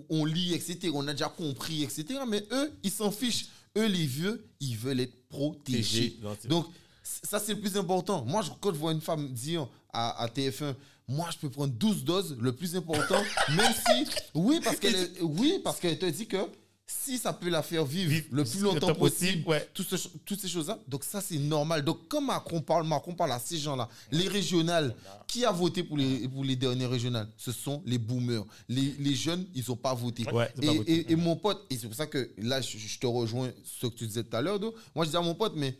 on 0.08 0.24
lit, 0.24 0.54
etc., 0.54 0.90
on 0.94 1.06
a 1.06 1.12
déjà 1.12 1.28
compris, 1.28 1.82
etc., 1.82 2.04
mais 2.26 2.42
eux, 2.52 2.72
ils 2.82 2.90
s'en 2.90 3.10
fichent. 3.10 3.46
Eux, 3.76 3.86
les 3.86 4.06
vieux, 4.06 4.46
ils 4.60 4.76
veulent 4.76 5.00
être 5.00 5.28
protégés. 5.28 6.16
Non, 6.22 6.36
Donc, 6.48 6.66
ça, 7.02 7.38
c'est 7.38 7.54
le 7.54 7.60
plus 7.60 7.76
important. 7.76 8.24
Moi, 8.24 8.40
je- 8.42 8.50
quand 8.60 8.72
je 8.72 8.78
vois 8.78 8.92
une 8.92 9.02
femme 9.02 9.30
dire 9.32 9.68
à, 9.92 10.22
à 10.22 10.28
TF1, 10.28 10.74
moi, 11.08 11.28
je 11.32 11.38
peux 11.38 11.50
prendre 11.50 11.72
12 11.74 12.02
doses, 12.04 12.36
le 12.40 12.52
plus 12.52 12.74
important, 12.74 13.22
même 13.56 13.72
si, 13.86 14.06
oui, 14.34 14.60
parce 14.64 14.78
qu'elle 14.78 15.10
oui, 15.20 15.60
parce 15.62 15.78
qu'elle 15.78 15.98
te 15.98 16.06
dit 16.06 16.26
que 16.26 16.38
si 16.86 17.18
ça 17.18 17.32
peut 17.32 17.48
la 17.48 17.62
faire 17.62 17.84
vivre, 17.84 18.10
Vivre 18.10 18.26
le 18.30 18.44
plus 18.44 18.60
longtemps 18.60 18.94
possible, 18.94 19.48
Ouais. 19.48 19.68
tout 19.74 19.82
ce- 19.82 20.08
toutes 20.24 20.40
ces 20.40 20.48
choses-là. 20.48 20.78
Donc 20.86 21.02
ça, 21.02 21.20
c'est 21.20 21.38
normal. 21.38 21.84
Donc 21.84 22.06
quand 22.08 22.20
Macron 22.20 22.60
parle, 22.60 22.86
Macron 22.86 23.14
parle 23.14 23.32
à 23.32 23.40
ces 23.40 23.58
gens-là. 23.58 23.88
Les 24.12 24.28
régionales, 24.28 24.94
qui 25.26 25.44
a 25.44 25.50
voté 25.50 25.82
pour 25.82 25.96
les, 25.96 26.28
pour 26.28 26.44
les 26.44 26.54
dernières 26.54 26.90
régionales? 26.90 27.28
Ce 27.36 27.50
sont 27.50 27.82
les 27.84 27.98
boomers. 27.98 28.44
Les, 28.68 28.94
les 29.00 29.14
jeunes, 29.16 29.46
ils 29.54 29.64
n'ont 29.68 29.76
pas 29.76 29.94
voté. 29.94 30.24
Ouais, 30.30 30.52
et, 30.62 30.66
pas 30.66 30.72
voté. 30.74 30.92
et- 30.92 31.12
et 31.12 31.16
mon 31.16 31.34
pote, 31.36 31.66
et 31.70 31.76
c'est 31.76 31.86
pour 31.88 31.96
ça 31.96 32.06
que 32.06 32.30
là, 32.38 32.60
je, 32.60 32.78
je 32.78 32.98
te 33.00 33.06
rejoins 33.06 33.50
ce 33.64 33.86
que 33.88 33.94
tu 33.94 34.06
disais 34.06 34.22
tout 34.22 34.36
à 34.36 34.40
l'heure. 34.40 34.60
Moi, 34.94 35.04
je 35.04 35.06
disais 35.06 35.18
à 35.18 35.22
mon 35.22 35.34
pote, 35.34 35.54
mais 35.56 35.76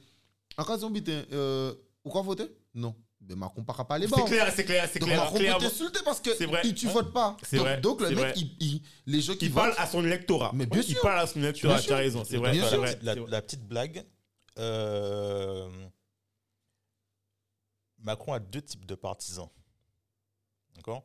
en 0.59 0.65
cas 0.65 0.77
de 0.77 1.27
euh, 1.33 1.73
pourquoi 2.03 2.23
voter? 2.23 2.47
Non. 2.75 2.95
Ben 3.27 3.35
Macron 3.37 3.61
ne 3.61 3.67
pas 3.85 3.99
les 3.99 4.07
C'est 4.07 4.25
clair, 4.25 4.53
c'est 4.55 4.65
clair, 4.65 4.89
c'est 4.93 5.01
clair. 5.01 5.21
Macron 5.21 5.37
clair. 5.39 5.59
peut 5.59 5.65
t'insulter 5.65 5.99
parce 6.05 6.21
que 6.21 6.33
C'est 6.37 6.47
vrai. 6.47 6.63
tu, 6.73 6.87
votes 6.87 7.13
pas. 7.13 7.37
C'est 7.43 7.57
donc, 7.57 7.67
vrai, 7.67 7.81
donc 7.81 8.01
le 8.01 8.09
c'est 8.09 8.15
mec, 8.15 8.35
il, 8.37 8.57
il- 8.61 8.83
les 9.07 9.21
gens 9.21 9.35
qui 9.35 9.47
Il 9.47 9.51
votent, 9.51 9.63
parle 9.65 9.75
à 9.79 9.87
son 9.89 10.05
électorat. 10.05 10.53
Mais 10.55 10.65
bien 10.67 10.81
Il 10.81 10.93
sûr. 10.95 11.03
parle 11.03 11.19
à 11.21 11.27
son 11.27 11.41
électorat, 11.43 11.81
tu 11.81 11.93
as 11.93 11.97
raison, 11.97 12.25
c'est 12.25 12.37
vrai. 12.37 12.53
Bien 12.53 12.63
c'est 12.63 12.69
sûr. 12.71 12.79
vrai, 12.79 12.97
La, 13.03 13.15
la 13.17 13.43
petite 13.43 13.67
blague. 13.67 14.05
euh, 14.59 15.69
Macron 17.99 18.33
a 18.35 18.39
deux 18.39 18.63
types 18.63 18.87
de 18.87 18.95
partisans. 18.95 19.49
D'accord 20.77 21.05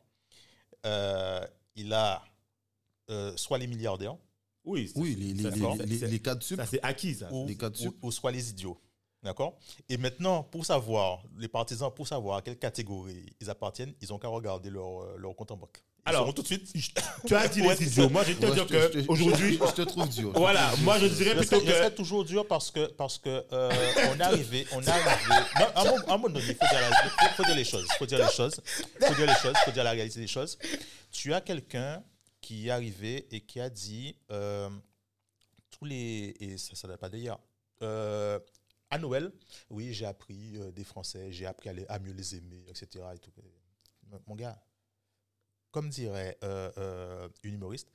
Euh, 0.86 1.44
Il 1.74 1.92
a 1.92 2.22
euh, 3.10 3.36
soit 3.36 3.58
les 3.58 3.66
milliardaires 3.66 4.16
Oui, 4.64 4.88
c'est- 4.94 5.00
oui, 5.00 5.14
les, 5.16 5.32
les, 5.34 5.42
les, 5.42 5.50
c'est- 5.50 5.86
les, 5.86 5.98
c'est- 5.98 6.06
les 6.06 6.20
cas 6.20 6.34
de 6.36 6.42
sup, 6.42 6.56
ça, 6.56 6.66
c'est 6.66 6.80
acquis, 6.82 7.14
ça. 7.14 7.32
ou, 7.32 7.46
Les 7.48 7.56
cas 7.56 7.68
de 7.70 7.76
ou- 7.76 7.80
sup. 7.82 7.96
ou 8.02 8.12
soit 8.12 8.30
les 8.30 8.50
idiots. 8.50 8.80
D'accord? 9.22 9.56
Et 9.88 9.96
maintenant, 9.96 10.42
pour 10.42 10.66
savoir, 10.66 11.22
les 11.38 11.46
partisans, 11.46 11.92
pour 11.94 12.08
savoir 12.08 12.38
à 12.38 12.42
quelle 12.42 12.58
catégorie 12.58 13.24
ils 13.40 13.48
appartiennent, 13.48 13.94
ils 14.00 14.12
ont 14.12 14.18
qu'à 14.18 14.26
regarder 14.28 14.68
leur, 14.68 15.02
euh, 15.02 15.16
leur 15.16 15.36
compte 15.36 15.52
en 15.52 15.56
banque. 15.56 15.78
Ils 16.04 16.08
Alors, 16.08 16.34
tout 16.34 16.42
de 16.42 16.46
suite. 16.48 16.72
Tu 17.28 17.32
as 17.36 17.46
dit 17.46 17.62
les 17.62 17.80
idiots. 17.84 18.10
Moi, 18.10 18.24
je 18.24 18.32
te 18.32 18.44
Ouais, 18.46 18.52
dire 18.52 18.66
je 18.68 18.74
te- 18.74 18.80
je 18.82 18.88
te- 18.88 19.06
que 19.06 19.12
aujourd'hui, 19.12 19.60
je 19.64 19.72
te 19.72 19.82
trouve 19.82 20.08
dur. 20.08 20.32
voilà, 20.34 20.72
moi, 20.82 20.98
je 20.98 21.06
dirais 21.06 21.36
plutôt 21.36 21.60
que. 21.60 21.88
toujours 21.90 22.24
dur 22.24 22.44
parce 22.48 22.72
que 22.72 22.86
parce 22.88 23.18
que 23.18 23.44
euh, 23.52 23.70
on 24.12 24.18
est 24.18 24.22
arrivé, 24.22 24.66
on 24.72 24.82
est 24.82 24.88
arrivé. 24.88 25.34
Non, 25.60 25.66
à 25.76 25.80
un 25.82 26.16
moment- 26.18 26.28
donné, 26.28 26.44
il 26.48 26.56
faut 26.56 26.66
faut- 26.66 27.34
faut 27.36 27.44
dire 27.44 27.54
les 27.54 27.64
choses, 27.64 27.86
faut 27.96 28.06
dire 28.06 28.18
les 28.18 28.32
choses, 28.32 28.60
faut 29.00 29.14
dire 29.14 29.26
les 29.28 29.34
choses, 29.40 29.54
faut 29.64 29.70
dire 29.70 29.84
la 29.84 29.92
réalité 29.92 30.18
des 30.18 30.26
choses. 30.26 30.58
Tu 31.12 31.32
as 31.32 31.40
quelqu'un 31.40 32.02
qui 32.40 32.66
est 32.66 32.70
arrivé 32.72 33.28
et 33.30 33.40
qui 33.42 33.60
a 33.60 33.70
dit 33.70 34.16
euh, 34.32 34.68
tous 35.70 35.84
les 35.84 36.34
et 36.40 36.58
ça 36.58 36.74
ça 36.74 36.88
date 36.88 36.98
pas. 36.98 37.08
Euh, 37.82 38.40
à 38.92 38.98
Noël, 38.98 39.32
oui, 39.70 39.94
j'ai 39.94 40.04
appris 40.04 40.58
euh, 40.58 40.70
des 40.70 40.84
Français, 40.84 41.32
j'ai 41.32 41.46
appris 41.46 41.70
à, 41.70 41.72
les- 41.72 41.86
à 41.88 41.98
mieux 41.98 42.12
les 42.12 42.36
aimer, 42.36 42.62
etc. 42.68 43.04
et 43.14 43.18
tout. 43.18 43.32
Mon 44.26 44.36
gars, 44.36 44.62
comme 45.70 45.88
dirait 45.88 46.36
euh, 46.44 46.70
euh, 46.76 47.28
une 47.42 47.54
humoriste, 47.54 47.88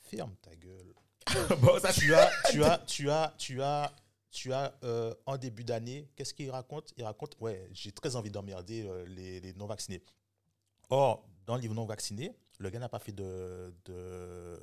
ferme 0.00 0.34
ta 0.42 0.54
gueule 0.56 0.92
Bon, 1.60 1.78
ça, 1.78 1.92
tu 1.92 2.12
as, 2.14 2.30
tu 2.50 2.64
as, 2.64 2.78
tu 2.78 3.08
as, 3.10 3.34
tu 3.38 3.62
as, 3.62 3.94
tu 4.30 4.52
as 4.52 4.74
en 5.24 5.36
début 5.38 5.62
d'année, 5.62 6.10
qu'est-ce 6.16 6.34
qu'il 6.34 6.50
raconte? 6.50 6.92
Il 6.96 7.04
raconte, 7.04 7.36
ouais, 7.40 7.68
j'ai 7.72 7.92
très 7.92 8.16
envie 8.16 8.30
d'emmerder 8.30 8.90
les, 9.06 9.38
les 9.40 9.52
non-vaccinés. 9.52 10.02
Or, 10.90 11.28
dans 11.46 11.56
les 11.56 11.68
non-vaccinés, 11.68 12.34
le 12.58 12.70
gars 12.70 12.80
n'a 12.80 12.88
pas 12.88 12.98
fait 12.98 13.12
de, 13.12 13.72
de 13.84 14.58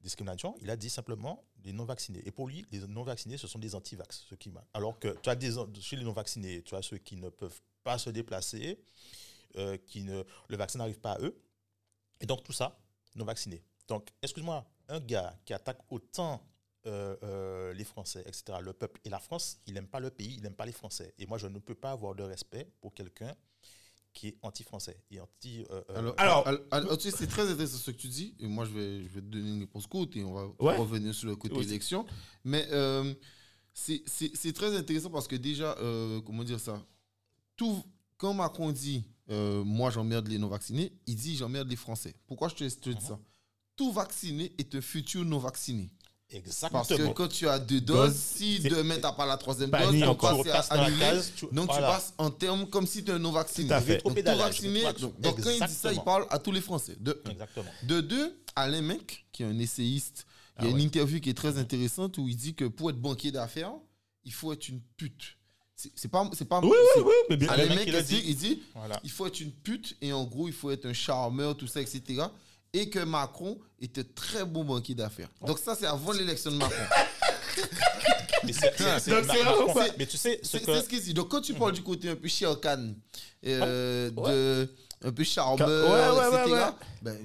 discrimination. 0.00 0.56
Il 0.60 0.70
a 0.70 0.76
dit 0.76 0.90
simplement 0.90 1.44
les 1.64 1.72
non-vaccinés. 1.72 2.22
Et 2.24 2.30
pour 2.30 2.48
lui, 2.48 2.64
les 2.70 2.80
non-vaccinés, 2.86 3.36
ce 3.36 3.46
sont 3.46 3.58
des 3.58 3.74
anti-vax. 3.74 4.26
Alors 4.72 4.98
que 4.98 5.16
tu 5.22 5.28
as 5.28 5.36
des, 5.36 5.52
chez 5.80 5.96
les 5.96 6.04
non-vaccinés, 6.04 6.62
tu 6.62 6.74
as 6.74 6.82
ceux 6.82 6.98
qui 6.98 7.16
ne 7.16 7.28
peuvent 7.28 7.60
pas 7.82 7.98
se 7.98 8.10
déplacer, 8.10 8.78
euh, 9.56 9.76
qui 9.86 10.02
ne, 10.02 10.22
le 10.48 10.56
vaccin 10.56 10.78
n'arrive 10.78 11.00
pas 11.00 11.12
à 11.12 11.20
eux. 11.20 11.40
Et 12.20 12.26
donc, 12.26 12.42
tout 12.42 12.52
ça, 12.52 12.78
non-vaccinés. 13.14 13.62
Donc, 13.88 14.08
excuse-moi, 14.22 14.66
un 14.88 15.00
gars 15.00 15.38
qui 15.44 15.52
attaque 15.52 15.80
autant 15.90 16.46
euh, 16.86 17.16
euh, 17.22 17.74
les 17.74 17.84
Français, 17.84 18.22
etc., 18.26 18.58
le 18.60 18.72
peuple 18.72 19.00
et 19.04 19.10
la 19.10 19.18
France, 19.18 19.60
il 19.66 19.74
n'aime 19.74 19.88
pas 19.88 20.00
le 20.00 20.10
pays, 20.10 20.34
il 20.34 20.42
n'aime 20.42 20.54
pas 20.54 20.66
les 20.66 20.72
Français. 20.72 21.14
Et 21.18 21.26
moi, 21.26 21.38
je 21.38 21.46
ne 21.46 21.58
peux 21.58 21.74
pas 21.74 21.90
avoir 21.90 22.14
de 22.14 22.22
respect 22.22 22.70
pour 22.80 22.94
quelqu'un 22.94 23.34
qui 24.12 24.28
est 24.28 24.36
anti-français 24.42 24.96
et 25.10 25.20
anti. 25.20 25.64
euh, 25.70 25.82
euh, 25.90 25.94
Alors, 25.98 26.14
Alors- 26.18 26.48
alors, 26.48 26.60
alors, 26.70 26.98
tu 26.98 27.10
sais, 27.10 27.16
c'est 27.16 27.26
très 27.26 27.48
intéressant 27.50 27.78
ce 27.78 27.90
que 27.90 27.96
tu 27.96 28.08
dis. 28.08 28.34
Et 28.40 28.46
moi, 28.46 28.64
je 28.64 28.70
vais, 28.72 29.02
je 29.04 29.08
vais 29.08 29.20
te 29.20 29.26
donner 29.26 29.50
une 29.50 29.60
réponse 29.60 29.86
courte 29.86 30.16
et 30.16 30.24
on 30.24 30.32
va 30.32 30.46
Ouais. 30.58 30.76
revenir 30.76 31.14
sur 31.14 31.28
le 31.28 31.36
côté 31.36 31.54
Oui. 31.56 31.64
élection. 31.64 32.04
Mais 32.44 32.66
euh, 32.72 33.14
c'est- 33.72 34.02
c'est 34.06 34.30
c'est 34.34 34.52
très 34.52 34.76
intéressant 34.76 35.10
parce 35.10 35.28
que 35.28 35.36
déjà, 35.36 35.76
euh, 35.78 36.20
comment 36.22 36.44
dire 36.44 36.60
ça 36.60 36.82
Tout, 37.56 37.82
Quand 38.16 38.34
Macron 38.34 38.70
dit 38.72 39.04
euh, 39.30 39.64
Moi, 39.64 39.90
j'emmerde 39.90 40.28
les 40.28 40.36
non-vaccinés, 40.38 40.92
il 41.06 41.14
dit 41.16 41.36
J'emmerde 41.36 41.68
les 41.70 41.76
Français. 41.76 42.14
Pourquoi 42.26 42.48
je 42.48 42.54
te, 42.56 42.68
je 42.68 42.74
te 42.74 42.90
dis 42.90 42.96
Mhm. 42.96 43.00
ça? 43.08 43.20
Tout 43.76 43.92
vacciné 43.92 44.52
est 44.58 44.74
un 44.74 44.80
futur 44.82 45.24
non-vacciné. 45.24 45.88
Exactement. 46.30 46.84
Parce 46.84 47.00
que 47.00 47.08
quand 47.12 47.28
tu 47.28 47.48
as 47.48 47.58
deux 47.58 47.80
doses, 47.80 48.08
Dose, 48.10 48.16
si 48.16 48.60
demain 48.60 48.96
tu 48.96 49.02
n'as 49.02 49.12
pas 49.12 49.26
la 49.26 49.36
troisième 49.36 49.70
dose, 49.70 50.02
repasses 50.02 50.68
dans 50.68 50.74
la 50.76 50.84
annulé. 50.84 51.20
Donc 51.52 51.66
voilà. 51.66 51.86
tu 51.86 51.92
passes 51.92 52.14
en 52.18 52.30
termes 52.30 52.66
comme 52.68 52.86
si 52.86 53.04
tu 53.04 53.10
es 53.10 53.14
un 53.14 53.18
non-vacciné. 53.18 53.68
Tout 53.68 53.74
à 53.74 53.80
fait. 53.80 54.02
Donc, 54.04 54.16
tout 54.16 54.36
vacciné. 54.38 54.82
Donc, 54.82 55.20
donc, 55.20 55.40
quand 55.40 55.50
il 55.50 55.66
dit 55.66 55.74
ça, 55.74 55.92
il 55.92 56.00
parle 56.00 56.26
à 56.30 56.38
tous 56.38 56.52
les 56.52 56.60
Français. 56.60 56.96
De, 57.00 57.20
Exactement. 57.30 57.70
de 57.84 58.00
deux, 58.00 58.42
Alain 58.56 58.82
Mec, 58.82 59.26
qui 59.32 59.42
est 59.42 59.46
un 59.46 59.58
essayiste, 59.58 60.26
il 60.58 60.64
y 60.64 60.68
a 60.68 60.70
Ah 60.70 60.76
une 60.76 60.80
interview 60.80 61.20
qui 61.20 61.30
est 61.30 61.34
très 61.34 61.58
intéressante 61.58 62.18
où 62.18 62.28
il 62.28 62.36
dit 62.36 62.54
que 62.54 62.64
pour 62.64 62.90
être 62.90 63.00
banquier 63.00 63.32
d'affaires, 63.32 63.72
il 64.24 64.32
faut 64.32 64.52
être 64.52 64.68
une 64.68 64.80
pute. 64.96 65.36
C'est 65.94 66.08
pas, 66.08 66.28
c'est 66.34 66.44
pas. 66.44 66.60
Oui, 66.60 66.68
oui, 66.96 67.02
oui, 67.06 67.12
mais 67.30 67.36
bien. 67.38 67.48
Alain 67.48 67.74
Mec, 67.74 67.86
il 67.86 68.02
dit. 68.02 68.22
il 68.26 68.36
dit 68.36 68.62
Voilà. 68.74 69.00
il 69.02 69.10
faut 69.10 69.26
être 69.26 69.40
une 69.40 69.52
pute 69.52 69.96
et 70.02 70.12
en 70.12 70.24
gros, 70.24 70.46
il 70.46 70.52
faut 70.52 70.70
être 70.70 70.84
un 70.86 70.92
charmeur, 70.92 71.56
tout 71.56 71.66
ça, 71.66 71.80
etc. 71.80 72.22
Et 72.72 72.88
que 72.88 73.00
Macron 73.00 73.58
était 73.80 74.04
très 74.04 74.44
bon 74.44 74.64
banquier 74.64 74.94
d'affaires. 74.94 75.28
Donc, 75.44 75.58
ça, 75.58 75.74
c'est 75.74 75.86
avant 75.86 76.12
l'élection 76.12 76.50
de 76.52 76.56
Macron. 76.56 76.76
Mais, 78.44 78.52
c'est- 78.52 78.72
c'est- 78.78 79.00
c'est- 79.00 79.10
Donc, 79.10 79.76
mais 79.98 80.06
tu 80.06 80.16
sais, 80.16 80.40
ce 80.42 80.58
C'est 80.58 80.64
que. 80.64 80.80
ce 80.80 80.88
qu'il 80.88 81.02
dit. 81.02 81.12
Donc, 81.12 81.28
quand 81.28 81.40
tu 81.42 81.52
parles 81.52 81.72
du 81.72 81.82
côté 81.82 82.08
un 82.08 82.16
peu 82.16 82.26
chiarcan, 82.28 82.94
euh, 83.44 84.10
Ouais. 84.16 84.30
de, 84.32 84.68
un 85.02 85.12
peu 85.12 85.24
charmeur, 85.24 85.68
Ouais, 85.68 86.18
ouais, 86.20 86.28
ouais, 86.36 86.40
etc., 86.42 86.54
ouais. 86.54 86.86
ben, 87.02 87.18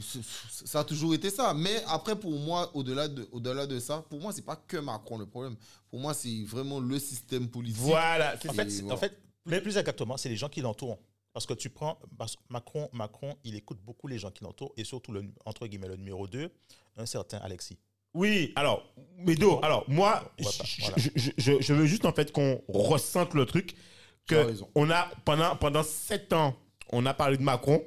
ça 0.65 0.79
a 0.79 0.83
toujours 0.83 1.13
été 1.13 1.29
ça. 1.29 1.53
Mais 1.53 1.81
après, 1.87 2.15
pour 2.17 2.31
moi, 2.37 2.69
au-delà 2.73 3.07
de, 3.07 3.27
au 3.31 3.39
-delà 3.39 3.65
de 3.65 3.79
ça, 3.79 4.03
pour 4.09 4.19
moi, 4.19 4.33
c'est 4.33 4.41
pas 4.45 4.57
que 4.67 4.77
Macron 4.77 5.17
le 5.17 5.25
problème. 5.25 5.55
Pour 5.89 5.99
moi, 5.99 6.13
c'est 6.13 6.43
vraiment 6.45 6.79
le 6.81 6.99
système 6.99 7.47
politique. 7.47 7.81
Voilà, 7.81 8.33
En 8.35 8.37
fait, 8.37 8.47
voilà. 8.51 8.93
en 8.93 8.97
fait 8.97 9.17
mais 9.45 9.61
plus 9.61 9.77
exactement, 9.77 10.17
c'est 10.17 10.29
les 10.29 10.35
gens 10.37 10.49
qui 10.49 10.59
l'entourent. 10.61 10.97
Parce 11.35 11.45
que 11.45 11.53
tu 11.53 11.69
prends 11.69 11.99
parce- 12.17 12.37
Macron, 12.49 12.87
Macron, 12.93 13.35
il 13.43 13.55
écoute 13.55 13.77
beaucoup 13.83 14.07
les 14.07 14.17
gens 14.17 14.31
qui 14.31 14.45
l'entourent 14.45 14.71
et 14.77 14.85
surtout 14.85 15.11
le 15.11 15.21
entre 15.45 15.67
guillemets 15.67 15.89
le 15.89 15.97
numéro 15.97 16.27
2, 16.27 16.49
un 16.95 17.05
certain 17.05 17.39
Alexis. 17.39 17.77
Oui, 18.13 18.53
alors, 18.55 18.85
Médo, 19.17 19.59
alors, 19.61 19.83
moi, 19.89 20.23
je, 20.39 20.45
voilà. 20.79 20.95
je- 20.95 21.09
je- 21.17 21.31
je- 21.37 21.61
je 21.61 21.73
veux 21.73 21.85
juste 21.87 22.05
en 22.05 22.13
fait 22.13 22.31
qu'on 22.31 22.61
ressente 22.69 23.33
le 23.33 23.45
truc 23.45 23.75
que 24.27 24.55
on 24.75 24.89
a 24.89 25.09
pendant 25.25 25.57
pendant 25.57 25.83
sept 25.83 26.31
ans, 26.31 26.55
on 26.93 27.05
a 27.05 27.13
parlé 27.13 27.35
de 27.35 27.43
Macron. 27.43 27.83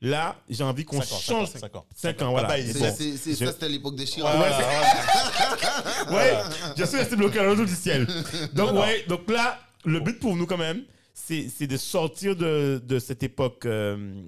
Là, 0.00 0.36
j'ai 0.48 0.64
envie 0.64 0.84
qu'on 0.84 1.00
Cinq 1.00 1.12
ans, 1.14 1.18
cinq 1.18 1.32
change. 1.34 1.48
ans, 1.48 1.58
cinq 1.60 1.76
ans. 1.76 1.86
5 1.94 2.22
ans, 2.22 2.30
voilà. 2.32 2.48
Ah 2.50 2.56
bah, 2.56 2.62
C'est 2.72 3.34
Ça, 3.36 3.52
c'était 3.52 3.68
l'époque 3.68 3.94
des 3.94 4.06
Chirac. 4.06 4.34
Ouais, 4.34 4.48
Ouais, 4.48 6.14
ouais, 6.16 6.16
Ouais, 6.16 6.42
je 6.76 6.84
suis 6.84 6.96
resté 6.96 7.14
bloqué 7.16 7.38
à 7.38 7.44
l'autre 7.44 7.64
du 7.64 7.74
ciel. 7.74 8.06
Donc, 8.54 8.72
Non, 8.72 8.80
ouais, 8.80 9.04
donc 9.08 9.28
là, 9.30 9.58
le 9.84 10.00
but 10.00 10.18
pour 10.20 10.34
nous, 10.36 10.46
quand 10.46 10.56
même, 10.58 10.84
c'est 11.26 11.66
de 11.66 11.76
sortir 11.76 12.36
de, 12.36 12.80
de 12.84 12.98
cette 12.98 13.22
époque 13.22 13.66
euh, 13.66 14.22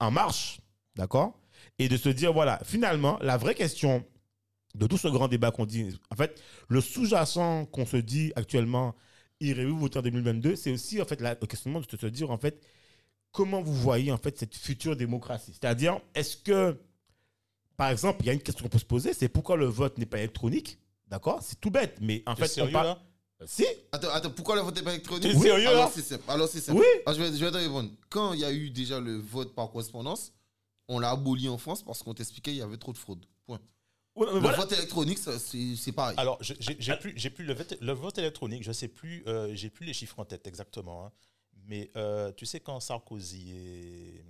en 0.00 0.10
marche, 0.10 0.60
d'accord? 0.96 1.38
Et 1.78 1.88
de 1.88 1.96
se 1.96 2.08
dire, 2.08 2.32
voilà, 2.32 2.60
finalement, 2.64 3.18
la 3.20 3.36
vraie 3.36 3.54
question 3.54 4.04
de 4.74 4.86
tout 4.86 4.98
ce 4.98 5.08
grand 5.08 5.28
débat 5.28 5.50
qu'on 5.50 5.66
dit, 5.66 5.96
en 6.10 6.16
fait, 6.16 6.40
le 6.68 6.80
sous-jacent 6.80 7.66
qu'on 7.66 7.86
se 7.86 7.96
dit 7.96 8.32
actuellement, 8.36 8.94
irez-vous 9.40 9.78
voter 9.78 9.98
en 9.98 10.02
2022, 10.02 10.56
c'est 10.56 10.72
aussi, 10.72 11.00
en 11.00 11.04
fait, 11.04 11.20
la- 11.20 11.36
le 11.40 11.46
questionnement 11.46 11.80
de 11.80 11.96
se 11.96 12.06
dire, 12.06 12.30
en 12.30 12.38
fait, 12.38 12.60
comment 13.32 13.60
vous 13.62 13.74
voyez, 13.74 14.10
en 14.12 14.18
fait, 14.18 14.38
cette 14.38 14.54
future 14.56 14.96
démocratie? 14.96 15.52
C'est-à-dire, 15.52 16.00
est-ce 16.14 16.36
que, 16.36 16.76
par 17.76 17.90
exemple, 17.90 18.18
il 18.22 18.26
y 18.26 18.30
a 18.30 18.32
une 18.32 18.42
question 18.42 18.64
qu'on 18.64 18.68
peut 18.70 18.78
se 18.78 18.84
poser, 18.84 19.12
c'est 19.12 19.28
pourquoi 19.28 19.56
le 19.56 19.66
vote 19.66 19.98
n'est 19.98 20.06
pas 20.06 20.18
électronique 20.18 20.78
D'accord? 21.08 21.40
C'est 21.42 21.60
tout 21.60 21.70
bête, 21.70 21.98
mais 22.00 22.22
en 22.26 22.34
fait, 22.34 22.48
sérieux, 22.48 22.70
on 22.70 22.72
parle. 22.72 22.86
là? 22.86 23.02
Si 23.46 23.64
Attends, 23.92 24.10
attends, 24.10 24.30
pourquoi 24.30 24.54
le 24.56 24.62
vote 24.62 24.74
n'est 24.76 24.82
pas 24.82 24.92
électronique 24.92 25.22
T'es 25.32 25.38
sérieux, 25.38 25.68
Alors 25.68 25.90
c'est 25.90 26.02
simple. 26.02 26.24
Alors 26.28 26.48
c'est 26.48 26.60
simple. 26.60 26.80
Oui 26.80 26.86
Ah, 27.04 27.12
je, 27.12 27.20
vais, 27.22 27.36
je 27.36 27.44
vais 27.44 27.50
te 27.50 27.56
répondre. 27.56 27.90
Quand 28.08 28.32
il 28.32 28.40
y 28.40 28.44
a 28.44 28.52
eu 28.52 28.70
déjà 28.70 29.00
le 29.00 29.16
vote 29.18 29.54
par 29.54 29.70
correspondance, 29.70 30.32
on 30.88 30.98
l'a 30.98 31.10
aboli 31.10 31.48
en 31.48 31.58
France 31.58 31.82
parce 31.82 32.02
qu'on 32.02 32.14
t'expliquait 32.14 32.52
qu'il 32.52 32.58
y 32.60 32.62
avait 32.62 32.76
trop 32.76 32.92
de 32.92 32.98
fraude. 32.98 33.24
Point. 33.46 33.60
Ouais, 34.14 34.26
mais 34.28 34.34
Le 34.34 34.38
voilà. 34.40 34.56
vote 34.58 34.72
électronique, 34.72 35.18
ça, 35.18 35.38
c'est 35.38 35.74
c'est 35.76 35.92
pareil. 35.92 36.14
Alors, 36.18 36.38
je- 36.40 36.54
j'ai 36.60 36.76
j'ai 36.78 36.96
plus, 36.96 37.12
j'ai 37.16 37.30
plus 37.30 37.44
le, 37.44 37.54
vote, 37.54 37.74
le 37.80 37.92
vote 37.92 38.16
électronique, 38.18 38.62
je 38.62 38.72
sais 38.72 38.88
plus, 38.88 39.24
euh, 39.26 39.54
j'ai 39.54 39.68
plus 39.70 39.84
les 39.86 39.92
chiffres 39.92 40.18
en 40.20 40.24
tête 40.24 40.46
exactement. 40.46 41.06
hein. 41.06 41.12
Mais 41.66 41.90
euh, 41.96 42.30
tu 42.36 42.46
sais, 42.46 42.60
quand 42.60 42.78
Sarkozy 42.80 43.52
est, 43.52 44.24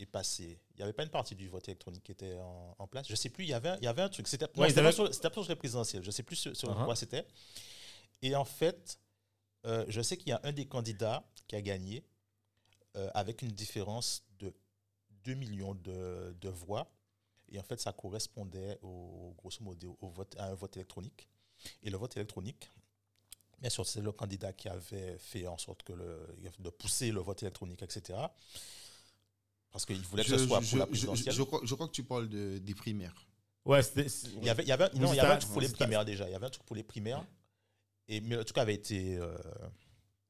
est 0.00 0.06
passé, 0.06 0.60
il 0.74 0.76
n'y 0.78 0.82
avait 0.82 0.92
pas 0.92 1.04
une 1.04 1.08
partie 1.08 1.34
du 1.34 1.48
vote 1.48 1.66
électronique 1.68 2.02
qui 2.02 2.12
était 2.12 2.36
en, 2.38 2.74
en 2.78 2.86
place? 2.86 3.06
Je 3.08 3.14
sais 3.14 3.30
plus, 3.30 3.44
il 3.44 3.50
y 3.50 3.54
avait, 3.54 3.74
il 3.80 3.84
y 3.84 3.88
avait 3.88 4.02
un 4.02 4.08
truc. 4.08 4.26
C'était 4.28 4.46
non, 4.56 4.62
Ouais, 4.62 4.66
ils 4.66 4.70
c'était 4.70 4.80
avaient- 4.80 4.88
pas 4.88 4.92
sur, 4.92 5.14
c'était 5.14 5.30
pas 5.30 5.42
sur 5.42 5.48
les 5.50 5.56
présidentielles. 5.56 6.02
Je 6.04 6.10
sais 6.10 6.22
plus 6.24 6.36
sur, 6.36 6.54
sur 6.56 6.68
Uh-huh. 6.70 6.84
quoi 6.84 6.94
c'était. 6.96 7.24
Et 8.22 8.34
en 8.36 8.44
fait, 8.44 8.98
euh, 9.66 9.84
je 9.88 10.00
sais 10.00 10.16
qu'il 10.16 10.28
y 10.28 10.32
a 10.32 10.40
un 10.44 10.52
des 10.52 10.66
candidats 10.66 11.24
qui 11.46 11.56
a 11.56 11.60
gagné 11.62 12.04
euh, 12.96 13.10
avec 13.14 13.42
une 13.42 13.50
différence 13.50 14.24
de 14.38 14.54
2 15.24 15.34
millions 15.34 15.74
de, 15.74 16.34
de 16.40 16.48
voix. 16.48 16.90
Et 17.50 17.58
en 17.58 17.62
fait, 17.62 17.80
ça 17.80 17.92
correspondait 17.92 18.78
au, 18.82 19.34
grosso 19.36 19.62
modo 19.62 19.98
au 20.00 20.08
vote, 20.08 20.34
à 20.38 20.46
un 20.46 20.54
vote 20.54 20.76
électronique. 20.76 21.28
Et 21.82 21.90
le 21.90 21.96
vote 21.96 22.16
électronique, 22.16 22.70
bien 23.60 23.70
sûr, 23.70 23.86
c'est 23.86 24.00
le 24.00 24.10
candidat 24.12 24.52
qui 24.52 24.68
avait 24.68 25.18
fait 25.18 25.46
en 25.46 25.58
sorte 25.58 25.82
que 25.82 25.92
le, 25.92 26.26
de 26.58 26.70
pousser 26.70 27.12
le 27.12 27.20
vote 27.20 27.42
électronique, 27.42 27.82
etc. 27.82 28.18
Parce 29.70 29.86
qu'il 29.86 30.00
voulait 30.02 30.24
que 30.24 30.30
je, 30.30 30.36
ce 30.36 30.46
soit 30.46 30.60
je- 30.60 30.68
pour 30.70 30.78
la 30.78 30.84
je- 30.84 30.90
présidentielle. 30.90 31.34
je 31.34 31.42
crois, 31.42 31.60
je 31.62 31.74
crois 31.74 31.86
que 31.88 31.92
tu 31.92 32.04
parles 32.04 32.28
de, 32.28 32.58
des 32.58 32.74
primaires. 32.74 33.26
Ouais, 33.64 33.80
Il 33.96 34.44
y 34.44 34.50
avait, 34.50 34.62
il 34.64 34.68
y 34.68 34.72
avait, 34.72 34.88
non, 34.94 35.12
il 35.12 35.16
y 35.16 35.20
avait 35.20 35.34
un 35.34 35.38
truc 35.38 35.52
pour 35.52 35.60
les 35.60 35.68
primaires 35.68 36.04
déjà. 36.04 36.28
Il 36.28 36.32
y 36.32 36.34
avait 36.34 36.46
un 36.46 36.50
truc 36.50 36.64
pour 36.66 36.74
les 36.76 36.82
primaires. 36.82 37.24
Et, 38.08 38.20
mais 38.20 38.36
le 38.36 38.44
truc 38.44 38.58
avait 38.58 38.74
été. 38.74 39.16
euh, 39.16 39.34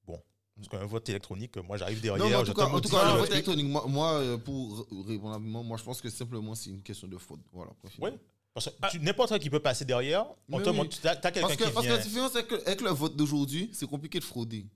bon. 0.06 0.20
Parce 0.56 0.68
qu'un 0.68 0.86
vote 0.86 1.08
électronique, 1.08 1.56
moi 1.58 1.76
j'arrive 1.76 2.00
derrière. 2.00 2.24
Non, 2.24 2.30
mais 2.30 2.36
en 2.36 2.44
tout 2.44 2.54
cas, 2.54 2.66
en 2.66 2.80
tout 2.80 2.88
cas, 2.88 3.12
le 3.14 3.18
vote 3.20 3.30
électronique, 3.30 3.66
moi, 3.66 3.84
moi, 3.88 4.12
euh, 4.14 4.36
pour 4.38 4.86
répondre 5.06 5.34
à 5.34 5.38
moi, 5.38 5.62
moi, 5.62 5.76
je 5.78 5.82
pense 5.84 6.00
que 6.00 6.10
simplement 6.10 6.54
c'est 6.54 6.70
une 6.70 6.82
question 6.82 7.08
de 7.08 7.16
fraude. 7.18 7.40
Voilà. 7.52 7.72
point 7.80 7.90
final. 7.90 8.12
Oui. 8.12 8.18
Parce 8.54 8.68
que 8.68 8.88
tu- 8.90 9.00
n'importe 9.00 9.38
qui 9.38 9.48
peut 9.48 9.60
passer 9.60 9.84
derrière. 9.86 10.26
On 10.50 10.58
Mais 10.58 10.62
te 10.64 10.68
oui. 10.70 10.76
montre, 10.76 11.00
t'as, 11.00 11.16
t'as 11.16 11.30
quelqu'un 11.30 11.48
Parce 11.48 11.58
que, 11.58 11.64
qui 11.64 11.70
parce 11.72 11.86
que 11.86 11.90
vient. 11.90 11.96
la 11.98 12.02
différence 12.04 12.36
avec, 12.36 12.50
le- 12.50 12.66
avec 12.66 12.80
le 12.82 12.90
vote 12.90 13.16
d'aujourd'hui, 13.16 13.70
c'est 13.72 13.86
compliqué 13.88 14.18
de 14.20 14.24
frauder. 14.24 14.66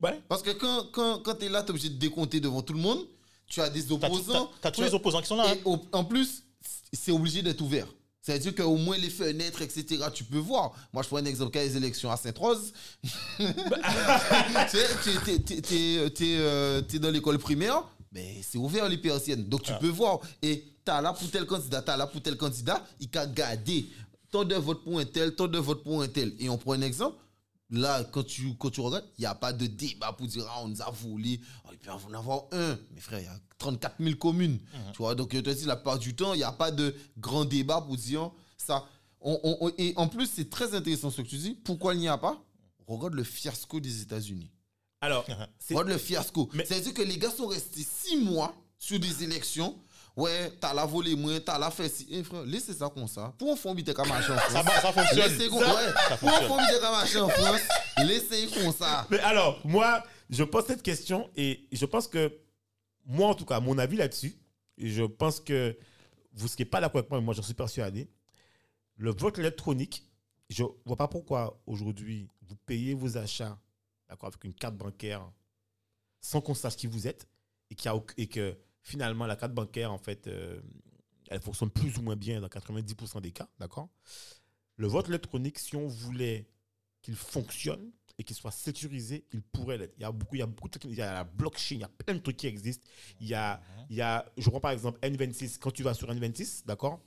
Ouais. 0.00 0.20
Parce 0.28 0.42
que 0.42 0.50
quand, 0.50 0.86
quand, 0.92 1.18
quand 1.20 1.34
tu 1.34 1.46
es 1.46 1.48
là, 1.48 1.62
tu 1.62 1.68
es 1.68 1.70
obligé 1.70 1.88
de 1.88 1.96
décompter 1.96 2.38
devant 2.40 2.62
tout 2.62 2.72
le 2.74 2.78
monde. 2.80 3.00
Tu 3.46 3.60
as 3.60 3.68
des 3.68 3.84
T'as, 3.84 3.94
opposants. 3.94 4.50
t'as- 4.60 4.70
tous 4.70 4.80
tu- 4.80 4.86
les 4.86 4.94
opposants 4.94 5.20
qui 5.20 5.26
sont 5.26 5.36
là. 5.36 5.44
hein. 5.48 5.54
Et 5.54 5.60
au- 5.64 5.84
en 5.92 6.04
plus, 6.04 6.44
c'est 6.92 7.10
obligé 7.12 7.42
d'être 7.42 7.60
ouvert. 7.60 7.86
C'est-à-dire 8.26 8.54
qu'au 8.54 8.76
moins 8.76 8.96
les 8.96 9.10
fenêtres, 9.10 9.60
etc., 9.60 10.02
tu 10.14 10.24
peux 10.24 10.38
voir. 10.38 10.72
Moi, 10.94 11.02
je 11.02 11.08
prends 11.08 11.18
un 11.18 11.24
exemple, 11.26 11.50
quand 11.52 11.60
a 11.60 11.62
les 11.64 11.76
élections 11.76 12.10
à 12.10 12.16
Sainte-Rose, 12.16 12.72
tu 13.02 13.46
sais, 14.68 15.42
tu- 15.44 15.60
t'es, 16.10 16.36
euh, 16.38 16.80
t'es 16.80 16.98
dans 16.98 17.10
l'école 17.10 17.38
primaire, 17.38 17.82
mais 18.12 18.40
c'est 18.42 18.56
ouvert 18.58 18.88
les 18.88 18.96
persiennes. 18.98 19.44
Donc 19.44 19.62
tu 19.62 19.72
Ah. 19.72 19.78
peux 19.78 19.88
voir. 19.88 20.20
Et 20.42 20.64
t'as 20.84 21.00
là 21.02 21.12
pour 21.12 21.30
tel 21.30 21.44
candidat, 21.46 21.82
t'as 21.82 21.96
là 21.96 22.06
pour 22.06 22.22
tel 22.22 22.36
candidat, 22.36 22.82
il 23.00 23.08
t'a 23.08 23.26
gardé 23.26 23.86
tant 24.30 24.44
de 24.44 24.54
votes 24.56 24.82
pour 24.84 24.98
un 24.98 25.04
tel, 25.04 25.34
tant 25.34 25.46
de 25.46 25.58
votes 25.58 25.84
pour 25.84 26.00
un 26.02 26.08
tel. 26.08 26.32
Et 26.38 26.48
on 26.48 26.56
prend 26.58 26.72
un 26.72 26.82
exemple. 26.82 27.16
Là, 27.74 28.04
quand 28.04 28.22
tu, 28.24 28.54
quand 28.56 28.70
tu 28.70 28.80
regardes, 28.80 29.04
il 29.18 29.22
n'y 29.22 29.26
a 29.26 29.34
pas 29.34 29.52
de 29.52 29.66
débat 29.66 30.12
pour 30.12 30.26
dire 30.26 30.46
ah, 30.48 30.60
on 30.62 30.68
nous 30.68 30.80
a 30.82 30.90
volé. 30.90 31.40
Oh, 31.64 31.68
il 31.72 31.78
peut 31.78 31.88
y 31.88 31.90
en 31.90 32.18
avoir 32.18 32.44
un. 32.52 32.78
Mais 32.92 33.00
frère, 33.00 33.20
il 33.20 33.24
y 33.24 33.28
a 33.28 33.38
34 33.58 33.96
000 34.00 34.16
communes. 34.16 34.58
Tu 34.92 34.98
vois, 34.98 35.14
donc, 35.14 35.34
je 35.34 35.40
te 35.40 35.50
dis, 35.50 35.64
la 35.64 35.76
plupart 35.76 35.98
du 35.98 36.14
temps, 36.14 36.34
il 36.34 36.38
n'y 36.38 36.42
a 36.44 36.52
pas 36.52 36.70
de 36.70 36.94
grand 37.18 37.44
débat 37.44 37.80
pour 37.80 37.96
dire 37.96 38.30
ça. 38.56 38.86
On- 39.20 39.40
on- 39.42 39.56
on- 39.66 39.72
et 39.78 39.92
en 39.96 40.06
plus, 40.08 40.30
c'est 40.32 40.50
très 40.50 40.74
intéressant 40.74 41.10
ce 41.10 41.22
que 41.22 41.26
tu 41.26 41.36
dis. 41.36 41.54
Pourquoi 41.64 41.94
il 41.94 42.00
n'y 42.00 42.08
a 42.08 42.18
pas? 42.18 42.42
Regarde 42.86 43.14
le 43.14 43.24
fiasco 43.24 43.80
des 43.80 44.02
États-Unis. 44.02 44.50
Alors, 45.00 45.24
Regarde 45.70 45.88
le 45.88 45.98
fiasco. 45.98 46.48
Mais- 46.52 46.64
C'est-à-dire 46.66 46.94
que 46.94 47.02
les 47.02 47.18
gars 47.18 47.30
sont 47.30 47.46
restés 47.46 47.82
six 47.84 48.16
mois 48.18 48.54
sur 48.78 49.00
des 49.00 49.24
élections. 49.24 49.76
Ouais, 50.16 50.52
t'as 50.60 50.72
la 50.72 50.84
volé 50.86 51.16
moins, 51.16 51.40
t'as 51.40 51.58
la 51.58 51.70
fait 51.72 51.88
si. 51.88 52.06
Eh, 52.10 52.22
frère, 52.22 52.44
laissez 52.44 52.72
ça 52.72 52.88
comme 52.88 53.08
ça. 53.08 53.34
Pour 53.36 53.52
un 53.52 53.56
fond, 53.56 53.74
bite 53.74 53.92
comme 53.94 54.08
machin 54.08 54.34
en 54.34 54.38
Ça, 54.38 54.42
France. 54.62 54.64
va- 54.64 54.80
ça 54.80 54.92
fonctionne. 54.92 55.18
Laissez 55.32 55.48
comme 55.48 55.58
Ça- 55.64 55.74
ouais. 55.74 55.92
ça 56.08 56.16
Pour 56.16 56.28
un 56.28 56.32
fonctionne. 56.32 56.48
fond, 56.48 56.56
bite 56.58 56.80
comme 56.80 56.92
machin 56.92 57.22
en 57.22 57.28
France. 57.28 57.60
Laissez 57.98 58.46
comme 58.48 58.72
ça. 58.72 59.06
Mais 59.10 59.18
alors, 59.20 59.60
moi, 59.66 60.04
je 60.30 60.44
pose 60.44 60.66
cette 60.66 60.82
question 60.82 61.28
et 61.36 61.66
je 61.72 61.84
pense 61.84 62.06
que, 62.06 62.32
moi 63.06 63.28
en 63.28 63.34
tout 63.34 63.44
cas, 63.44 63.58
mon 63.58 63.76
avis 63.76 63.96
là-dessus, 63.96 64.36
et 64.78 64.88
je 64.88 65.02
pense 65.02 65.40
que 65.40 65.76
vous 66.32 66.44
ne 66.44 66.48
serez 66.48 66.64
pas 66.64 66.80
d'accord 66.80 66.98
avec 67.00 67.10
moi, 67.10 67.18
mais 67.18 67.24
moi 67.24 67.34
j'en 67.34 67.42
suis 67.42 67.54
persuadé, 67.54 68.08
le 68.96 69.12
vote 69.12 69.38
électronique, 69.38 70.04
je 70.48 70.62
ne 70.62 70.68
vois 70.84 70.96
pas 70.96 71.08
pourquoi 71.08 71.60
aujourd'hui 71.66 72.28
vous 72.42 72.54
payez 72.66 72.94
vos 72.94 73.16
achats 73.16 73.58
d'accord, 74.08 74.28
avec 74.28 74.44
une 74.44 74.54
carte 74.54 74.76
bancaire 74.76 75.22
sans 76.20 76.40
qu'on 76.40 76.54
sache 76.54 76.76
qui 76.76 76.86
vous 76.86 77.06
êtes 77.08 77.26
et, 77.70 77.74
qu'il 77.74 77.90
y 77.90 77.94
a 77.94 78.00
et 78.16 78.26
que 78.28 78.56
finalement 78.84 79.26
la 79.26 79.34
carte 79.34 79.52
bancaire, 79.52 79.90
en 79.92 79.98
fait, 79.98 80.28
euh, 80.28 80.60
elle 81.28 81.40
fonctionne 81.40 81.70
plus 81.70 81.98
ou 81.98 82.02
moins 82.02 82.14
bien 82.16 82.40
dans 82.40 82.46
90% 82.48 83.20
des 83.20 83.32
cas, 83.32 83.48
d'accord? 83.58 83.88
Le 84.76 84.86
vote 84.86 85.08
électronique, 85.08 85.58
si 85.58 85.74
on 85.74 85.88
voulait 85.88 86.46
qu'il 87.02 87.16
fonctionne 87.16 87.90
et 88.18 88.24
qu'il 88.24 88.36
soit 88.36 88.50
sécurisé, 88.52 89.24
il 89.32 89.42
pourrait 89.42 89.78
l'être. 89.78 89.94
Il 89.96 90.02
y 90.02 90.04
a 90.04 90.12
beaucoup, 90.12 90.36
il 90.36 90.38
y 90.38 90.42
a 90.42 90.46
beaucoup 90.46 90.68
de. 90.68 90.78
Il 90.84 90.94
y 90.94 91.02
a 91.02 91.12
la 91.12 91.24
blockchain, 91.24 91.74
il 91.76 91.80
y 91.80 91.84
a 91.84 91.88
plein 91.88 92.14
de 92.14 92.20
trucs 92.20 92.36
qui 92.36 92.46
existent. 92.46 92.86
Il 93.20 93.26
y 93.26 93.34
a, 93.34 93.60
il 93.90 93.96
y 93.96 94.00
a 94.02 94.24
je 94.36 94.48
prends 94.50 94.60
par 94.60 94.70
exemple 94.70 95.00
N26. 95.00 95.58
Quand 95.58 95.70
tu 95.72 95.82
vas 95.82 95.94
sur 95.94 96.08
N26, 96.12 96.64
d'accord, 96.66 97.00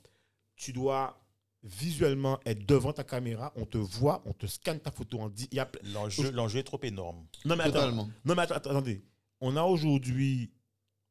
tu 0.56 0.72
dois 0.72 1.18
visuellement 1.62 2.38
être 2.46 2.64
devant 2.66 2.92
ta 2.92 3.04
caméra, 3.04 3.52
on 3.56 3.66
te 3.66 3.78
voit, 3.78 4.22
on 4.26 4.32
te 4.32 4.46
scanne 4.46 4.80
ta 4.80 4.90
photo 4.90 5.18
en 5.20 5.28
dit. 5.28 5.48
Il 5.50 5.56
y 5.56 5.60
a 5.60 5.64
ple- 5.64 5.80
L'enjeu, 5.92 6.30
l'enjeu 6.30 6.60
est 6.60 6.64
trop 6.64 6.80
énorme. 6.82 7.26
non 7.44 7.56
mais 7.56 7.64
attends, 7.64 7.72
Totalement. 7.80 8.08
non 8.24 8.34
mais 8.34 8.42
attends, 8.42 8.54
attends, 8.54 8.70
attendez. 8.70 9.02
On 9.40 9.56
a 9.56 9.62
aujourd'hui, 9.62 10.52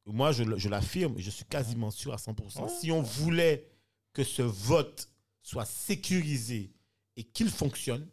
moi 0.07 0.31
je, 0.31 0.43
je 0.57 0.69
l'affirme, 0.69 1.15
je 1.17 1.29
suis 1.29 1.45
quasiment 1.45 1.91
sûr 1.91 2.13
à 2.13 2.17
100%. 2.17 2.31
Ouais. 2.63 2.69
Si 2.81 2.91
on 2.91 3.01
voulait 3.01 3.67
que 4.13 4.23
ce 4.23 4.41
vote 4.41 5.09
soit 5.43 5.65
sécurisé 5.65 6.71
et 7.15 7.23
qu'il 7.23 7.49
fonctionne, 7.49 8.07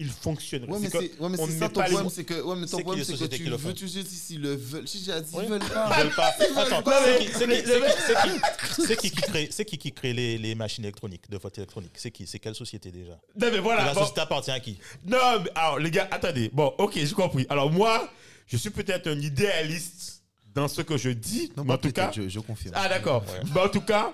il 0.00 0.08
fonctionnerait. 0.10 0.70
Ouais, 0.70 0.78
mais 0.78 0.88
C'est 0.90 0.98
ouais, 0.98 1.58
ça 1.58 1.68
ton 1.68 1.80
problème, 1.82 2.08
c'est 2.08 2.22
que, 2.24 2.40
ouais, 2.40 2.54
mais 2.56 2.66
ton 2.66 2.78
problème, 2.82 3.04
c'est 3.04 3.14
que 3.14 3.24
tu 3.34 3.42
veux 3.44 3.56
toujours 3.74 3.74
dire 3.74 4.06
s'ils 4.06 4.40
le 4.40 4.54
veulent. 4.54 4.86
Si 4.86 5.02
j'ai 5.02 5.20
dit, 5.20 5.30
ils 5.42 5.48
veulent 5.48 5.60
Ils 5.60 5.68
pas. 5.70 5.98
veulent 6.04 6.14
pas. 6.14 6.28
Attends, 6.56 6.82
c'est 7.04 7.18
qui- 7.18 7.32
c'est 7.32 7.48
qui- 7.48 7.66
c'est 7.66 7.80
qui- 7.80 7.98
c'est 8.06 8.22
qui- 8.22 8.86
c'est 8.86 8.96
qui 8.96 9.10
qui 9.10 9.20
crée, 9.22 9.48
c'est 9.50 9.64
qui 9.64 9.78
qui 9.78 9.92
crée 9.92 10.12
les, 10.12 10.38
les 10.38 10.54
machines 10.54 10.84
électroniques 10.84 11.28
de 11.28 11.36
vote 11.36 11.58
électronique? 11.58 11.90
C'est 11.96 12.12
qui? 12.12 12.28
C'est 12.28 12.38
quelle 12.38 12.54
société 12.54 12.92
déjà? 12.92 13.18
Non 13.40 13.50
mais 13.50 13.58
voilà. 13.58 13.86
La 13.86 13.94
bon. 13.94 14.00
société 14.02 14.20
appartient 14.20 14.52
à 14.52 14.60
qui? 14.60 14.78
Non, 15.04 15.40
mais 15.42 15.50
alors 15.56 15.80
les 15.80 15.90
gars, 15.90 16.06
attendez. 16.12 16.48
Bon, 16.52 16.72
ok, 16.78 16.92
j'ai 16.94 17.12
compris. 17.14 17.44
Alors 17.48 17.68
moi, 17.72 18.08
je 18.46 18.56
suis 18.56 18.70
peut-être 18.70 19.08
un 19.08 19.18
idéaliste 19.20 20.17
dans 20.58 20.68
ce 20.68 20.82
que 20.82 20.96
je 20.96 21.10
dis, 21.10 21.52
Non, 21.56 21.64
mais 21.64 21.74
en 21.74 21.78
tout 21.78 21.92
cas, 21.92 22.10
je, 22.14 22.28
je 22.28 22.40
confirme. 22.40 22.74
Ah 22.76 22.88
d'accord. 22.88 23.22
Ouais. 23.28 23.40
Mais 23.54 23.60
en 23.60 23.68
tout 23.68 23.80
cas, 23.80 24.12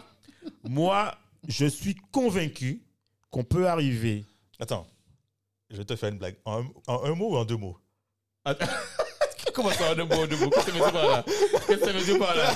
moi, 0.63 1.15
je 1.49 1.67
suis 1.67 1.95
convaincu 2.13 2.83
qu'on 3.31 3.45
peut 3.45 3.67
arriver. 3.69 4.25
Attends, 4.61 4.87
je 5.71 5.77
vais 5.79 5.85
te 5.85 5.97
faire 5.97 6.11
une 6.11 6.19
blague. 6.19 6.37
En, 6.45 6.63
un- 6.63 6.69
en 6.87 7.05
un 7.05 7.15
mot 7.15 7.33
ou 7.33 7.37
en 7.37 7.45
deux 7.45 7.57
mots? 7.57 7.79
Comment 9.55 9.71
ça, 9.71 9.93
en 9.93 9.95
deux 9.95 10.05
mots, 10.05 10.23
en 10.25 10.27
deux 10.27 10.37
mots? 10.37 10.51
Qu'est-ce 10.51 10.67
que 10.67 10.79
par 10.79 10.93
là? 11.07 11.25
Qu'est-ce 11.69 12.13
que 12.13 12.19
par 12.19 12.35
là? 12.35 12.55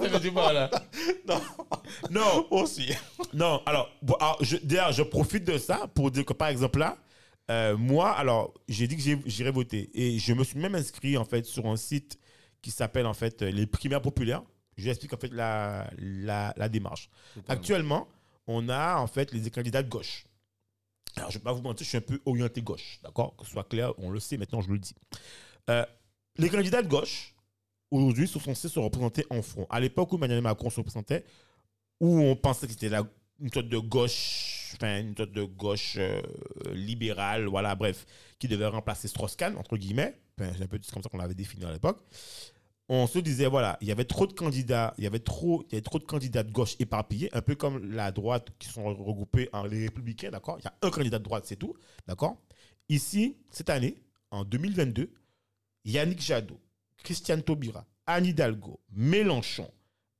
Qu'est-ce 0.00 0.18
que 0.18 0.28
par 0.30 0.52
là? 0.52 0.70
Non. 1.28 1.40
Non, 2.10 2.46
Aussi. 2.50 2.92
non. 3.32 3.62
Alors, 3.64 3.88
bon, 4.02 4.14
alors, 4.14 4.38
je, 4.42 4.56
d'ailleurs, 4.56 4.92
je 4.92 5.02
profite 5.02 5.44
de 5.44 5.56
ça 5.58 5.86
pour 5.94 6.10
dire 6.10 6.24
que, 6.24 6.32
par 6.32 6.48
exemple, 6.48 6.80
là, 6.80 6.96
euh, 7.50 7.76
moi, 7.76 8.10
alors, 8.10 8.52
j'ai 8.68 8.88
dit 8.88 8.96
que 8.96 9.02
j'irais 9.26 9.52
voter. 9.52 9.88
Et 9.94 10.18
je 10.18 10.32
me 10.32 10.42
suis 10.42 10.58
même 10.58 10.74
inscrit, 10.74 11.16
en 11.16 11.24
fait, 11.24 11.44
sur 11.44 11.66
un 11.66 11.76
site 11.76 12.18
qui 12.66 12.72
s'appelle, 12.72 13.06
en 13.06 13.14
fait, 13.14 13.42
les 13.42 13.64
primaires 13.64 14.02
populaires. 14.02 14.42
Je 14.76 14.82
vous 14.82 14.88
explique, 14.88 15.12
en 15.12 15.16
fait, 15.16 15.32
la, 15.32 15.88
la, 15.98 16.52
la 16.56 16.68
démarche. 16.68 17.08
Actuellement, 17.46 18.08
on 18.48 18.68
a, 18.68 18.96
en 18.96 19.06
fait, 19.06 19.30
les 19.30 19.48
candidats 19.52 19.84
de 19.84 19.88
gauche. 19.88 20.26
Alors, 21.14 21.30
je 21.30 21.36
ne 21.36 21.40
vais 21.40 21.44
pas 21.44 21.52
vous 21.52 21.62
mentir, 21.62 21.84
je 21.84 21.90
suis 21.90 21.96
un 21.96 22.00
peu 22.00 22.20
orienté 22.26 22.62
gauche, 22.62 22.98
d'accord? 23.04 23.36
Que 23.36 23.44
ce 23.44 23.52
soit 23.52 23.68
clair, 23.68 23.92
on 23.98 24.10
le 24.10 24.18
sait, 24.18 24.36
maintenant 24.36 24.62
je 24.62 24.72
le 24.72 24.80
dis. 24.80 24.96
Euh, 25.70 25.86
les 26.38 26.48
candidats 26.50 26.82
de 26.82 26.88
gauche, 26.88 27.36
aujourd'hui 27.92 28.26
sont 28.26 28.40
censés 28.40 28.68
se 28.68 28.80
représenter 28.80 29.24
en 29.30 29.42
front. 29.42 29.68
À 29.70 29.78
l'époque 29.78 30.12
où 30.12 30.16
Emmanuel 30.16 30.42
Macron 30.42 30.68
se 30.68 30.80
représentait, 30.80 31.24
où 32.00 32.18
on 32.18 32.34
pensait 32.34 32.66
que 32.66 32.72
c'était 32.72 32.90
une 33.40 33.52
sorte 33.52 33.68
de 33.68 33.78
gauche, 33.78 34.72
enfin 34.74 34.98
une 35.02 35.16
sorte 35.16 35.30
de 35.30 35.44
gauche 35.44 35.94
euh, 35.98 36.20
libérale, 36.72 37.46
voilà, 37.46 37.76
bref, 37.76 38.06
qui 38.40 38.48
devait 38.48 38.66
remplacer 38.66 39.06
Strauss-Kahn, 39.06 39.56
entre 39.56 39.76
guillemets, 39.76 40.18
Enfin, 40.38 40.52
c'est 40.54 40.64
un 40.64 40.66
peu 40.66 40.78
comme 40.92 41.02
ça 41.02 41.08
qu'on 41.08 41.16
l'avait 41.16 41.34
défini 41.34 41.64
à 41.64 41.72
l'époque. 41.72 41.98
On 42.88 43.06
se 43.08 43.18
disait, 43.18 43.46
voilà, 43.46 43.76
il 43.80 43.88
y 43.88 43.90
avait 43.92 44.04
trop 44.04 44.28
de 44.28 44.32
candidats, 44.32 44.94
il 44.96 45.04
y 45.04 45.06
avait 45.08 45.18
trop, 45.18 45.64
il 45.64 45.72
y 45.72 45.74
avait 45.74 45.82
trop 45.82 45.98
de 45.98 46.04
candidats 46.04 46.44
de 46.44 46.52
gauche 46.52 46.76
éparpillés, 46.78 47.28
un 47.34 47.42
peu 47.42 47.56
comme 47.56 47.92
la 47.92 48.12
droite 48.12 48.50
qui 48.60 48.68
sont 48.68 48.84
regroupés 48.84 49.48
en 49.52 49.64
les 49.64 49.86
républicains, 49.86 50.30
d'accord? 50.30 50.58
Il 50.60 50.64
y 50.64 50.68
a 50.68 50.74
un 50.82 50.90
candidat 50.90 51.18
de 51.18 51.24
droite, 51.24 51.46
c'est 51.46 51.56
tout, 51.56 51.74
d'accord? 52.06 52.36
Ici, 52.88 53.36
cette 53.50 53.70
année, 53.70 53.96
en 54.30 54.44
2022, 54.44 55.10
Yannick 55.84 56.20
Jadot, 56.20 56.60
Christiane 57.02 57.42
Taubira, 57.42 57.84
Anne 58.06 58.26
Hidalgo, 58.26 58.78
Mélenchon, 58.92 59.68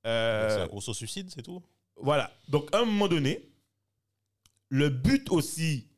euh, 0.05 0.49
C'est 0.51 0.63
un 0.63 0.67
gros 0.67 0.81
suicide, 0.81 1.31
c'est 1.33 1.43
tout? 1.43 1.63
voilà. 2.01 2.33
Donc, 2.49 2.69
à 2.75 2.81
un 2.81 2.85
moment 2.85 3.07
donné, 3.09 3.49
le 4.69 4.89
but 4.91 5.31
aussi 5.31 5.89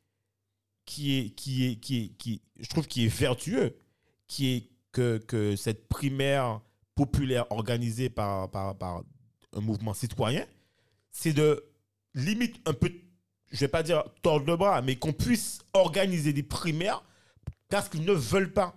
qui 0.85 1.19
est, 1.19 1.31
qui 1.31 1.67
est, 1.67 1.77
qui 1.77 1.99
est, 2.05 2.09
qui, 2.19 2.43
je 2.59 2.69
trouve 2.69 2.87
qui 2.87 3.05
est 3.07 3.09
vertueux, 3.09 3.77
qui 4.27 4.49
est 4.49 4.71
que, 4.99 5.19
que 5.19 5.55
cette 5.57 5.87
primaire 5.89 6.61
populaire 6.97 7.47
organisée 7.53 8.11
par, 8.11 8.51
par, 8.51 8.77
par 8.77 9.03
un 9.53 9.61
mouvement 9.61 9.95
citoyen, 9.95 10.45
c'est 11.13 11.33
de 11.33 11.65
limite 12.15 12.57
un 12.69 12.73
peu, 12.75 12.91
je 13.53 13.61
vais 13.61 13.69
pas 13.69 13.85
dire 13.85 14.03
tordre 14.23 14.45
le 14.47 14.57
bras, 14.57 14.83
mais 14.83 14.97
qu'on 14.97 15.13
puisse 15.13 15.61
organiser 15.73 16.33
des 16.33 16.43
primaires 16.43 17.05
parce 17.69 17.89
qu'ils 17.89 18.05
ne 18.05 18.13
veulent 18.13 18.53
pas. 18.53 18.75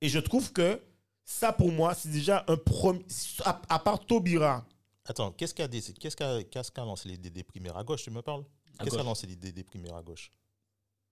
Et 0.00 0.08
je 0.08 0.20
trouve 0.20 0.52
que 0.52 0.80
ça, 1.24 1.52
pour 1.52 1.72
moi, 1.72 1.94
c'est 1.94 2.10
déjà 2.10 2.44
un 2.46 2.56
premier. 2.56 3.04
À, 3.44 3.60
à 3.68 3.78
part 3.80 4.04
Taubira, 4.06 4.64
Attends, 5.06 5.32
qu'est-ce 5.32 5.54
qu'a 5.54 5.66
qu'est-ce 5.68 6.16
qu'a 6.16 6.42
qu'est-ce 6.44 6.70
qu'a 6.70 6.84
lancé 6.84 7.08
l'idée 7.08 7.28
des 7.30 7.42
primaires 7.42 7.76
à 7.76 7.84
gauche, 7.84 8.04
tu 8.04 8.10
me 8.10 8.22
parles? 8.22 8.44
Qu'est-ce 8.78 8.96
qu'a 8.96 9.02
lancé 9.02 9.26
l'idée 9.26 9.52
des 9.52 9.64
primaires 9.64 9.96
à 9.96 10.02
gauche? 10.02 10.30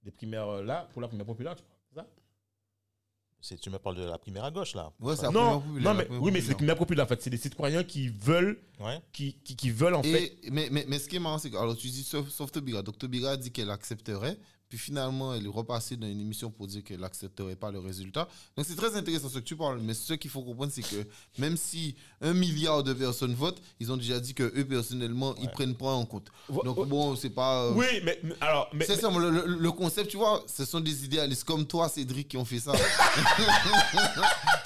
Des 0.03 0.11
primaires 0.13 0.49
euh, 0.49 0.63
là, 0.63 0.89
pour 0.93 1.03
la 1.03 1.09
primaire 1.09 1.27
populaire, 1.27 1.55
tu 1.57 1.63
crois 1.63 1.77
c'est 1.91 1.95
ça 2.01 2.07
C'est- 2.07 3.32
Tu 3.61 3.71
me 3.71 3.79
parles 3.79 3.97
de 3.97 4.05
la 4.05 4.19
primaire 4.19 4.45
à 4.45 4.51
gauche, 4.53 4.75
là 4.75 4.93
Ouais, 5.01 5.17
c'est 5.17 5.23
la 5.23 5.31
Non, 5.31 5.61
première 5.61 5.61
populaire, 5.63 5.93
non 5.95 5.99
la 5.99 6.05
mais, 6.09 6.17
oui, 6.17 6.31
mais 6.33 6.41
c'est 6.41 6.47
des 6.49 6.53
populaire. 6.53 6.57
primaires 6.57 6.77
populaires, 6.79 7.05
en 7.07 7.09
fait. 7.09 7.23
C'est 7.23 7.31
des 7.31 7.37
citoyens 7.37 7.83
qui 7.83 8.09
veulent, 8.09 8.61
Ouais. 8.79 9.01
qui, 9.13 9.35
qui, 9.45 9.57
qui 9.57 9.71
veulent, 9.71 9.95
en 9.95 10.03
fait. 10.05 10.37
Mais, 10.51 10.69
mais, 10.71 10.85
mais 10.87 10.99
ce 11.01 11.09
qui 11.09 11.17
est 11.17 11.19
marrant, 11.19 11.39
c'est 11.39 11.51
que 11.51 11.57
alors, 11.57 11.77
tu 11.77 11.89
dis 11.89 12.05
sauf, 12.05 12.29
sauf 12.29 12.53
Taubira. 12.53 12.83
Donc 12.83 12.99
Taubira 12.99 13.33
a 13.33 13.37
dit 13.37 13.51
qu'elle 13.51 13.71
accepterait. 13.71 14.39
Puis 14.73 14.79
finalement, 14.79 15.35
elle 15.35 15.45
est 15.45 15.49
repassée 15.51 15.99
dans 15.99 16.07
une 16.07 16.19
émission 16.19 16.51
pour 16.51 16.67
dire 16.67 16.83
qu'elle 16.83 17.01
n'accepterait 17.01 17.57
pas 17.57 17.71
le 17.71 17.79
résultat. 17.79 18.27
Donc 18.57 18.65
c'est 18.67 18.75
très 18.75 18.97
intéressant 18.97 19.29
ce 19.29 19.35
que 19.35 19.45
tu 19.45 19.55
parles. 19.55 19.81
Mais 19.83 19.93
ce 19.93 20.15
qu'il 20.15 20.31
faut 20.31 20.41
comprendre, 20.41 20.73
c'est 20.75 20.81
que 20.81 21.07
même 21.37 21.59
si 21.59 21.95
un 22.23 22.33
milliard 22.33 22.83
de 22.83 22.95
personnes 22.95 23.35
votent, 23.35 23.61
ils 23.81 23.93
ont 23.93 23.99
déjà 23.99 24.19
dit 24.19 24.33
que 24.33 24.45
eux, 24.45 24.65
personnellement, 24.65 25.35
ils 25.37 25.43
Ouais. 25.45 25.53
prennent 25.53 25.75
pas 25.75 25.91
en 25.93 26.07
compte. 26.07 26.29
Donc 26.65 26.89
bon, 26.89 27.15
c'est 27.17 27.29
pas. 27.29 27.65
euh, 27.65 27.73
oui, 27.75 27.85
mais, 28.03 28.19
mais- 28.23 28.33
alors, 28.41 28.71
mais, 28.73 28.87
c'est 28.87 28.95
mais- 28.97 29.03
ça, 29.03 29.11
le, 29.11 29.29
le- 29.29 29.45
le 29.59 29.73
concept, 29.73 30.09
tu 30.11 30.17
vois, 30.17 30.43
ce 30.47 30.65
sont 30.65 30.81
des 30.81 31.05
idéalistes 31.05 31.45
comme 31.45 31.67
toi, 31.67 31.91
Cédric, 31.91 32.29
qui 32.29 32.39
ont 32.39 32.47
fait 32.47 32.61
ça. 32.61 32.73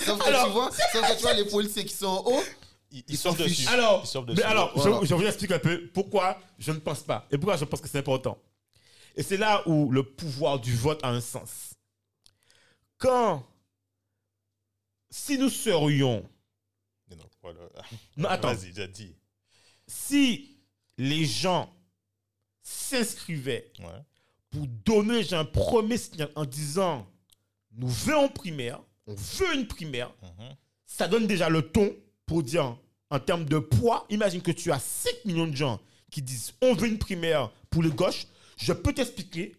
sauf, 0.04 0.18
que 0.20 0.24
Alors- 0.28 0.46
tu 0.46 0.52
vois, 0.52 0.70
sauf 0.70 1.02
que 1.02 1.16
tu 1.16 1.22
vois, 1.22 1.34
les 1.34 1.46
policiers 1.46 1.84
qui 1.84 1.94
sont 1.94 2.06
en 2.06 2.22
haut, 2.26 2.42
Ils, 2.92 3.02
ils 3.08 3.18
s'en 3.18 3.32
dessus. 3.32 3.66
alors, 3.66 4.02
Ils 4.04 4.06
sautent 4.06 4.30
mais 4.36 4.42
alors, 4.44 4.70
Voilà. 4.76 5.00
je, 5.02 5.06
je 5.06 5.14
vous 5.16 5.22
explique 5.24 5.50
un 5.50 5.58
peu 5.58 5.88
pourquoi 5.92 6.38
je 6.60 6.70
ne 6.70 6.78
pense 6.78 7.00
pas 7.00 7.26
et 7.32 7.38
pourquoi 7.38 7.56
je 7.56 7.64
pense 7.64 7.80
que 7.80 7.88
c'est 7.88 7.98
important. 7.98 8.38
Et 9.16 9.22
c'est 9.22 9.36
là 9.38 9.66
où 9.66 9.90
le 9.90 10.02
pouvoir 10.02 10.60
du 10.60 10.74
vote 10.74 11.00
a 11.02 11.08
un 11.10 11.20
sens. 11.20 11.74
Quand, 12.98 13.46
si 15.10 15.38
nous 15.38 15.48
serions, 15.50 16.28
non, 17.10 17.24
voilà. 17.42 17.60
non, 18.16 18.28
attends, 18.30 18.54
Vas-y, 18.54 18.72
j'ai 18.74 18.88
dit. 18.88 19.14
si 19.86 20.58
les 20.98 21.24
gens 21.24 21.72
s'inscrivaient 22.62 23.72
Ouais. 23.78 24.02
pour 24.50 24.66
donner 24.66 25.32
un 25.32 25.44
premier 25.44 25.98
signal 25.98 26.30
en 26.34 26.44
disant 26.44 27.06
nous 27.72 27.88
voulons 27.88 28.28
primaire, 28.28 28.80
on 29.06 29.14
veut 29.14 29.54
une 29.54 29.66
primaire, 29.66 30.12
Mhm. 30.22 30.56
ça 30.86 31.06
donne 31.08 31.26
déjà 31.26 31.48
le 31.48 31.62
ton 31.70 31.94
pour 32.24 32.42
dire 32.42 32.76
en 33.10 33.20
termes 33.20 33.44
de 33.44 33.58
poids, 33.58 34.06
imagine 34.10 34.40
que 34.42 34.50
tu 34.50 34.72
as 34.72 34.80
5 34.80 35.24
millions 35.26 35.46
de 35.46 35.54
gens 35.56 35.80
qui 36.10 36.22
disent 36.22 36.54
on 36.62 36.74
veut 36.74 36.88
une 36.88 36.98
primaire 36.98 37.50
pour 37.70 37.82
les 37.82 37.90
gauches, 37.90 38.26
je 38.56 38.72
peux 38.72 38.92
t'expliquer, 38.92 39.54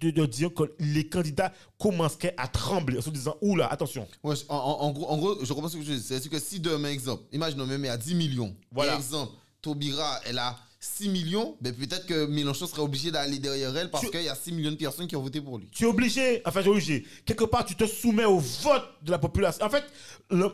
de, 0.00 0.10
de 0.10 0.26
dire 0.26 0.52
que 0.52 0.64
les 0.80 1.08
candidats 1.08 1.52
commenceraient 1.78 2.34
à 2.36 2.48
trembler 2.48 2.98
en 2.98 3.02
se 3.02 3.10
disant 3.10 3.36
oula, 3.40 3.66
attention. 3.68 4.08
Ouais, 4.24 4.34
en, 4.48 4.90
gros, 4.90 5.06
en 5.08 5.16
gros, 5.16 5.44
je 5.44 5.52
comprends 5.52 5.68
ce 5.68 5.76
que 5.76 5.82
tu 5.84 5.94
dis. 5.94 6.02
C'est-à-dire 6.02 6.30
que 6.30 6.40
si 6.40 6.58
demain, 6.58 6.88
exemple, 6.90 7.22
imaginons 7.32 7.66
même 7.66 7.84
a 7.84 7.96
10 7.96 8.14
millions. 8.16 8.54
Voilà. 8.72 8.94
Et 8.94 8.96
exemple, 8.96 9.32
Taubira, 9.60 10.20
elle 10.26 10.38
a 10.38 10.58
6 10.80 11.08
millions, 11.10 11.56
ben 11.60 11.72
peut-être 11.72 12.06
que 12.06 12.26
Mélenchon 12.26 12.66
serait 12.66 12.82
obligé 12.82 13.12
d'aller 13.12 13.38
derrière 13.38 13.76
elle 13.76 13.88
parce 13.88 14.02
Tu- 14.04 14.10
qu'il 14.10 14.22
y 14.24 14.28
a 14.28 14.34
6 14.34 14.50
millions 14.50 14.72
de 14.72 14.76
personnes 14.76 15.06
qui 15.06 15.14
ont 15.14 15.22
voté 15.22 15.40
pour 15.40 15.56
lui. 15.58 15.68
Tu 15.70 15.84
es 15.84 15.86
obligé, 15.86 16.42
enfin, 16.44 16.60
tu 16.60 16.66
es 16.66 16.70
obligé. 16.72 17.06
Quelque 17.24 17.44
part, 17.44 17.64
tu 17.64 17.76
te 17.76 17.86
soumets 17.86 18.24
au 18.24 18.40
vote 18.40 18.82
de 19.02 19.12
la 19.12 19.18
population. 19.20 19.64
En 19.64 19.70
fait, 19.70 19.84
le- 20.30 20.50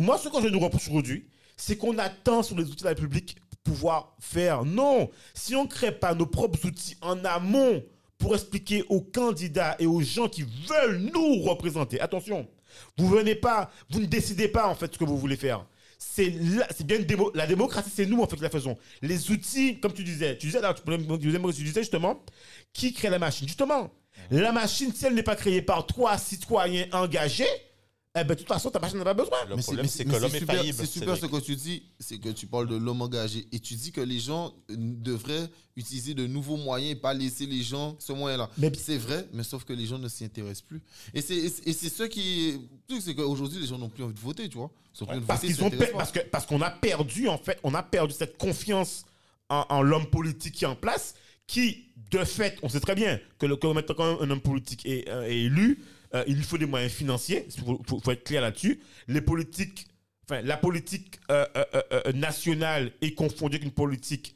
moi, 0.00 0.18
ce 0.18 0.28
que 0.28 0.42
je 0.42 0.48
nous 0.48 0.58
reproche 0.58 0.88
aujourd'hui, 0.88 1.28
c'est 1.56 1.76
qu'on 1.76 1.96
attend 1.98 2.42
sur 2.42 2.56
les 2.58 2.64
outils 2.64 2.78
de 2.82 2.84
la 2.84 2.90
République 2.90 3.36
pouvoir 3.68 4.14
faire. 4.18 4.64
Non, 4.64 5.10
si 5.34 5.54
on 5.54 5.64
ne 5.64 5.68
crée 5.68 5.92
pas 5.92 6.14
nos 6.14 6.26
propres 6.26 6.64
outils 6.66 6.96
en 7.02 7.22
amont 7.24 7.84
pour 8.16 8.34
expliquer 8.34 8.82
aux 8.88 9.02
candidats 9.02 9.76
et 9.78 9.86
aux 9.86 10.00
gens 10.00 10.28
qui 10.28 10.42
veulent 10.42 11.10
nous 11.12 11.42
représenter, 11.42 12.00
attention, 12.00 12.48
vous 12.96 13.08
venez 13.08 13.34
pas, 13.34 13.70
vous 13.90 14.00
ne 14.00 14.06
décidez 14.06 14.48
pas 14.48 14.68
en 14.68 14.74
fait 14.74 14.92
ce 14.94 14.98
que 14.98 15.04
vous 15.04 15.18
voulez 15.18 15.36
faire. 15.36 15.66
C'est 15.98 16.30
bien 16.84 16.98
démo- 17.00 17.30
la 17.34 17.46
démocratie, 17.46 17.90
c'est 17.94 18.06
nous 18.06 18.22
en 18.22 18.26
fait 18.26 18.36
qui 18.36 18.42
la 18.42 18.50
faisons. 18.50 18.76
Les 19.02 19.30
outils, 19.30 19.80
comme 19.80 19.92
tu 19.92 20.04
disais, 20.04 20.38
tu 20.38 20.46
disais, 20.46 20.60
disais, 20.60 21.52
tu 21.52 21.62
disais 21.64 21.82
justement, 21.82 22.22
qui 22.72 22.92
crée 22.92 23.10
la 23.10 23.18
machine? 23.18 23.46
Justement, 23.48 23.90
la 24.30 24.52
machine, 24.52 24.92
si 24.94 25.04
elle 25.06 25.14
n'est 25.14 25.22
pas 25.22 25.36
créée 25.36 25.60
par 25.60 25.86
trois 25.86 26.16
citoyens 26.16 26.86
engagés, 26.92 27.44
eh 28.16 28.24
ben, 28.24 28.34
de 28.34 28.34
toute 28.34 28.48
façon, 28.48 28.70
ta 28.70 28.78
machine 28.80 28.98
n'a 28.98 29.04
pas 29.04 29.14
besoin. 29.14 29.38
Le 29.48 29.56
Mais 29.56 29.62
problème, 29.62 29.86
c'est 29.86 30.04
mais 30.04 30.14
que 30.14 30.18
l'homme 30.20 30.34
est 30.34 30.38
super- 30.40 30.56
faillible. 30.56 30.76
C'est 30.78 30.86
super 30.86 31.16
ce 31.16 31.26
que 31.26 31.40
tu 31.40 31.54
dis, 31.56 31.82
c'est 32.00 32.18
que 32.18 32.30
tu 32.30 32.46
parles 32.46 32.66
de 32.66 32.76
l'homme 32.76 33.02
engagé 33.02 33.46
et 33.52 33.60
tu 33.60 33.74
dis 33.74 33.92
que 33.92 34.00
les 34.00 34.18
gens 34.18 34.54
euh, 34.70 34.74
devraient 34.76 35.48
utiliser 35.76 36.14
de 36.14 36.26
nouveaux 36.26 36.56
moyens 36.56 36.92
et 36.92 36.96
pas 36.96 37.14
laisser 37.14 37.46
les 37.46 37.62
gens 37.62 37.96
ce 38.00 38.12
moyen-là. 38.12 38.50
Mais- 38.58 38.72
c'est 38.74 38.96
vrai, 38.96 39.28
mais 39.32 39.42
sauf 39.44 39.64
que 39.64 39.72
les 39.72 39.86
gens 39.86 39.98
ne 39.98 40.08
s'y 40.08 40.24
intéressent 40.24 40.62
plus. 40.62 40.80
Et 41.14 41.20
c'est 41.20 41.48
ce 41.48 42.04
qui, 42.04 42.52
le 42.52 42.58
truc, 42.88 43.02
c'est 43.04 43.14
qu'aujourd'hui 43.14 43.60
les 43.60 43.66
gens 43.66 43.78
n'ont 43.78 43.88
plus 43.90 44.02
envie 44.02 44.14
de 44.14 44.20
voter, 44.20 44.48
tu 44.48 44.56
vois. 44.58 44.70
Parce 45.26 45.42
qu'ils 45.42 45.62
ont 45.62 45.70
parce 45.92 46.10
que 46.10 46.18
parce 46.20 46.44
qu'on 46.46 46.60
a 46.60 46.70
perdu 46.70 47.28
en 47.28 47.38
fait, 47.38 47.60
on 47.62 47.72
a 47.74 47.84
perdu 47.84 48.12
cette 48.18 48.36
confiance 48.36 49.04
en, 49.48 49.64
en 49.68 49.80
l'homme 49.82 50.06
politique 50.06 50.54
qui 50.54 50.64
est 50.64 50.68
en 50.68 50.74
place, 50.74 51.14
qui 51.46 51.84
de 52.10 52.24
fait, 52.24 52.56
on 52.64 52.68
sait 52.68 52.80
très 52.80 52.96
bien 52.96 53.20
que 53.38 53.46
le 53.46 53.54
que 53.54 53.66
maintenant 53.68 53.94
quand 53.94 54.20
un 54.20 54.28
homme 54.30 54.40
politique 54.40 54.84
est, 54.86 55.08
euh, 55.08 55.22
est 55.28 55.36
élu, 55.38 55.78
euh, 56.14 56.24
il 56.26 56.36
lui 56.36 56.42
faut 56.44 56.58
des 56.58 56.66
moyens 56.66 56.92
financiers. 56.92 57.46
Il 57.54 57.60
faut, 57.64 57.80
faut- 57.86 58.00
faut 58.00 58.10
être 58.12 58.24
clair 58.24 58.42
là-dessus. 58.42 58.80
Les 59.08 59.20
politiques, 59.20 59.86
enfin 60.24 60.40
la 60.42 60.56
politique 60.56 61.20
euh, 61.30 61.46
euh, 61.92 62.12
nationale 62.12 62.92
est 63.00 63.12
confondue 63.14 63.56
avec 63.56 63.64
une 63.64 63.72
politique 63.72 64.34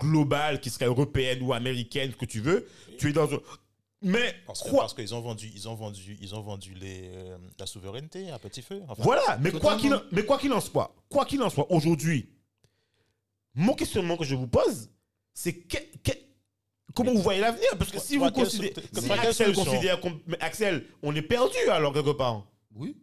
globale 0.00 0.60
qui 0.60 0.70
serait 0.70 0.86
européenne 0.86 1.42
ou 1.42 1.52
américaine, 1.52 2.10
ce 2.12 2.16
que 2.16 2.26
tu 2.26 2.40
veux. 2.40 2.68
Tu 2.98 3.08
es 3.10 3.12
dans 3.12 3.32
un 3.34 3.38
mais 4.02 4.34
Parce 4.46 4.62
que- 4.62 4.70
parce 4.76 4.92
qu'ils 4.94 5.14
ont 5.14 5.22
vendu, 5.22 5.50
ils 5.54 5.68
ont 5.68 5.74
vendu, 5.74 6.18
ils 6.20 6.34
ont 6.34 6.42
vendu 6.42 6.74
les, 6.74 7.08
euh, 7.14 7.38
la 7.58 7.64
souveraineté 7.66 8.30
à 8.30 8.38
petit 8.38 8.60
feu. 8.60 8.82
Enfin, 8.88 9.02
Voilà, 9.02 9.38
mais 9.40 9.50
quoi 9.50 9.76
qu'il 9.78 9.92
en, 9.94 10.02
mais 10.12 10.22
quoi 10.24 10.38
qu'il 10.38 10.52
en 10.52 10.60
soit, 10.60 10.94
quoi 11.08 11.24
qu'il 11.24 11.42
en 11.42 11.48
soit, 11.48 11.66
aujourd'hui, 11.72 12.28
mon 13.54 13.72
questionnement 13.74 14.18
que 14.18 14.24
je 14.24 14.34
vous 14.34 14.46
pose, 14.46 14.90
c'est 15.32 15.54
que- 15.54 15.78
que- 16.04 16.18
comment 16.94 17.12
vous 17.12 17.22
voyez 17.22 17.40
l'avenir? 17.40 17.68
Parce 17.78 17.90
que 17.90 18.00
si 18.00 18.16
vous 18.16 18.30
considérez, 18.30 18.74
si 18.92 19.10
Axel 19.12 19.54
considère, 19.54 20.00
on 21.02 21.14
est 21.14 21.22
perdu 21.22 21.56
alors 21.70 21.92
quelque 21.92 22.12
part. 22.16 22.44
Oui, 22.74 22.96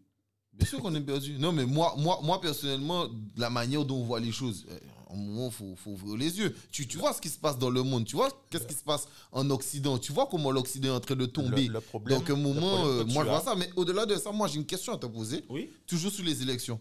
bien 0.53 0.67
sûr 0.67 0.79
qu'on 0.79 0.93
est 0.95 1.01
perdu. 1.01 1.37
Non, 1.39 1.51
mais 1.51 1.65
moi, 1.65 1.95
moi, 1.97 2.19
moi 2.23 2.39
personnellement, 2.41 3.07
la 3.37 3.49
manière 3.49 3.85
dont 3.85 3.97
on 3.97 4.03
voit 4.03 4.19
les 4.19 4.31
choses, 4.31 4.65
à 5.09 5.13
un 5.13 5.17
moment, 5.17 5.47
il 5.47 5.51
faut, 5.51 5.75
faut 5.75 5.91
ouvrir 5.91 6.17
les 6.17 6.37
yeux. 6.39 6.55
Tu, 6.71 6.87
tu 6.87 6.97
vois 6.97 7.13
ce 7.13 7.21
qui 7.21 7.29
se 7.29 7.37
passe 7.37 7.57
dans 7.59 7.69
le 7.69 7.83
monde, 7.83 8.05
tu 8.05 8.15
vois 8.15 8.29
qu'est-ce 8.49 8.65
qui 8.65 8.73
se 8.73 8.83
passe 8.83 9.07
en 9.31 9.47
Occident, 9.51 9.97
tu 9.99 10.11
vois 10.11 10.27
comment 10.27 10.49
l'Occident 10.51 10.89
est 10.89 10.91
en 10.95 10.99
train 10.99 11.15
de 11.15 11.25
tomber. 11.27 11.67
le, 11.67 11.73
le 11.73 11.81
problème. 11.81 12.17
Donc, 12.19 12.29
à 12.29 12.33
un 12.33 12.35
moment, 12.35 12.85
euh, 12.85 13.03
moi, 13.05 13.23
je 13.23 13.29
as- 13.29 13.31
vois 13.31 13.41
ça. 13.41 13.55
Mais 13.55 13.69
au-delà 13.75 14.05
de 14.07 14.15
ça, 14.15 14.31
moi, 14.31 14.47
j'ai 14.47 14.55
une 14.57 14.65
question 14.65 14.93
à 14.93 14.97
te 14.97 15.05
poser, 15.05 15.43
Oui. 15.49 15.71
toujours 15.85 16.11
sur 16.11 16.23
les 16.23 16.41
élections. 16.41 16.79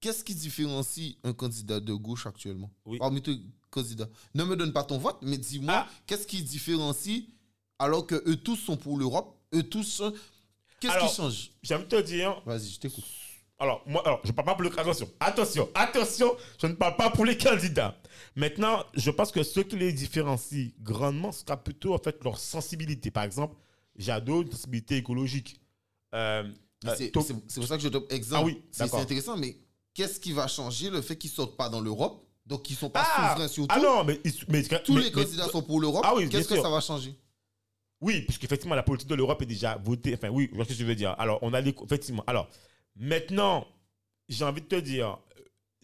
Qu'est-ce 0.00 0.22
qui 0.24 0.34
différencie 0.34 1.16
un 1.24 1.32
candidat 1.32 1.80
de 1.80 1.92
gauche 1.94 2.26
actuellement? 2.26 2.70
Oui. 2.84 2.98
Parmi 2.98 3.22
tous 3.22 3.30
les 3.32 3.40
candidats. 3.70 4.08
Ne 4.34 4.44
me 4.44 4.56
donne 4.56 4.72
pas 4.72 4.84
ton 4.84 4.98
vote, 4.98 5.18
mais 5.22 5.38
dis-moi, 5.38 5.86
Ah. 5.86 5.88
qu'est-ce 6.06 6.26
qui 6.26 6.42
différencie 6.42 7.24
alors 7.78 8.06
que 8.06 8.14
eux 8.28 8.36
tous 8.36 8.56
sont 8.56 8.76
pour 8.76 8.98
l'Europe, 8.98 9.36
eux 9.54 9.62
tous 9.62 9.84
sont... 9.84 10.12
Qu'est-ce 10.80 10.98
qui 11.08 11.14
change? 11.14 11.50
J'ai 11.62 11.74
envie 11.74 11.84
de 11.84 11.88
te 11.88 12.02
dire, 12.02 12.40
Vas-y, 12.46 12.68
je 12.68 12.78
t'écoute. 12.80 13.04
alors, 13.58 13.82
moi, 13.86 14.02
alors, 14.06 14.20
je 14.24 14.28
ne 14.30 14.32
parle 14.34 14.46
pas 14.46 14.54
pour 14.54 14.62
les 14.62 14.70
attention, 14.78 15.10
attention, 15.20 15.68
attention, 15.74 16.36
je 16.60 16.66
ne 16.66 16.74
parle 16.74 16.96
pas 16.96 17.10
pour 17.10 17.24
les 17.24 17.36
candidats. 17.36 17.98
Maintenant, 18.34 18.84
je 18.94 19.10
pense 19.10 19.32
que 19.32 19.42
ce 19.42 19.60
qui 19.60 19.76
les 19.76 19.92
différencie 19.92 20.72
grandement 20.80 21.32
sera 21.32 21.56
plutôt 21.56 21.94
en 21.94 21.98
fait 21.98 22.22
leur 22.24 22.38
sensibilité. 22.38 23.10
Par 23.10 23.24
exemple, 23.24 23.56
Jadot, 23.96 24.42
une 24.42 24.50
sensibilité 24.52 24.96
écologique. 24.98 25.60
Euh, 26.14 26.44
Euh, 26.84 26.94
c'est 26.98 27.10
pour 27.10 27.24
ça 27.66 27.76
que 27.78 27.82
je 27.82 27.88
te 27.88 28.14
exemple. 28.14 28.42
Ah 28.42 28.44
oui, 28.44 28.62
c'est 28.70 28.94
intéressant, 28.94 29.36
mais 29.38 29.56
qu'est-ce 29.96 30.20
qui 30.20 30.32
va 30.32 30.46
changer? 30.46 30.90
Le 30.90 31.00
fait 31.02 31.16
qu'ils 31.16 31.30
sortent 31.30 31.56
pas 31.56 31.68
dans 31.68 31.80
l'Europe 31.80 32.22
Donc, 32.46 32.62
qu'ils 32.62 32.76
sont 32.76 32.90
pas 32.90 33.04
Ah, 33.04 33.30
souverains 33.32 33.48
sur 33.48 33.66
ah 33.68 33.74
tout. 33.76 33.82
non, 33.82 34.04
mais, 34.04 34.20
ils- 34.24 34.32
mais 34.48 34.62
Tous 34.62 34.92
mais- 34.94 35.00
les 35.00 35.04
mais- 35.06 35.10
candidats 35.10 35.48
sont 35.48 35.62
pour 35.62 35.80
l'Europe. 35.80 36.02
Ah 36.06 36.14
oui, 36.14 36.28
Qu'est-ce 36.28 36.46
que 36.48 36.54
sûr. 36.54 36.62
ça 36.62 36.70
va 36.70 36.80
changer? 36.80 37.12
Oui, 38.00 38.20
puisqu'effectivement, 38.22 38.74
la 38.76 38.82
politique 38.84 39.08
de 39.08 39.14
l'Europe 39.16 39.40
est 39.42 39.46
déjà 39.46 39.76
votée. 39.82 40.14
Enfin, 40.14 40.28
oui, 40.28 40.48
je 40.50 40.54
vois 40.54 40.64
ce 40.64 40.68
que 40.70 40.74
je 40.76 40.84
veux 40.84 40.94
dire. 40.94 41.16
Alors, 41.18 41.38
on 41.42 41.52
a 41.54 41.60
les... 41.60 41.74
Effectivement. 41.84 42.22
Alors, 42.28 42.48
maintenant, 42.94 43.66
j'ai 44.28 44.44
envie 44.44 44.60
de 44.60 44.66
te 44.66 44.76
dire, 44.76 45.18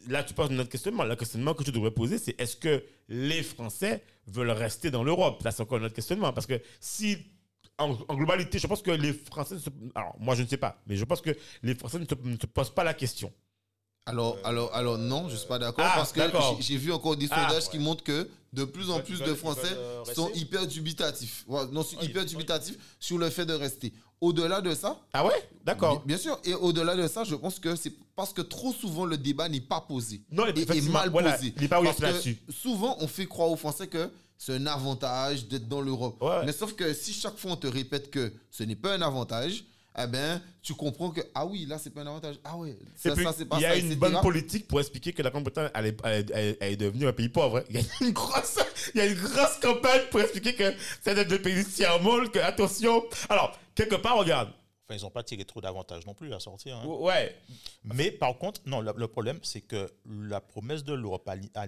là, 0.08 0.22
tu 0.22 0.34
poses 0.34 0.50
notre 0.50 0.68
questionnement. 0.70 1.04
Le 1.04 1.16
questionnement 1.16 1.54
que 1.54 1.64
tu 1.64 1.72
devrais 1.72 1.90
poser, 1.90 2.18
c'est 2.18 2.38
est-ce 2.40 2.56
que 2.56 2.84
les 3.08 3.42
Français 3.42 4.04
veulent 4.26 4.50
rester 4.50 4.90
dans 4.90 5.02
l'Europe? 5.02 5.42
Là, 5.42 5.50
c'est 5.50 5.62
encore 5.62 5.80
notre 5.80 5.94
questionnement. 5.94 6.32
Parce 6.32 6.46
que 6.46 6.60
si, 6.80 7.16
en, 7.78 7.96
en 8.08 8.14
globalité, 8.14 8.58
je 8.58 8.66
pense 8.66 8.82
que 8.82 8.90
les 8.92 9.14
Français... 9.14 9.54
ne 9.56 9.60
se- 9.60 9.70
Alors, 9.94 10.14
moi, 10.20 10.34
je 10.34 10.42
ne 10.42 10.46
sais 10.48 10.58
pas. 10.58 10.80
Mais 10.86 10.96
je 10.96 11.04
pense 11.04 11.20
que 11.22 11.36
les 11.62 11.74
Français 11.74 11.98
ne 11.98 12.04
se, 12.04 12.14
ne 12.22 12.36
se 12.36 12.46
posent 12.46 12.70
pas 12.74 12.84
la 12.84 12.94
question. 12.94 13.32
Alors, 14.06 14.36
alors, 14.44 14.74
alors, 14.74 14.98
non, 14.98 15.28
je 15.28 15.36
suis 15.36 15.46
pas 15.46 15.58
d'accord 15.58 15.84
Ah, 15.86 15.92
parce 15.96 16.12
que 16.12 16.20
j'ai- 16.60 16.76
vu 16.76 16.92
encore 16.92 17.16
des 17.16 17.28
Ah, 17.30 17.46
sondages 17.48 17.68
qui 17.70 17.78
montrent 17.78 18.02
que 18.02 18.28
de 18.52 18.64
plus 18.64 18.90
en 18.90 19.00
plus 19.00 19.20
de 19.20 19.32
Français 19.34 19.72
euh, 19.76 20.04
sont 20.14 20.30
hyper 20.34 20.66
dubitatifs. 20.66 21.44
Non, 21.70 21.84
hyper 22.00 22.24
dubitatifs 22.24 22.76
sur 22.98 23.16
le 23.18 23.30
fait 23.30 23.46
de 23.46 23.54
rester. 23.54 23.92
Au-delà 24.20 24.60
de 24.60 24.74
ça, 24.74 25.00
Ah 25.12 25.24
ouais? 25.26 25.48
D'accord. 25.64 26.02
Bien 26.04 26.16
sûr, 26.16 26.38
et 26.44 26.54
au-delà 26.54 26.94
de 26.96 27.06
ça, 27.08 27.24
je 27.24 27.34
pense 27.34 27.58
que 27.58 27.74
c'est 27.76 27.92
parce 28.14 28.32
que 28.32 28.42
trop 28.42 28.72
souvent 28.72 29.04
le 29.04 29.16
débat 29.16 29.48
n'est 29.48 29.60
pas 29.60 29.80
posé. 29.80 30.22
Non, 30.30 30.46
et 30.46 30.50
effectivement, 30.50 30.92
mal 31.00 31.08
voilà, 31.10 31.32
posé. 31.32 31.52
il 31.56 31.62
n'est 31.62 31.68
pas 31.68 31.80
là-dessus. 31.80 32.38
souvent, 32.50 32.96
on 33.00 33.06
fait 33.08 33.26
croire 33.26 33.50
aux 33.50 33.56
Français 33.56 33.86
que 33.88 34.10
c'est 34.38 34.54
un 34.54 34.66
avantage 34.66 35.46
d'être 35.46 35.68
dans 35.68 35.80
l'Europe. 35.80 36.20
Ouais. 36.20 36.44
Mais 36.44 36.52
sauf 36.52 36.74
que 36.74 36.92
si 36.94 37.12
chaque 37.12 37.36
fois 37.38 37.52
on 37.52 37.56
te 37.56 37.66
répète 37.68 38.10
que 38.10 38.32
ce 38.50 38.64
n'est 38.64 38.76
pas 38.76 38.94
un 38.94 39.02
avantage, 39.02 39.64
eh 39.98 40.06
ben, 40.06 40.40
tu 40.62 40.74
comprends 40.74 41.10
que, 41.10 41.20
ah 41.34 41.44
oui, 41.44 41.66
là, 41.66 41.78
c'est 41.78 41.90
pas 41.90 42.00
un 42.02 42.06
avantage. 42.06 42.36
Ah 42.44 42.56
ouais, 42.56 42.70
Et 42.70 42.78
ça, 42.96 43.14
puis, 43.14 43.24
ça, 43.24 43.32
c'est 43.32 43.44
pas 43.44 43.56
il 43.58 43.62
y 43.62 43.66
a 43.66 43.70
ça, 43.70 43.76
une 43.76 43.86
etc. 43.86 43.96
bonne 44.00 44.20
politique 44.20 44.66
pour 44.68 44.80
expliquer 44.80 45.12
que 45.12 45.22
la 45.22 45.30
Grande-Bretagne 45.30 45.70
allait, 45.74 45.96
allait- 46.02 46.32
allait- 46.32 46.62
allait 46.62 46.76
devenir 46.76 47.08
un 47.08 47.12
pays 47.12 47.28
pauvre. 47.28 47.58
hein. 47.58 47.64
Il 47.68 47.76
y 47.76 47.78
a 47.78 47.82
une 48.00 48.12
grosse, 48.12 48.58
il 48.94 48.98
y 48.98 49.00
a 49.00 49.06
une 49.06 49.18
grosse 49.18 49.58
campagne 49.60 50.02
pour 50.10 50.20
expliquer 50.20 50.54
que 50.54 50.72
c'est 51.02 51.18
un 51.18 51.38
pays 51.38 51.64
tiers-monde, 51.64 52.30
que 52.30 52.38
attention. 52.38 53.04
Alors, 53.28 53.58
quelque 53.74 53.96
part, 53.96 54.16
regarde. 54.16 54.50
Enfin, 54.88 54.98
ils 54.98 55.02
n'ont 55.04 55.10
pas 55.10 55.22
tiré 55.22 55.44
trop 55.44 55.60
d'avantages 55.60 56.04
non 56.06 56.14
plus 56.14 56.32
à 56.34 56.40
sortir. 56.40 56.76
hein. 56.76 56.84
Ouais. 56.86 57.36
Mais 57.84 58.10
par 58.10 58.36
contre, 58.38 58.60
non, 58.66 58.80
le, 58.80 58.92
le 58.96 59.06
problème, 59.08 59.38
c'est 59.42 59.60
que 59.60 59.88
la 60.06 60.40
promesse 60.40 60.82
de 60.84 60.92
l'Europe 60.92 61.28
à, 61.28 61.36
à- 61.54 61.66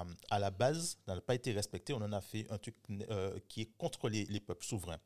à- 0.00 0.04
à 0.30 0.38
la 0.38 0.50
base 0.50 0.96
n'a 1.08 1.20
pas 1.20 1.34
été 1.34 1.50
respectée. 1.52 1.92
On 1.92 2.02
en 2.02 2.12
a 2.12 2.20
fait 2.20 2.46
un 2.50 2.58
truc 2.58 2.76
euh, 3.10 3.36
qui 3.48 3.62
est 3.62 3.70
contre 3.76 4.08
les, 4.08 4.26
les 4.26 4.38
peuples 4.40 4.64
souverains. 4.64 4.98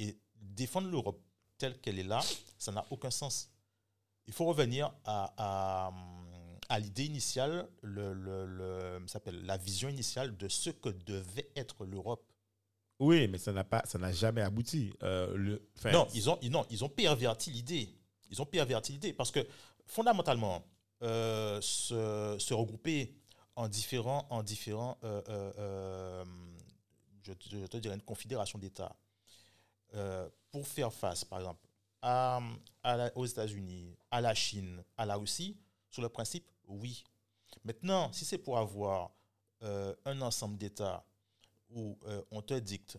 Et 0.00 0.16
défendre 0.42 0.88
l'Europe 0.88 1.20
telle 1.60 1.80
qu'elle 1.80 1.98
est 1.98 2.02
là, 2.14 2.20
ça 2.58 2.72
n'a 2.72 2.84
aucun 2.90 3.10
sens. 3.10 3.48
Il 4.26 4.32
faut 4.32 4.46
revenir 4.46 4.92
à, 5.04 5.32
à- 5.36 5.92
à 6.68 6.78
l'idée 6.78 7.04
initiale, 7.04 7.68
le, 7.82 8.12
le- 8.14 9.04
s'appelle 9.08 9.44
la 9.44 9.56
vision 9.56 9.88
initiale 9.88 10.36
de 10.36 10.48
ce 10.48 10.70
que 10.70 10.88
devait 10.88 11.50
être 11.56 11.84
l'Europe. 11.84 12.24
Oui, 13.00 13.26
mais 13.28 13.38
ça 13.38 13.52
n'a 13.52 13.64
pas, 13.64 13.82
ça 13.86 13.98
n'a 13.98 14.12
jamais 14.12 14.42
abouti. 14.42 14.92
Euh, 15.02 15.34
le, 15.36 15.68
Non, 15.92 16.06
ils 16.14 16.28
ont, 16.30 16.38
non, 16.50 16.64
ils 16.70 16.84
ont 16.84 16.88
perverti 16.88 17.50
l'idée. 17.50 17.88
Ils 18.30 18.40
ont 18.40 18.46
perverti 18.46 18.92
l'idée 18.92 19.12
parce 19.12 19.30
que 19.32 19.40
fondamentalement, 19.86 20.64
euh, 21.02 21.60
se, 21.60 22.36
se 22.38 22.54
regrouper 22.54 23.14
en 23.56 23.66
différents, 23.68 24.26
en 24.30 24.42
différents 24.42 24.96
euh, 25.02 26.24
je, 27.22 27.32
te- 27.32 27.48
je 27.48 27.66
te 27.66 27.76
dirais 27.78 27.94
une 27.96 28.02
confédération 28.02 28.58
d'États 28.58 28.94
pour 30.50 30.66
faire 30.66 30.92
face, 30.92 31.24
par 31.24 31.38
exemple, 31.38 31.66
aux 33.14 33.26
États-Unis, 33.26 33.96
à 34.10 34.20
la 34.20 34.34
Chine, 34.34 34.82
à 34.96 35.06
la 35.06 35.16
Russie, 35.16 35.56
sur 35.90 36.02
le 36.02 36.08
principe, 36.08 36.50
oui. 36.68 37.04
Maintenant, 37.64 38.12
si 38.12 38.24
c'est 38.24 38.38
pour 38.38 38.58
avoir 38.58 39.10
euh, 39.62 39.94
un 40.04 40.20
ensemble 40.22 40.56
d'États 40.56 41.04
où 41.70 41.98
euh, 42.06 42.22
on 42.30 42.42
te 42.42 42.54
dicte, 42.54 42.96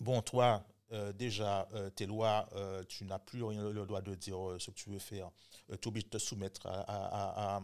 bon, 0.00 0.20
toi, 0.20 0.64
euh, 0.92 1.12
déjà, 1.12 1.66
tes 1.96 2.06
lois, 2.06 2.48
tu 2.88 3.04
n'as 3.04 3.18
plus 3.18 3.38
le 3.38 3.86
droit 3.86 4.02
de 4.02 4.14
dire 4.14 4.36
ce 4.58 4.70
que 4.70 4.76
tu 4.76 4.90
veux 4.90 4.98
faire. 4.98 5.30
tu 5.68 5.74
es 5.74 5.86
obligé 5.86 6.04
de 6.04 6.10
te 6.10 6.18
soumettre 6.18 6.66
à, 6.66 7.60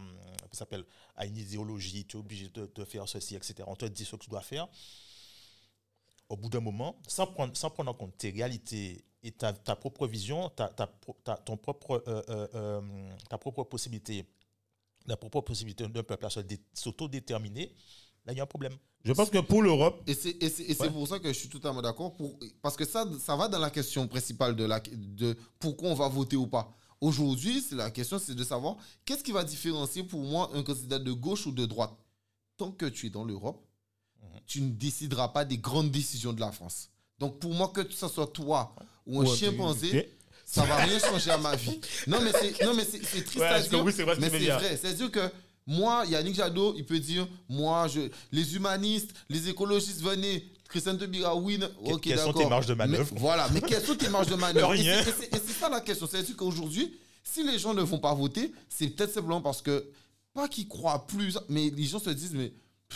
une 1.24 1.36
idéologie, 1.36 2.06
tu 2.06 2.16
es 2.16 2.20
obligé 2.20 2.48
de 2.48 2.84
faire 2.84 3.06
ceci, 3.06 3.34
etc. 3.36 3.56
On 3.66 3.76
te 3.76 3.84
dit 3.84 4.06
ce 4.06 4.16
que 4.16 4.22
tu 4.22 4.30
dois 4.30 4.40
faire. 4.40 4.66
Au 6.28 6.36
bout 6.36 6.48
d'un 6.50 6.60
moment, 6.60 7.00
sans 7.06 7.26
prendre, 7.26 7.56
sans 7.56 7.70
prendre 7.70 7.90
en 7.90 7.94
compte 7.94 8.16
tes 8.18 8.30
réalités 8.30 9.02
et 9.22 9.32
ta, 9.32 9.52
ta 9.52 9.74
propre 9.76 10.06
vision, 10.06 10.50
ta, 10.50 10.68
ta, 10.68 10.86
ta- 11.24 11.36
ton 11.38 11.56
propre, 11.56 12.02
euh, 12.06 12.22
euh, 12.28 12.48
euh, 12.54 13.10
ta 13.30 13.38
propre 13.38 13.64
possibilité, 13.64 14.26
la 15.06 15.16
propre 15.16 15.40
possibilité 15.40 15.86
d'un 15.88 16.02
peuple 16.02 16.26
à 16.26 16.28
s'autodéterminer, 16.74 17.74
là, 18.26 18.32
il 18.32 18.36
y 18.36 18.40
a 18.40 18.42
un 18.42 18.46
problème. 18.46 18.76
je 19.04 19.12
pense 19.12 19.30
que 19.30 19.38
pour 19.38 19.62
l'Europe, 19.62 20.02
Et 20.06 20.12
c'est 20.14 20.36
et 20.42 20.50
c'est- 20.50 20.64
et 20.64 20.74
c'est 20.74 20.82
Ouais. 20.82 20.90
pour 20.90 21.08
ça 21.08 21.18
que 21.18 21.28
je 21.28 21.38
suis 21.38 21.48
totalement 21.48 21.80
d'accord. 21.80 22.12
pour- 22.14 22.38
Parce 22.60 22.76
que 22.76 22.84
ça, 22.84 23.06
ça 23.18 23.34
va 23.36 23.48
dans 23.48 23.58
la 23.58 23.70
question 23.70 24.06
principale 24.06 24.54
de, 24.54 24.64
la, 24.64 24.80
de 24.80 25.36
pourquoi 25.58 25.88
on 25.90 25.94
va 25.94 26.08
voter 26.08 26.36
ou 26.36 26.46
pas. 26.46 26.76
Aujourd'hui, 27.00 27.60
c'est 27.62 27.76
la 27.76 27.90
question, 27.90 28.18
c'est 28.18 28.34
de 28.34 28.44
savoir 28.44 28.76
qu'est-ce 29.04 29.22
qui 29.24 29.32
va 29.32 29.44
différencier 29.44 30.02
pour 30.04 30.20
moi 30.20 30.50
un 30.52 30.62
candidat 30.62 30.98
de 30.98 31.12
gauche 31.12 31.46
ou 31.46 31.52
de 31.52 31.64
droite. 31.64 31.94
Tant 32.56 32.70
que 32.72 32.86
tu 32.86 33.06
es 33.06 33.10
dans 33.10 33.24
l'Europe. 33.24 33.64
Tu 34.46 34.60
ne 34.60 34.70
décideras 34.70 35.28
pas 35.28 35.44
des 35.44 35.58
grandes 35.58 35.90
décisions 35.90 36.32
de 36.32 36.40
la 36.40 36.52
France. 36.52 36.88
Donc 37.18 37.38
pour 37.40 37.52
moi, 37.54 37.68
que 37.68 37.82
ce 37.90 38.08
soit 38.08 38.26
toi 38.28 38.74
ou 39.06 39.20
un 39.20 39.24
Ouais, 39.24 39.36
chimpanzé, 39.36 40.16
ça 40.44 40.64
va 40.64 40.76
rien 40.76 40.98
changer 40.98 41.30
à 41.30 41.38
ma 41.38 41.54
vie. 41.56 41.80
Non, 42.06 42.20
mais 42.22 42.32
c'est 42.32 42.64
non, 42.64 42.74
mais 42.74 42.84
c'est 42.84 43.04
c'est 43.04 43.22
triste 43.22 43.38
Ouais, 43.38 43.46
à 43.46 43.60
dire. 43.60 43.84
c'est 43.94 44.02
vrai 44.04 44.16
mais 44.20 44.30
c'est 44.30 44.38
vrai. 44.46 44.76
C'est-à-dire 44.76 45.10
que 45.10 45.30
moi, 45.66 46.04
Yannick 46.06 46.34
Jadot, 46.34 46.74
il 46.76 46.86
peut 46.86 46.98
dire 46.98 47.26
moi, 47.48 47.88
je, 47.88 48.00
les 48.32 48.54
humanistes, 48.56 49.10
les 49.28 49.48
écologistes, 49.48 50.00
venez. 50.00 50.48
Christian 50.68 50.96
Tebira, 50.96 51.34
oui. 51.34 51.56
non. 51.58 51.66
Que- 51.68 51.92
Ok, 51.94 52.00
quelles 52.02 52.18
sont 52.18 52.32
tes 52.32 52.46
marges 52.46 52.66
de 52.66 52.74
manœuvre? 52.74 53.08
Mais- 53.14 53.20
Voilà, 53.20 53.48
mais 53.54 53.60
quelles 53.62 53.82
sont 53.84 53.94
tes 53.96 54.08
marges 54.10 54.26
de 54.28 54.34
manœuvre? 54.34 54.74
Et 54.74 54.82
c'est- 54.84 55.00
Et 55.00 55.12
c'est 55.18 55.34
et 55.36 55.40
c'est 55.46 55.52
ça 55.58 55.68
la 55.70 55.80
question. 55.80 56.06
C'est-à-dire 56.06 56.36
qu'aujourd'hui, 56.36 56.94
si 57.24 57.42
les 57.42 57.58
gens 57.58 57.72
ne 57.74 57.80
vont 57.82 57.98
pas 57.98 58.12
voter, 58.14 58.52
c'est 58.68 58.86
peut-être 58.88 59.12
simplement 59.14 59.40
parce 59.40 59.62
que, 59.62 59.86
pas 60.34 60.46
qu'ils 60.46 60.68
croient 60.68 61.06
plus, 61.06 61.38
mais 61.48 61.70
les 61.70 61.84
gens 61.84 61.98
se 61.98 62.10
disent, 62.10 62.34
mais 62.34 62.52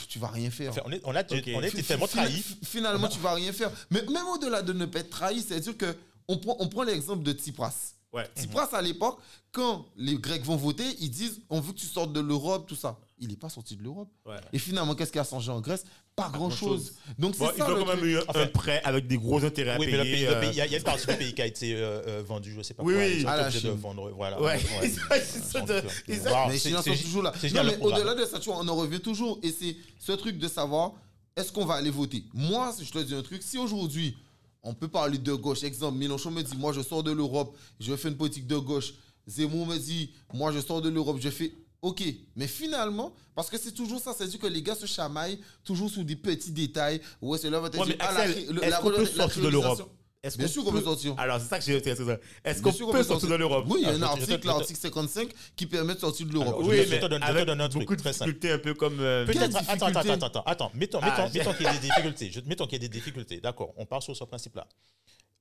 tu 0.08 0.18
vas 0.18 0.28
rien 0.28 0.50
faire. 0.50 0.70
Enfin, 0.70 0.82
on, 0.86 0.92
est, 0.92 1.00
on 1.04 1.14
a, 1.14 1.20
Ok. 1.20 1.50
on 1.54 1.62
a 1.62 1.66
été 1.66 1.82
Fi- 1.82 1.88
tellement 1.88 2.06
fi- 2.06 2.16
trahis. 2.16 2.42
fi- 2.42 2.58
Finalement, 2.64 3.08
tu 3.08 3.18
vas 3.18 3.34
rien 3.34 3.52
faire. 3.52 3.70
Mais 3.90 4.02
même 4.02 4.26
au-delà 4.34 4.62
de 4.62 4.72
ne 4.72 4.86
pas 4.86 5.00
être 5.00 5.10
trahi, 5.10 5.42
c'est-à-dire 5.42 5.76
que 5.76 5.94
on 6.28 6.38
prend, 6.38 6.56
on 6.60 6.68
prend 6.68 6.82
l'exemple 6.82 7.22
de 7.22 7.32
Tsipras. 7.32 7.94
ouais. 8.12 8.28
Tsipras, 8.36 8.68
à 8.72 8.82
l'époque, 8.82 9.18
quand 9.50 9.86
les 9.96 10.16
Grecs 10.16 10.44
vont 10.44 10.56
voter, 10.56 10.84
ils 11.00 11.10
disent 11.10 11.40
on 11.50 11.60
veut 11.60 11.72
que 11.72 11.78
tu 11.78 11.86
sortes 11.86 12.12
de 12.12 12.20
l'Europe, 12.20 12.66
tout 12.66 12.76
ça. 12.76 12.98
Il 13.22 13.28
n'est 13.28 13.36
pas 13.36 13.48
sorti 13.48 13.76
de 13.76 13.82
l'Europe. 13.84 14.08
Ouais. 14.26 14.34
Et 14.52 14.58
finalement, 14.58 14.96
qu'est-ce 14.96 15.12
qui 15.12 15.18
a 15.20 15.24
changé 15.24 15.50
en 15.52 15.60
Grèce? 15.60 15.84
Pas 16.16 16.28
grand-chose. 16.28 16.94
Donc, 17.18 17.34
c'est 17.36 17.44
Bon, 17.44 17.50
il 17.54 17.58
ça 17.58 17.66
quand 17.66 17.86
même 17.86 18.04
eu 18.04 18.18
un, 18.18 18.46
prêt 18.48 18.82
avec 18.84 19.06
des 19.06 19.16
gros 19.16 19.42
intérêts 19.44 19.70
à 19.70 19.78
Oui, 19.78 19.86
payer. 19.86 20.26
euh, 20.28 20.44
il 20.50 20.56
y, 20.56 20.60
a- 20.60 20.66
il 20.66 20.72
y 20.72 20.74
a 20.74 20.78
une 20.78 20.82
partie 20.84 21.06
du 21.06 21.14
pays 21.16 21.32
qui 21.32 21.40
a 21.40 21.46
été 21.46 21.74
euh, 21.76 22.02
euh, 22.08 22.22
vendue, 22.26 22.52
je 22.56 22.62
sais 22.62 22.74
pas 22.74 22.82
Oui, 22.82 22.94
quoi. 22.94 23.02
oui, 23.04 23.14
ils 23.20 23.24
ont 23.24 23.28
à 23.28 23.36
la 23.36 23.48
de 23.50 23.56
Chine. 23.58 23.70
vendre, 23.70 24.10
voilà. 24.10 24.40
Ouais, 24.42 24.58
Ouais. 24.80 24.82
les 24.82 24.88
c'est- 24.88 26.58
Chinois 26.58 26.82
c'est- 26.82 26.96
sont 26.96 27.02
toujours 27.04 27.22
là. 27.22 27.32
c'est 27.40 27.52
Non, 27.54 27.64
mais 27.64 27.78
au-delà 27.80 28.14
de 28.14 28.24
ça, 28.26 28.38
tu 28.40 28.50
vois, 28.50 28.58
on 28.60 28.66
en 28.68 28.74
revient 28.76 29.00
toujours. 29.00 29.38
Et 29.42 29.50
c'est 29.52 29.76
ce 29.98 30.12
truc 30.12 30.36
de 30.38 30.48
savoir 30.48 30.92
est-ce 31.36 31.52
qu'on 31.52 31.64
va 31.64 31.74
aller 31.74 31.90
voter? 31.90 32.24
Moi, 32.34 32.72
si 32.76 32.84
je 32.84 32.92
te 32.92 32.98
dis 32.98 33.14
un 33.14 33.22
truc, 33.22 33.42
si 33.42 33.56
aujourd'hui, 33.56 34.16
on 34.62 34.74
peut 34.74 34.88
parler 34.88 35.18
de 35.18 35.32
gauche, 35.32 35.62
exemple, 35.64 35.96
Mélenchon 35.98 36.30
me 36.30 36.42
dit 36.42 36.56
moi, 36.56 36.72
je 36.72 36.80
sors 36.82 37.02
de 37.02 37.10
l'Europe, 37.12 37.56
je 37.80 37.94
fais 37.96 38.08
une 38.08 38.16
politique 38.16 38.46
de 38.46 38.56
gauche. 38.58 38.94
Zemmour 39.26 39.66
me 39.66 39.78
dit 39.78 40.10
moi, 40.34 40.50
je 40.52 40.58
sors 40.60 40.82
de 40.82 40.88
l'Europe, 40.88 41.18
je 41.20 41.30
fais. 41.30 41.52
Ok, 41.82 42.04
mais 42.36 42.46
finalement, 42.46 43.12
parce 43.34 43.50
que 43.50 43.58
c'est 43.58 43.72
toujours 43.72 44.00
ça, 44.00 44.14
c'est-à-dire 44.16 44.38
que 44.38 44.46
les 44.46 44.62
gars 44.62 44.76
se 44.76 44.86
chamaillent 44.86 45.40
toujours 45.64 45.90
sur 45.90 46.04
des 46.04 46.14
petits 46.14 46.52
détails. 46.52 47.00
Ouais, 47.20 47.38
c'est 47.38 47.50
là, 47.50 47.58
va 47.58 47.70
te 47.70 47.76
Ouais, 47.76 47.86
dire, 47.86 47.96
ah, 47.98 48.24
est-ce 48.24 48.52
la 48.52 48.76
qu'on 48.78 48.90
peut 48.90 49.02
la 49.02 49.06
sortir 49.08 49.42
de 49.42 49.48
l'Europe? 49.48 49.90
Est-ce 50.22 50.38
Bien 50.38 50.46
sûr 50.46 50.62
qu'on 50.64 50.70
peut 50.70 50.82
sortir. 50.82 51.16
Alors, 51.18 51.40
c'est 51.40 51.48
ça 51.48 51.58
que 51.58 51.64
j'ai. 51.64 51.74
Est-ce 51.78 52.62
qu'on 52.62 52.92
peut 52.92 53.02
sortir 53.02 53.28
de 53.28 53.34
l'Europe? 53.34 53.66
Oui, 53.68 53.80
il 53.80 53.82
y 53.82 53.86
a 53.86 53.94
Ah, 53.94 53.94
un 53.96 54.02
article, 54.02 54.46
l'article 54.46 54.78
55, 54.78 55.32
qui 55.56 55.66
permet 55.66 55.96
de 55.96 55.98
sortir 55.98 56.24
de 56.28 56.32
l'Europe. 56.32 56.54
Oui, 56.60 56.76
mais 56.76 56.86
je 56.86 56.94
te 57.00 57.06
donne- 57.06 57.20
je 57.20 57.26
te 57.26 57.30
avec 57.32 57.46
donne 57.46 57.60
un 57.60 57.68
truc 57.68 57.82
beaucoup 57.82 57.96
de 57.96 58.00
très 58.00 58.12
simple. 58.12 58.30
difficultés, 58.30 58.52
un 58.52 58.58
peu 58.60 58.74
comme... 58.74 59.00
euh, 59.00 59.26
Peut-être, 59.26 59.56
attends, 59.56 59.86
attends, 59.86 59.86
attends, 59.98 60.26
attends, 60.26 60.42
attends, 60.46 60.70
mettons, 60.74 61.00
Ah, 61.02 61.26
mettons, 61.28 61.36
mettons 61.36 61.54
qu'il 61.54 61.66
y 61.66 61.68
ait 61.68 61.72
des 61.80 61.88
difficultés. 61.88 62.30
Je- 62.30 62.40
mettons 62.46 62.66
qu'il 62.66 62.74
y 62.80 62.84
ait 62.84 62.88
des 62.88 62.96
difficultés. 62.96 63.40
D'accord, 63.40 63.74
on 63.76 63.84
part 63.84 64.00
sur 64.04 64.16
ce 64.16 64.22
principe-là. 64.22 64.68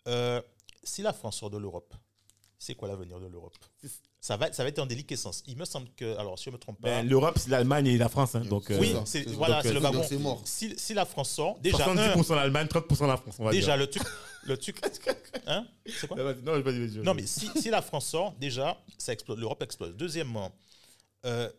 Euh, 0.08 0.42
si 0.84 1.04
la 1.04 1.14
France 1.14 1.38
sort 1.38 1.52
de 1.52 1.60
l'Europe, 1.60 1.94
c'est 2.58 2.74
quoi 2.74 2.88
l'avenir 2.88 3.20
de 3.20 3.28
l'Europe? 3.28 3.54
Ça 4.22 4.38
va, 4.38 4.54
ça 4.54 4.62
va 4.62 4.70
être 4.70 4.78
en 4.78 4.86
déliquescence. 4.86 5.44
Il 5.48 5.58
me 5.58 5.66
semble 5.66 5.90
que, 5.98 6.16
alors 6.18 6.38
si 6.38 6.46
je 6.46 6.50
ne 6.52 6.54
me 6.54 6.60
trompe 6.60 6.80
pas, 6.80 6.90
ben, 6.90 7.10
L'Europe, 7.10 7.40
c'est 7.40 7.50
l'Allemagne 7.50 7.88
et 7.88 7.98
la 7.98 8.08
France. 8.08 8.36
hein, 8.36 8.42
donc, 8.42 8.70
euh, 8.70 8.78
oui, 8.80 8.92
ça, 8.94 9.02
c'est 9.06 9.28
voilà, 9.30 9.64
le 9.64 9.76
euh, 9.76 9.80
wagon. 9.80 10.04
c'est 10.08 10.18
mort. 10.18 10.42
Si, 10.46 10.78
si 10.78 10.94
la 10.94 11.06
France 11.06 11.32
sort, 11.32 11.58
déjà, 11.60 11.90
un, 11.90 11.96
70% 11.96 12.36
l'Allemagne, 12.36 12.68
30% 12.68 13.08
la 13.08 13.18
France, 13.18 13.36
on 13.40 13.46
va 13.46 13.52
déjà 13.52 13.76
dire. 13.76 13.78
le 13.78 13.88
truc, 13.90 14.04
le 14.44 14.58
truc, 14.58 14.80
hein, 15.48 15.66
c'est 15.88 16.08
quoi? 16.08 16.18
Non, 16.18 16.24
vas-y, 16.24 16.44
non, 16.44 16.62
vas-y, 16.62 16.88
vas-y, 16.88 16.98
Non, 17.04 17.14
mais 17.16 17.26
si, 17.26 17.50
si 17.60 17.72
la 17.72 17.82
France 17.82 18.06
sort, 18.06 18.34
déjà, 18.40 18.78
ça 19.00 19.12
explose, 19.12 19.40
l'Europe 19.40 19.64
explose. 19.64 19.96
Deuxièmement, 19.98 20.52
euh, 21.26 21.50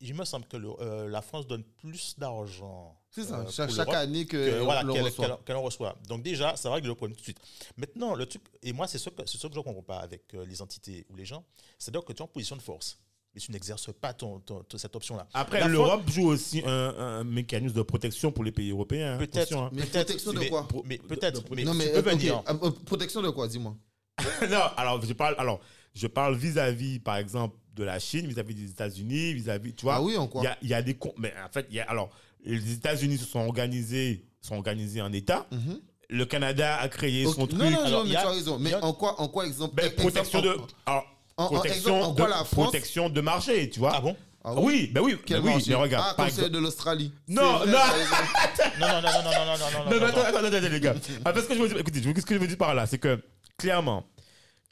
il 0.00 0.14
me 0.14 0.26
semble 0.26 0.46
que 0.46 0.58
le- 0.58 0.68
euh, 0.80 1.08
la 1.08 1.22
France 1.22 1.46
donne 1.46 1.64
plus 1.64 2.18
d'argent. 2.18 3.00
C'est 3.14 3.22
ça, 3.24 3.38
euh, 3.40 3.68
chaque, 3.70 3.94
année 3.94 4.26
que, 4.26 4.36
que, 4.36 4.62
voilà, 4.64 4.80
qu'elle 4.92 5.02
reçoit. 5.02 5.26
qu'elle- 5.26 5.36
qu'elle 5.46 5.56
en 5.56 5.62
reçoit. 5.62 5.96
Donc 6.08 6.22
déjà, 6.22 6.56
ça 6.56 6.68
va 6.68 6.74
régler 6.76 6.88
le 6.88 6.94
problème 6.96 7.14
tout 7.14 7.20
de 7.20 7.24
suite. 7.24 7.38
Maintenant, 7.76 8.14
le 8.16 8.26
truc, 8.26 8.42
et 8.62 8.72
moi, 8.72 8.88
c'est 8.88 8.98
ce 8.98 9.08
que, 9.10 9.22
c'est 9.26 9.38
ce 9.38 9.46
que 9.46 9.52
je 9.54 9.58
ne 9.58 9.62
comprends 9.64 9.82
pas 9.82 9.98
avec 9.98 10.22
euh, 10.34 10.44
les 10.46 10.60
entités 10.60 11.06
ou 11.10 11.14
les 11.16 11.24
gens, 11.24 11.44
c'est-à-dire 11.78 12.04
que 12.04 12.12
tu 12.12 12.18
es 12.18 12.22
en 12.22 12.26
position 12.26 12.56
de 12.56 12.62
force, 12.62 12.98
mais 13.32 13.40
tu 13.40 13.52
n'exerces 13.52 13.92
pas 13.92 14.12
ton, 14.14 14.40
ton- 14.40 14.64
ton- 14.64 14.78
cette 14.78 14.96
option-là. 14.96 15.28
Après, 15.32 15.60
La 15.60 15.68
l'Europe 15.68 16.10
joue 16.10 16.26
aussi 16.26 16.62
un, 16.66 16.70
un 16.98 17.24
mécanisme 17.24 17.74
de 17.76 17.82
protection 17.82 18.32
pour 18.32 18.42
les 18.42 18.50
pays 18.52 18.70
européens. 18.70 19.14
hein. 19.14 19.18
Peut-être, 19.18 19.56
hein. 19.56 19.70
Mais 19.72 19.82
peut-être, 19.82 20.06
protection 20.06 20.32
de 20.32 20.38
mais- 20.40 20.48
quoi? 20.48 20.66
Mais 20.84 20.98
peut-être, 20.98 21.42
mais 21.54 21.62
non, 21.64 21.72
tu 21.72 21.78
mais 21.78 21.92
peux 21.92 21.98
euh, 21.98 22.12
venir. 22.12 22.42
protection 22.84 23.22
de 23.22 23.30
quoi, 23.30 23.46
dis-moi? 23.46 23.76
Non, 24.50 24.60
alors 24.76 25.04
je 25.04 25.12
parle, 25.12 25.34
alors 25.38 25.60
je 25.94 26.06
parle 26.08 26.36
vis-à-vis, 26.36 26.98
par 26.98 27.16
exemple, 27.16 27.56
de 27.74 27.82
la 27.84 27.98
Chine, 27.98 28.26
vis-à-vis 28.26 28.54
des 28.54 28.70
États-Unis, 28.70 29.34
vis-à-vis, 29.34 29.74
tu 29.74 29.82
vois. 29.82 29.96
Ah 29.96 30.02
oui, 30.02 30.16
en 30.16 30.26
quoi? 30.28 30.42
Il 30.62 30.68
y 30.68 30.70
y 30.70 30.74
a 30.74 30.82
des 30.82 30.96
mais 31.18 31.32
en 31.44 31.48
fait, 31.52 31.66
il 31.70 31.76
y 31.76 31.80
a 31.80 31.90
alors 31.90 32.10
les 32.44 32.72
États-Unis 32.72 33.18
se 33.18 33.24
sont 33.26 33.40
organisés, 33.40 34.24
sont 34.40 34.56
organisés 34.56 35.00
en 35.02 35.12
État. 35.12 35.46
Mhm. 35.50 35.80
Le 36.10 36.24
Canada 36.26 36.76
a 36.76 36.88
créé 36.88 37.24
Ok, 37.26 37.34
son 37.34 37.46
truc. 37.46 37.58
Non, 37.58 37.70
non, 37.70 37.78
Alors, 37.84 38.04
non, 38.04 38.08
mais 38.10 38.16
a- 38.16 38.20
tu 38.20 38.26
as 38.26 38.30
raison. 38.30 38.58
Mais 38.58 38.72
a- 38.74 38.84
en 38.84 38.92
quoi, 38.92 39.20
en 39.20 39.28
quoi 39.28 39.46
exemple 39.46 39.74
Ben, 39.74 39.86
exemple, 39.86 40.02
protection 40.02 40.38
en- 40.38 40.42
de, 40.42 40.48
alors, 40.86 41.06
en- 41.36 41.44
en 41.44 41.46
protection, 41.48 41.96
exemple, 41.96 42.04
en 42.04 42.14
quoi 42.14 42.24
de, 42.26 42.30
la 42.30 42.36
France 42.44 42.50
protection 42.52 43.08
de 43.08 43.20
marché, 43.20 43.70
tu 43.70 43.78
vois. 43.80 43.92
Ah 43.94 44.00
bon? 44.00 44.16
Ah 44.46 44.52
oui, 44.56 44.90
ben 44.92 45.00
oui, 45.00 45.16
ben 45.26 45.40
oui, 45.42 45.64
mais 45.66 45.74
regarde, 45.74 46.06
Ah, 46.10 46.14
par 46.14 46.26
exemple- 46.26 46.50
de 46.50 46.58
l'Australie. 46.58 47.10
Non, 47.28 47.56
vrai, 47.60 47.66
non. 47.66 47.72
Non, 47.72 47.78
non, 48.80 48.88
non, 48.88 49.00
non, 49.00 49.00
non, 49.00 49.00
non, 49.00 49.22
non, 49.22 49.22
non, 49.22 49.24
non, 49.24 49.56
Non, 49.56 49.84
non, 49.86 49.90
mais 49.90 50.00
non. 50.00 50.06
attends, 50.06 50.20
attends, 50.20 50.44
attends, 50.44 50.68
les 50.68 50.80
gars. 50.80 50.94
Ah, 51.24 51.32
parce 51.32 51.46
que 51.46 51.54
je 51.54 51.58
veux 51.60 51.68
dire, 51.68 51.78
écoutez, 51.78 52.02
je 52.02 52.08
veux- 52.10 52.20
ce 52.20 52.26
que 52.26 52.34
je 52.34 52.38
veux 52.40 52.46
dire 52.46 52.58
par 52.58 52.74
là, 52.74 52.86
c'est 52.86 52.98
que, 52.98 53.18
clairement, 53.56 54.04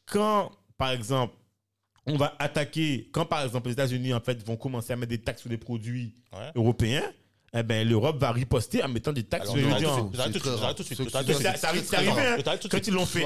quand, 0.05 0.53
par 0.77 0.91
exemple, 0.91 1.35
on 2.07 2.17
va 2.19 2.35
attaquer, 2.39 3.09
quand, 3.13 3.25
par 3.25 3.43
exemple, 3.45 3.69
les 3.69 3.73
États-Unis, 3.73 4.13
en 4.13 4.21
fait, 4.21 4.45
vont 4.47 4.57
commencer 4.57 4.93
à 4.93 4.97
mettre 4.97 5.09
des 5.11 5.23
taxes 5.23 5.41
sur 5.41 5.51
des 5.51 5.57
produits 5.57 6.15
Ouais. 6.35 6.51
européens, 6.55 7.11
eh 7.55 7.63
ben, 7.63 7.87
l'Europe 7.87 8.17
va 8.19 8.33
riposter 8.33 8.83
en 8.83 8.89
mettant 8.89 9.13
des 9.13 9.25
taxes 9.25 9.51
Alors, 9.51 9.57
sur 9.59 9.67
les 9.67 9.75
t'arrête 9.75 9.87
en- 9.87 10.75
tout 10.75 10.83
de 10.83 10.87
suite, 10.87 11.11
C'est 11.11 11.67
arrivé, 11.67 11.85
Quand 12.71 12.87
ils 12.87 12.95
l'ont 12.95 13.05
fait, 13.05 13.25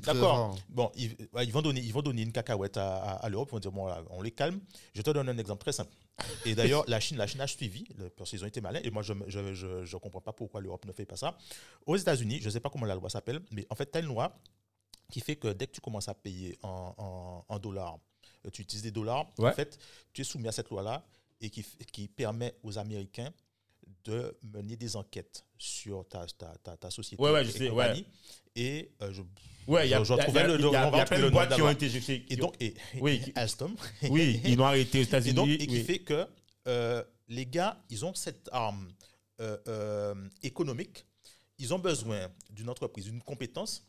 D'accord. 0.00 0.58
Bon, 0.68 0.90
ils, 0.96 1.52
vont 1.52 1.62
donner, 1.62 1.80
ils 1.80 1.92
vont 1.92 2.02
donner 2.02 2.22
une 2.22 2.32
cacahuète 2.32 2.76
à, 2.76 3.26
l'Europe. 3.30 3.50
Ils 3.52 3.54
vont 3.54 3.60
dire 3.60 3.72
bon, 3.72 3.88
on 4.10 4.20
les 4.20 4.32
calme. 4.32 4.58
Je 4.94 5.02
te 5.02 5.10
donne 5.10 5.28
un 5.28 5.38
exemple 5.38 5.62
très 5.62 5.72
simple. 5.72 5.92
Et 6.44 6.54
d'ailleurs, 6.56 6.84
la 6.88 6.98
Chine, 6.98 7.18
la 7.18 7.26
Chine 7.28 7.40
a 7.40 7.46
suivi 7.46 7.86
parce 8.16 8.30
qu'ils 8.30 8.42
ont 8.42 8.48
été 8.48 8.60
malins. 8.60 8.80
Et 8.82 8.90
moi, 8.90 9.02
je 9.02 9.12
ne 9.12 9.22
je, 9.28 9.54
je, 9.54 9.84
je 9.84 9.96
comprends 9.96 10.20
pas 10.20 10.32
pourquoi 10.32 10.60
l'Europe 10.60 10.84
ne 10.86 10.92
fait 10.92 11.04
pas 11.06 11.16
ça. 11.16 11.36
Aux 11.86 11.96
États-Unis, 11.96 12.40
je 12.40 12.46
ne 12.46 12.50
sais 12.50 12.60
pas 12.60 12.70
comment 12.70 12.86
la 12.86 12.96
loi 12.96 13.10
s'appelle, 13.10 13.40
mais 13.52 13.64
en 13.70 13.76
fait, 13.76 13.90
tu 13.92 13.98
as 13.98 14.00
une 14.00 14.08
loi 14.08 14.36
qui 15.12 15.20
fait 15.20 15.36
que 15.36 15.48
dès 15.48 15.68
que 15.68 15.72
tu 15.72 15.80
commences 15.80 16.08
à 16.08 16.14
payer 16.14 16.58
en, 16.62 16.94
en- 16.98 17.44
en 17.48 17.58
dollars, 17.60 17.98
tu 18.52 18.62
utilises 18.62 18.82
des 18.82 18.90
dollars. 18.90 19.26
Ouais. 19.38 19.50
En 19.50 19.52
fait, 19.52 19.78
tu 20.12 20.22
es 20.22 20.24
soumis 20.24 20.48
à 20.48 20.52
cette 20.52 20.68
loi-là 20.70 21.04
et 21.40 21.50
qui, 21.50 21.64
qui 21.92 22.08
permet 22.08 22.54
aux 22.62 22.78
Américains 22.78 23.32
de 24.04 24.36
mener 24.42 24.76
des 24.76 24.96
enquêtes 24.96 25.44
sur 25.58 26.06
ta, 26.08 26.26
ta, 26.26 26.54
ta, 26.62 26.76
ta 26.76 26.90
société 26.90 27.22
Ouais, 27.22 27.30
ouais, 27.32 27.44
je 27.44 27.50
et 27.50 27.52
sais. 27.52 27.70
Et 28.54 28.90
euh, 29.02 29.12
je, 29.12 29.22
Ouais, 29.68 29.82
Je- 29.88 29.94
le- 30.46 30.58
il 30.58 30.72
y 30.72 30.76
a- 30.76 30.90
y 30.96 31.00
a 31.00 31.04
plein 31.04 31.18
le 31.18 31.24
de 31.26 31.30
boîtes 31.30 31.54
qui 31.54 31.60
ont 31.62 31.70
été 31.70 31.90
et 32.32 32.36
donc, 32.36 32.54
et, 32.60 32.74
Oui. 33.00 33.20
Alstom. 33.34 33.74
Oui, 34.10 34.40
ils 34.44 34.56
l'ont 34.56 34.64
arrêté 34.66 35.00
aux 35.00 35.02
Et, 35.02 35.04
donc, 35.32 35.48
États-Unis. 35.48 35.52
et 35.54 35.66
qui 35.66 35.74
oui. 35.74 35.84
fait 35.84 35.98
que 35.98 36.26
euh, 36.68 37.02
les 37.28 37.46
gars, 37.46 37.82
ils 37.90 38.04
ont 38.04 38.14
cette 38.14 38.48
arme 38.52 38.92
euh, 39.40 40.14
économique. 40.42 41.04
Ils 41.58 41.74
ont 41.74 41.78
besoin 41.78 42.28
d'une 42.50 42.68
entreprise, 42.70 43.06
d'une 43.06 43.20
compétence. 43.22 43.84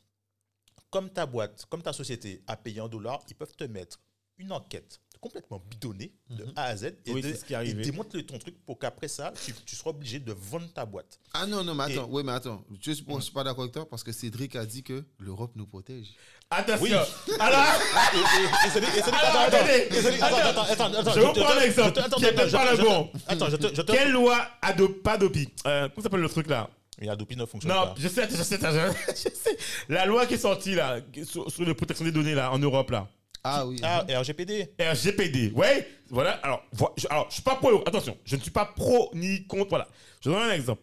Comme 0.89 1.09
ta 1.11 1.25
boîte, 1.25 1.65
comme 1.69 1.81
ta 1.83 1.93
société 1.93 2.41
a 2.47 2.57
payé 2.57 2.81
en 2.81 2.87
dollars, 2.87 3.21
ils 3.29 3.35
peuvent 3.35 3.55
te 3.55 3.65
mettre 3.65 3.99
une 4.37 4.51
enquête 4.51 4.99
complètement 5.17 5.61
bidonnée 5.69 6.11
de 6.29 6.43
Mhm. 6.45 6.53
A 6.55 6.63
à 6.65 6.75
Z 6.77 6.83
et, 7.05 7.11
Oui, 7.11 7.21
de- 7.21 7.29
c'est 7.29 7.35
ce 7.35 7.45
qui 7.45 7.53
est 7.53 7.55
et 7.55 7.59
arrivé. 7.59 7.83
démontre 7.83 8.19
ton 8.21 8.37
truc 8.37 8.55
pour 8.65 8.77
qu'après 8.79 9.07
ça, 9.07 9.33
tu, 9.45 9.53
tu 9.65 9.75
seras 9.75 9.89
obligé 9.91 10.19
de 10.19 10.31
vendre 10.33 10.71
ta 10.73 10.85
boîte. 10.85 11.19
Ah 11.33 11.45
non, 11.45 11.63
non, 11.63 11.73
mais 11.75 11.89
Et- 11.89 11.93
attends, 11.97 12.07
oui, 12.11 12.23
mais 12.25 12.31
attends. 12.31 12.63
Je 12.81 12.91
suis, 12.91 13.05
je 13.07 13.21
suis 13.21 13.31
pas 13.33 13.43
d'accord 13.43 13.63
avec 13.63 13.73
toi 13.73 13.87
parce 13.89 14.03
que 14.03 14.11
Cédric 14.11 14.55
a 14.55 14.65
dit 14.65 14.83
que 14.83 15.03
l'Europe 15.19 15.51
nous 15.55 15.67
protège. 15.67 16.07
Attention. 16.49 16.83
Oui. 16.83 16.91
Alors, 17.39 17.65
Et, 18.13 18.17
et- 18.17 18.21
et 18.21 19.01
Alors, 19.01 20.39
attends, 20.39 20.61
attends, 20.61 20.63
attends, 20.63 20.63
attends, 20.63 20.85
attends, 20.85 20.99
attends, 20.99 21.11
Je 21.13 21.19
vais 21.19 21.25
vous 21.25 21.33
te- 21.33 21.39
prendre 21.39 21.51
un 21.51 21.59
je 21.59 21.59
te- 21.59 21.65
exemple 21.79 21.99
attends, 21.99 22.17
qui 22.17 22.25
je- 22.25 22.51
pas 22.51 22.71
le 22.71 22.77
bon? 22.77 23.11
Attends, 23.27 23.49
je 23.49 23.55
te, 23.57 23.75
je 23.75 23.81
te- 23.81 23.91
quelle 23.91 24.11
loi 24.11 24.47
adopte 24.61 25.01
pas 25.03 25.17
d'OPI 25.17 25.49
Comment 25.63 25.89
s'appelle 26.01 26.21
le 26.21 26.29
truc 26.29 26.47
là? 26.47 26.69
Mais 26.99 27.09
Adopi 27.09 27.35
ne 27.35 27.45
fonctionne 27.45 27.71
Non, 27.75 27.83
pas. 27.89 27.95
je 27.95 28.07
sais, 28.07 28.27
je 28.27 28.41
sais, 28.41 28.57
je 28.59 29.13
sais. 29.29 29.57
La 29.89 30.07
loi 30.07 30.25
qui 30.25 30.33
est 30.33 30.37
sortie 30.39 30.73
là, 30.73 30.99
sur, 31.25 31.51
sur 31.51 31.63
la 31.63 31.75
protection 31.75 32.03
des 32.03 32.11
données 32.11 32.33
là, 32.33 32.51
en 32.51 32.57
Europe 32.57 32.89
là. 32.89 33.07
Ah 33.43 33.65
oui. 33.65 33.79
Ah, 33.83 34.05
RGPD. 34.19 34.73
RGPD, 34.79 35.51
ouais, 35.51 35.87
voilà. 36.09 36.31
Alors, 36.43 36.63
vo- 36.73 36.93
je, 36.97 37.07
alors, 37.09 37.27
je 37.29 37.35
suis 37.35 37.43
pas 37.43 37.55
pro. 37.55 37.81
Attention, 37.85 38.17
je 38.25 38.35
ne 38.35 38.41
suis 38.41 38.51
pas 38.51 38.65
pro 38.65 39.09
ni 39.13 39.45
contre. 39.47 39.69
Voilà. 39.69 39.87
Je 40.21 40.29
donne 40.29 40.41
un 40.41 40.51
exemple. 40.51 40.81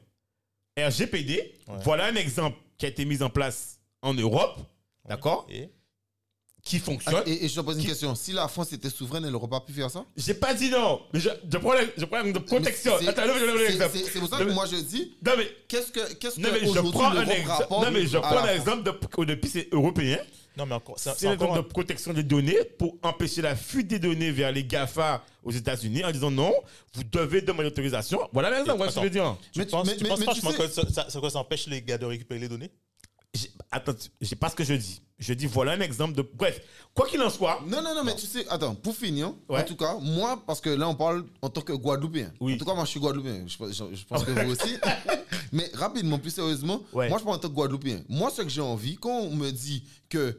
RGPD, 0.78 1.54
Ouais. 1.68 1.74
voilà 1.84 2.06
un 2.06 2.14
exemple 2.16 2.56
qui 2.78 2.86
a 2.86 2.88
été 2.88 3.04
mis 3.04 3.22
en 3.22 3.30
place 3.30 3.78
en 4.02 4.12
Europe, 4.14 4.58
d'accord, 5.08 5.46
Et? 5.48 5.70
qui 6.64 6.76
Ah, 6.76 6.84
fonctionne. 6.84 7.22
et, 7.26 7.44
et 7.44 7.48
je 7.48 7.54
te 7.54 7.60
pose 7.60 7.78
une 7.78 7.84
question. 7.86 8.14
Si 8.16 8.32
la 8.32 8.48
France 8.48 8.72
était 8.72 8.90
souveraine, 8.90 9.24
elle 9.24 9.30
n'aurait 9.32 9.48
pas 9.48 9.60
pu 9.60 9.72
faire 9.72 9.90
ça? 9.90 10.04
J'ai 10.16 10.34
pas 10.34 10.52
dit 10.54 10.70
non, 10.70 11.02
mais 11.12 11.20
je, 11.20 11.28
je 11.50 11.58
prends 11.58 11.74
le- 11.74 11.92
je 11.96 12.04
prends 12.06 12.16
l'exemple 12.22 12.40
de 12.40 12.44
protection. 12.44 12.92
C'est- 12.98 13.06
Attends, 13.08 13.26
non, 13.26 13.34
je 13.38 13.44
donne 13.46 13.56
c'est- 13.58 13.68
l'exemple. 13.68 13.90
C'est 13.94 14.04
c'est 14.10 14.18
pour 14.18 14.28
ça 14.28 14.36
Non, 14.38 14.42
que 14.42 14.48
mais- 14.48 14.54
moi 14.54 14.66
je 14.66 14.76
dis, 14.76 15.14
Non, 15.24 15.32
mais, 15.38 15.48
qu'est-ce 15.68 15.92
que 15.92 16.14
qu'est-ce 16.14 16.40
non, 16.40 16.48
mais 16.52 16.58
que 16.60 16.64
je 16.64 16.70
aujourd'hui 16.70 16.92
prends 16.92 17.10
un 17.10 17.14
l'Europe 17.14 17.28
exemple. 17.30 17.62
rapporte 17.62 17.84
Non, 17.84 17.90
mais 17.92 18.06
je 18.06 18.16
à 18.16 18.20
prends 18.20 18.34
la 18.34 18.40
un 18.42 18.46
France? 18.46 18.56
exemple 18.56 18.82
de, 18.82 19.24
depuis 19.26 19.50
c'est 19.50 19.68
européen. 19.72 20.18
Non, 20.56 20.66
mais 20.66 20.74
encore, 20.74 20.98
c'est 20.98 21.10
C'est 21.10 21.18
c'est 21.20 21.26
un 21.26 21.32
un- 21.32 21.56
de 21.56 21.60
protection 21.62 22.12
des 22.12 22.22
données 22.22 22.64
pour 22.78 22.96
empêcher 23.02 23.42
la 23.42 23.56
fuite 23.56 23.88
des 23.88 23.98
données 23.98 24.30
vers 24.30 24.52
les 24.52 24.64
GAFA 24.64 25.24
aux 25.42 25.50
États-Unis 25.50 26.04
en 26.04 26.10
disant 26.12 26.30
non, 26.30 26.52
vous 26.94 27.04
devez 27.04 27.40
demander 27.42 27.64
l'autorisation. 27.64 28.28
Voilà 28.32 28.64
ce 28.64 28.70
que 28.72 28.90
je 28.94 29.00
veux 29.00 29.10
dire. 29.10 29.36
Tu 29.52 29.58
Mais 29.58 29.64
tu- 29.66 29.70
penses, 29.72 29.86
mais- 29.86 29.96
tu 29.96 30.02
mais- 30.04 30.08
penses 30.10 30.18
mais 30.20 30.26
tu 30.26 30.40
franchement 30.40 30.50
sais- 30.66 30.82
que 30.86 30.92
ça, 30.92 31.10
ça, 31.10 31.38
empêche 31.38 31.66
les 31.66 31.82
gars 31.82 31.98
de 31.98 32.06
récupérer 32.06 32.40
les 32.40 32.48
données? 32.48 32.70
Attends, 33.70 33.94
j'ai 34.20 34.36
pas 34.36 34.48
ce 34.48 34.54
que 34.54 34.62
je 34.64 34.74
dis. 34.74 35.02
Je 35.18 35.32
dis 35.32 35.46
voilà 35.46 35.72
un 35.72 35.80
exemple 35.80 36.14
de. 36.14 36.28
Bref, 36.34 36.60
quoi 36.92 37.06
qu'il 37.06 37.22
en 37.22 37.30
soit. 37.30 37.60
Non, 37.66 37.80
non, 37.82 37.94
non, 37.94 38.02
mais 38.04 38.16
tu 38.16 38.26
sais, 38.26 38.46
attends, 38.48 38.74
pour 38.74 38.96
finir, 38.96 39.32
Ouais. 39.48 39.60
en 39.60 39.64
tout 39.64 39.76
cas, 39.76 39.96
moi, 40.00 40.42
parce 40.44 40.60
que 40.60 40.70
là, 40.70 40.88
on 40.88 40.94
parle 40.96 41.24
en 41.40 41.48
tant 41.48 41.60
que 41.60 41.72
Guadeloupéen. 41.72 42.32
Oui. 42.40 42.54
En 42.54 42.58
tout 42.58 42.64
cas, 42.64 42.74
moi, 42.74 42.84
je 42.84 42.90
suis 42.90 43.00
Guadeloupéen. 43.00 43.44
Je, 43.46 43.56
je- 43.72 43.94
je 43.96 44.04
pense 44.04 44.24
que 44.24 44.32
vous 44.32 44.50
aussi. 44.52 44.76
mais 45.52 45.70
rapidement, 45.74 46.18
plus 46.18 46.30
sérieusement, 46.30 46.82
Ouais. 46.92 47.08
moi, 47.08 47.18
je 47.18 47.24
parle 47.24 47.36
en 47.36 47.38
tant 47.38 47.48
que 47.48 47.54
Guadeloupéen. 47.54 48.02
Moi, 48.08 48.30
ce 48.30 48.42
que 48.42 48.48
j'ai 48.48 48.60
envie, 48.60 48.96
quand 48.96 49.20
on 49.20 49.36
me 49.36 49.50
dit 49.52 49.84
que 50.08 50.36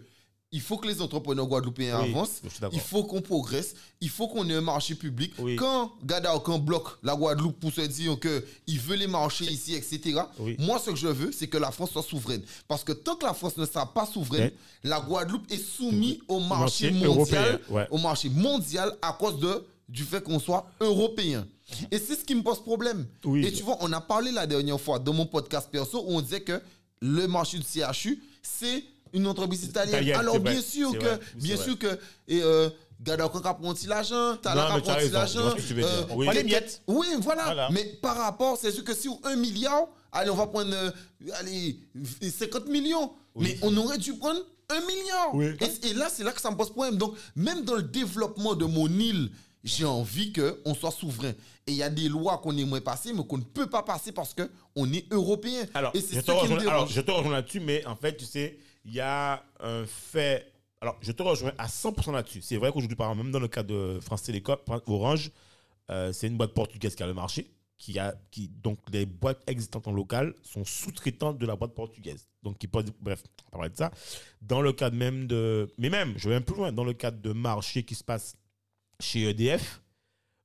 il 0.55 0.61
faut 0.61 0.77
que 0.77 0.87
les 0.87 1.01
entrepreneurs 1.01 1.45
guadeloupéens 1.47 1.99
Oui, 2.01 2.09
avancent, 2.11 2.41
il 2.71 2.79
faut 2.79 3.03
qu'on 3.03 3.21
progresse, 3.21 3.75
il 3.99 4.07
faut 4.09 4.29
qu'on 4.29 4.49
ait 4.49 4.53
un 4.53 4.61
marché 4.61 4.95
public. 4.95 5.33
Oui. 5.37 5.57
Quand 5.57 5.91
Gadaokan 6.05 6.59
bloque 6.59 6.87
la 7.03 7.13
Guadeloupe 7.13 7.59
pour 7.59 7.73
se 7.73 7.81
dire 7.81 8.17
qu'il 8.21 8.79
veut 8.79 8.95
les 8.95 9.07
marchés 9.07 9.43
ici, 9.51 9.73
etc., 9.75 10.21
Oui. 10.39 10.55
moi, 10.57 10.79
ce 10.79 10.91
que 10.91 10.95
je 10.95 11.09
veux, 11.09 11.33
c'est 11.33 11.47
que 11.47 11.57
la 11.57 11.71
France 11.71 11.91
soit 11.91 12.03
souveraine. 12.03 12.41
Parce 12.69 12.85
que 12.85 12.93
tant 12.93 13.17
que 13.17 13.25
la 13.25 13.33
France 13.33 13.57
ne 13.57 13.65
sera 13.65 13.93
pas 13.93 14.05
souveraine, 14.05 14.51
la 14.81 15.01
Guadeloupe 15.01 15.51
est 15.51 15.57
soumise 15.57 16.19
au 16.29 16.39
marché 16.39 16.89
Marché 16.89 17.05
mondial, 17.05 17.59
ouais. 17.69 17.87
au 17.91 17.97
marché 17.97 18.29
mondial 18.29 18.95
à 19.01 19.11
cause 19.11 19.37
de, 19.39 19.65
du 19.89 20.03
fait 20.03 20.23
qu'on 20.23 20.39
soit 20.39 20.65
européen. 20.79 21.45
Et 21.91 21.97
c'est 21.97 22.15
ce 22.15 22.23
qui 22.23 22.33
me 22.33 22.43
pose 22.43 22.61
problème. 22.63 23.05
Et 23.43 23.51
tu 23.51 23.61
vois, 23.63 23.77
on 23.81 23.91
a 23.91 23.99
parlé 23.99 24.31
la 24.31 24.47
dernière 24.47 24.79
fois 24.79 24.99
dans 24.99 25.11
mon 25.13 25.25
podcast 25.25 25.67
perso 25.69 26.01
où 26.07 26.15
on 26.15 26.21
disait 26.21 26.39
que 26.41 26.61
le 27.01 27.27
marché 27.27 27.57
du 27.57 27.65
CHU, 27.65 28.23
c'est 28.41 28.85
une 29.15 29.27
entreprise 29.27 29.63
italienne. 29.63 29.95
Italienne, 29.95 30.19
Alors 30.19 30.39
bien 30.39 30.53
vrai, 30.53 30.61
sûr 30.61 30.91
que, 30.93 30.97
vrai, 31.05 31.19
bien 31.35 31.57
sûr 31.57 31.77
que, 31.79 31.87
et 32.27 32.41
euh, 32.43 32.69
Gada 33.01 33.25
Okan 33.25 33.41
prend 33.55 33.73
l'argent, 33.87 34.37
Tala 34.37 34.69
Non, 34.69 34.75
mais 34.75 34.81
tu 34.81 34.89
as 34.89 34.95
prend 34.95 35.09
l'argent. 35.11 35.55
que. 35.55 36.13
Oui. 36.13 36.27
Les 36.33 36.41
que- 36.41 36.45
miettes. 36.45 36.81
Oui, 36.87 37.07
voilà. 37.19 37.43
Voilà. 37.45 37.69
Mais 37.71 37.83
par 38.01 38.17
rapport, 38.17 38.57
c'est 38.57 38.71
sûr 38.71 38.83
que 38.83 38.93
si 38.93 39.09
on 39.09 39.19
1 39.23 39.35
milliard, 39.35 39.87
allez, 40.11 40.29
on 40.29 40.35
va 40.35 40.47
prendre 40.47 40.73
euh, 40.73 40.91
allez, 41.39 41.79
50 42.21 42.67
millions. 42.67 43.11
Mais 43.37 43.57
on 43.61 43.75
aurait 43.77 43.97
dû 43.97 44.13
prendre 44.13 44.39
1 44.69 44.79
milliard. 44.81 45.33
Oui. 45.33 45.47
Et, 45.61 45.87
et 45.89 45.93
là, 45.93 46.07
c'est 46.09 46.23
là 46.23 46.31
que 46.31 46.39
ça 46.41 46.51
me 46.51 46.55
pose 46.55 46.69
problème. 46.71 46.97
Donc, 46.97 47.15
même 47.35 47.63
dans 47.65 47.75
le 47.75 47.83
développement 47.83 48.55
de 48.55 48.65
mon 48.65 48.87
île, 48.87 49.29
j'ai 49.63 49.83
envie 49.85 50.31
qu'on 50.31 50.73
soit 50.73 50.91
souverain. 50.91 51.33
Et 51.67 51.71
il 51.71 51.75
y 51.75 51.83
a 51.83 51.89
des 51.89 52.07
lois 52.07 52.37
qu'on 52.37 52.55
aimerait 52.55 52.81
passer, 52.81 53.11
mais 53.11 53.25
qu'on 53.25 53.39
ne 53.39 53.43
peut 53.43 53.67
pas 53.67 53.81
passer 53.83 54.11
parce 54.11 54.33
qu'on 54.33 54.93
est 54.93 55.11
européen. 55.11 55.65
Alors, 55.73 55.91
et 55.95 55.99
je 55.99 56.05
c'est 56.05 56.21
te 56.23 56.31
rejoins, 56.31 56.59
alors, 56.59 56.87
je 56.87 57.01
te 57.01 57.11
rejoins 57.11 57.31
là-dessus, 57.33 57.59
mais 57.59 57.83
en 57.85 57.95
fait, 57.95 58.15
tu 58.15 58.25
sais, 58.25 58.57
il 58.85 58.93
y 58.93 58.99
a 58.99 59.43
un 59.59 59.85
fait. 59.85 60.51
Alors, 60.79 60.97
je 61.01 61.11
te 61.11 61.23
rejoins 61.23 61.53
à 61.57 61.67
100% 61.67 62.13
là-dessus. 62.13 62.41
C'est 62.41 62.57
vrai 62.57 62.71
qu'aujourd'hui, 62.71 62.95
par 62.95 63.07
exemple, 63.07 63.23
même 63.23 63.31
dans 63.31 63.39
le 63.39 63.47
cas 63.47 63.63
de 63.63 63.99
France 64.01 64.23
Télécom, 64.23 64.57
Orange, 64.87 65.31
euh, 65.89 66.13
c'est 66.13 66.27
une 66.27 66.37
boîte 66.37 66.53
portugaise 66.53 66.95
qui 66.95 67.03
a 67.03 67.07
le 67.07 67.13
marché. 67.13 67.51
Qui 67.77 67.99
a, 67.99 68.15
qui, 68.31 68.47
donc, 68.47 68.79
les 68.91 69.05
boîtes 69.05 69.41
existantes 69.47 69.87
en 69.87 69.91
local 69.91 70.33
sont 70.43 70.63
sous-traitantes 70.63 71.37
de 71.37 71.45
la 71.45 71.55
boîte 71.55 71.73
portugaise. 71.73 72.29
Donc, 72.43 72.57
qui 72.57 72.67
peuvent, 72.67 72.91
bref, 73.01 73.23
on 73.47 73.51
parlera 73.51 73.69
de 73.69 73.75
ça. 73.75 73.91
Dans 74.41 74.61
le 74.61 74.71
cadre 74.71 74.95
même 74.95 75.27
de. 75.27 75.67
Mais 75.77 75.89
même, 75.89 76.13
je 76.17 76.29
vais 76.29 76.35
un 76.35 76.41
peu 76.41 76.53
plus 76.53 76.61
loin, 76.61 76.71
dans 76.71 76.85
le 76.85 76.93
cadre 76.93 77.19
de 77.19 77.33
marché 77.33 77.83
qui 77.83 77.95
se 77.95 78.03
passe 78.03 78.37
chez 79.01 79.23
EDF, 79.29 79.81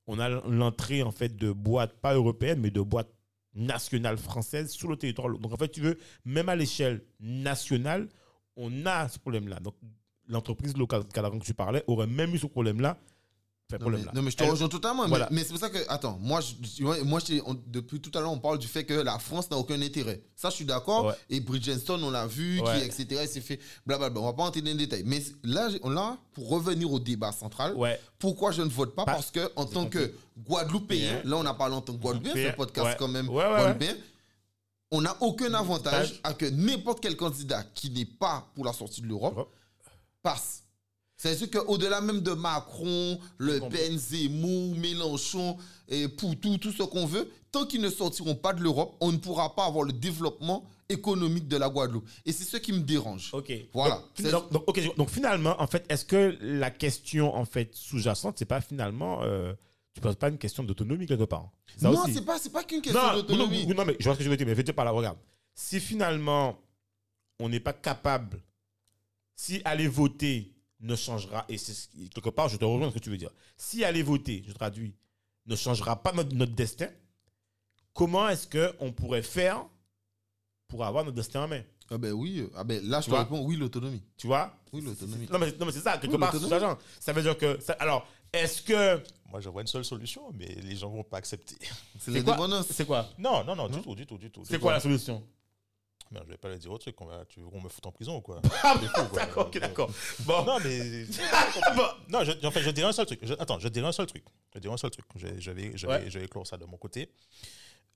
on 0.06 0.18
a 0.18 0.28
l'entrée 0.28 1.02
en 1.04 1.12
fait 1.12 1.36
de 1.36 1.52
boîtes, 1.52 2.00
pas 2.00 2.14
européennes, 2.14 2.60
mais 2.60 2.70
de 2.70 2.80
boîtes 2.80 3.12
nationales 3.54 4.18
françaises 4.18 4.70
sur 4.70 4.88
le 4.88 4.96
territoire. 4.96 5.28
Donc 5.38 5.52
en 5.52 5.56
fait, 5.56 5.68
tu 5.68 5.80
veux, 5.80 5.98
même 6.24 6.48
à 6.48 6.56
l'échelle 6.56 7.04
nationale, 7.20 8.08
on 8.60 8.86
a 8.86 9.08
ce 9.08 9.18
problème-là. 9.18 9.58
Donc 9.60 9.74
l'entreprise 10.28 10.76
locale 10.76 11.04
Calaran 11.12 11.38
que 11.38 11.44
tu 11.44 11.54
parlais 11.54 11.82
aurait 11.86 12.06
même 12.06 12.34
eu 12.34 12.38
ce 12.38 12.46
problème-là 12.46 12.96
Non 13.72 13.78
problème 13.78 14.00
mais, 14.00 14.06
là. 14.06 14.12
non, 14.16 14.22
mais 14.22 14.30
je 14.32 14.36
te 14.36 14.42
rejoins 14.44 14.68
totalement. 14.68 15.02
mais- 15.04 15.08
Voilà. 15.10 15.28
Mais, 15.30 15.42
c'est 15.44 15.50
pour 15.50 15.58
ça 15.58 15.70
que, 15.70 15.78
attends, 15.88 16.18
moi, 16.20 16.40
je, 16.40 16.82
moi, 16.82 16.96
moi, 17.04 17.20
je- 17.24 17.40
on- 17.46 17.54
depuis 17.68 18.00
tout 18.00 18.10
à 18.18 18.20
l'heure, 18.20 18.32
on 18.32 18.38
parle 18.38 18.58
du 18.58 18.66
fait 18.66 18.84
que 18.84 18.94
la 18.94 19.18
France 19.20 19.48
n'a 19.48 19.56
aucun 19.56 19.80
intérêt. 19.80 20.22
Ça, 20.34 20.50
je 20.50 20.56
suis 20.56 20.64
d'accord. 20.64 21.06
Ouais. 21.06 21.14
Et 21.30 21.38
Bridgestone, 21.40 22.02
on 22.02 22.10
l'a 22.10 22.26
vu, 22.26 22.60
Ouais. 22.60 22.80
qui, 22.80 22.84
etc., 23.02 23.20
il 23.22 23.28
s'est 23.28 23.40
fait 23.40 23.60
blablabla. 23.86 24.20
On 24.20 24.24
va 24.24 24.32
pas 24.32 24.42
entrer 24.42 24.60
dans 24.60 24.66
les 24.72 24.74
détails. 24.74 25.04
Mais 25.06 25.22
là, 25.44 25.68
l'a, 25.84 26.18
pour 26.32 26.48
revenir 26.48 26.92
au 26.92 26.98
débat 26.98 27.30
central, 27.30 27.74
Ouais. 27.76 27.98
pourquoi 28.18 28.50
je 28.50 28.62
ne 28.62 28.68
vote 28.68 28.94
pas? 28.96 29.04
Pas- 29.04 29.12
Parce 29.14 29.30
que, 29.30 29.52
en 29.54 29.66
tant 29.66 29.86
que 29.86 30.12
Guadeloupéen, 30.36 31.20
là, 31.24 31.36
on 31.36 31.46
a 31.46 31.54
parlé 31.54 31.74
en 31.76 31.80
tant 31.80 31.92
que 31.94 31.98
Guadeloupéen, 32.02 32.32
c'est 32.34 32.48
un 32.50 32.52
podcast 32.54 32.96
quand 32.98 33.08
même 33.08 33.28
Ouais, 33.28 33.36
ouais, 33.44 33.50
ouais. 33.52 33.56
Guadeloupéen. 33.58 33.94
On 34.90 35.02
n'a 35.02 35.16
aucun 35.20 35.54
avantage 35.54 36.20
à 36.24 36.34
que 36.34 36.46
n'importe 36.46 37.00
quel 37.00 37.16
candidat 37.16 37.62
qui 37.74 37.90
n'est 37.90 38.04
pas 38.04 38.50
pour 38.54 38.64
la 38.64 38.72
sortie 38.72 39.00
de 39.02 39.06
l'Europe 39.06 39.34
Europe. 39.34 39.54
passe. 40.22 40.64
C'est-à-dire 41.16 41.50
qu'au-delà 41.50 42.00
même 42.00 42.22
de 42.22 42.32
Macron, 42.32 43.18
Le. 43.38 43.60
Pen, 43.60 43.98
Zemmour, 43.98 44.74
Mélenchon, 44.76 45.58
et 45.86 46.08
Poutou, 46.08 46.56
tout 46.56 46.72
ce 46.72 46.82
qu'on 46.82 47.04
veut, 47.04 47.30
tant 47.52 47.66
qu'ils 47.66 47.82
ne 47.82 47.90
sortiront 47.90 48.34
pas 48.34 48.54
de 48.54 48.62
l'Europe, 48.62 48.96
on 49.00 49.12
ne 49.12 49.18
pourra 49.18 49.54
pas 49.54 49.66
avoir 49.66 49.84
le 49.84 49.92
développement 49.92 50.64
économique 50.88 51.46
de 51.46 51.56
la 51.56 51.68
Guadeloupe. 51.68 52.08
Et 52.24 52.32
c'est 52.32 52.44
ce 52.44 52.56
qui 52.56 52.72
me 52.72 52.80
dérange. 52.80 53.30
Ok. 53.32 53.52
Voilà. 53.72 54.02
Donc, 54.18 54.30
donc, 54.30 54.52
donc, 54.52 54.62
ok, 54.66 54.96
donc 54.96 55.10
finalement, 55.10 55.60
en 55.60 55.66
fait, 55.66 55.84
est-ce 55.88 56.04
que 56.04 56.36
la 56.40 56.70
question 56.70 57.34
en 57.34 57.44
fait 57.44 57.70
sous-jacente, 57.74 58.36
c'est 58.38 58.44
pas 58.44 58.60
finalement, 58.60 59.20
euh, 59.22 59.52
tu 59.94 60.00
poses 60.00 60.16
pas 60.16 60.28
une 60.28 60.38
question 60.38 60.62
d'autonomie 60.62 61.06
quelque 61.06 61.24
part 61.24 61.50
Ça 61.76 61.90
non, 61.90 62.02
aussi. 62.04 62.14
c'est 62.14 62.24
pas, 62.24 62.38
c'est 62.38 62.50
pas 62.50 62.62
qu'une 62.64 62.80
question 62.82 63.02
non, 63.02 63.14
d'autonomie. 63.14 63.66
non, 63.66 63.74
non, 63.74 63.84
mais 63.84 63.96
je 63.98 64.04
vois 64.04 64.14
ce 64.14 64.18
que 64.18 64.24
je 64.24 64.30
veux 64.30 64.36
dire, 64.36 64.46
mais 64.46 64.54
je 64.54 64.60
te 64.60 64.66
dire 64.66 64.74
par 64.74 64.84
là, 64.84 64.90
regarde. 64.92 65.18
Si 65.54 65.80
finalement, 65.80 66.58
on 67.38 67.48
n'est 67.48 67.60
pas 67.60 67.72
capable, 67.72 68.40
si 69.34 69.60
aller 69.64 69.88
voter 69.88 70.52
ne 70.80 70.94
changera, 70.96 71.44
et 71.48 71.58
c'est 71.58 71.74
ce 71.74 71.88
qui- 71.88 72.08
quelque 72.08 72.30
part, 72.30 72.48
je 72.48 72.56
te 72.56 72.64
rejoins 72.64 72.88
ce 72.90 72.94
que 72.94 72.98
tu 73.00 73.10
veux 73.10 73.16
dire. 73.18 73.30
Si 73.56 73.84
aller 73.84 74.02
voter, 74.02 74.44
je 74.46 74.52
traduis, 74.52 74.94
ne 75.46 75.56
changera 75.56 75.96
pas 76.02 76.12
notre, 76.12 76.34
notre 76.34 76.52
destin, 76.54 76.88
comment 77.92 78.28
est-ce 78.28 78.46
qu'on 78.46 78.92
pourrait 78.92 79.22
faire 79.22 79.64
pour 80.68 80.84
avoir 80.84 81.04
notre 81.04 81.16
destin 81.16 81.44
en 81.44 81.48
main? 81.48 81.62
Ah 81.90 81.98
ben 81.98 82.12
oui, 82.12 82.46
ah 82.54 82.62
ben 82.62 82.80
là, 82.88 83.00
je 83.00 83.06
te 83.06 83.10
vois? 83.10 83.20
réponds 83.24 83.42
oui, 83.44 83.56
l'autonomie. 83.56 84.00
Tu 84.16 84.28
vois? 84.28 84.54
Oui, 84.72 84.80
l'autonomie. 84.80 85.26
Non, 85.30 85.40
mais, 85.40 85.50
non, 85.58 85.66
mais 85.66 85.72
c'est 85.72 85.80
ça, 85.80 85.98
quelque 85.98 86.12
Oui, 86.12 86.18
part. 86.20 86.32
Ça 87.00 87.12
veut 87.12 87.22
dire 87.22 87.36
que. 87.36 87.60
ça- 87.60 87.72
alors, 87.80 88.06
est-ce 88.32 88.62
que. 88.62 89.02
Moi, 89.30 89.40
je 89.40 89.48
vois 89.48 89.62
une 89.62 89.68
seule 89.68 89.84
solution, 89.84 90.30
mais 90.34 90.46
les 90.46 90.76
gens 90.76 90.90
vont 90.90 91.04
pas 91.04 91.18
accepter. 91.18 91.56
C'est 91.98 92.10
l'indépendance. 92.10 92.66
C'est 92.70 92.86
quoi 92.86 93.08
Non, 93.18 93.44
non, 93.44 93.54
non, 93.56 93.68
du 93.68 93.76
Non 93.76 93.82
tout, 93.82 93.94
du 93.94 94.06
tout, 94.06 94.18
du 94.18 94.30
tout. 94.30 94.42
C'est 94.44 94.58
quoi 94.58 94.72
la 94.72 94.80
solution 94.80 95.22
Merde, 96.10 96.24
je 96.26 96.32
vais 96.32 96.38
pas 96.38 96.48
le 96.48 96.58
dire 96.58 96.72
au 96.72 96.78
truc. 96.78 97.00
On 97.00 97.06
va, 97.06 97.24
tu 97.26 97.38
veux 97.38 97.46
qu'on 97.48 97.60
me 97.60 97.68
foute 97.68 97.86
en 97.86 97.92
prison 97.92 98.16
ou 98.16 98.20
quoi 98.20 98.42
Ah. 98.64 98.74
D'accord, 99.14 99.46
ok, 99.46 99.58
d'accord. 99.60 99.90
Bon. 100.26 100.44
Non, 100.44 100.58
mais. 100.64 101.04
Bon. 101.76 101.84
Non, 102.08 102.24
je, 102.24 102.32
en 102.44 102.50
fait, 102.50 102.62
je 102.62 102.70
dirais 102.70 102.88
un 102.88 102.92
seul 102.92 103.06
truc. 103.06 103.20
Je- 103.22 103.34
attends, 103.34 103.60
je 103.60 103.68
dirais 103.68 103.86
un 103.86 103.92
seul 103.92 104.06
truc. 104.06 104.24
Je 104.52 104.58
dirais 104.58 104.74
un 104.74 104.76
seul 104.76 104.90
truc. 104.90 105.04
Je, 105.14 105.28
je 105.38 105.50
vais, 105.52 105.76
je, 105.76 105.86
vais, 105.86 105.92
Ouais. 105.92 106.10
je 106.10 106.18
vais 106.18 106.26
clore 106.26 106.44
ça 106.48 106.56
de 106.56 106.64
mon 106.64 106.76
côté. 106.78 107.12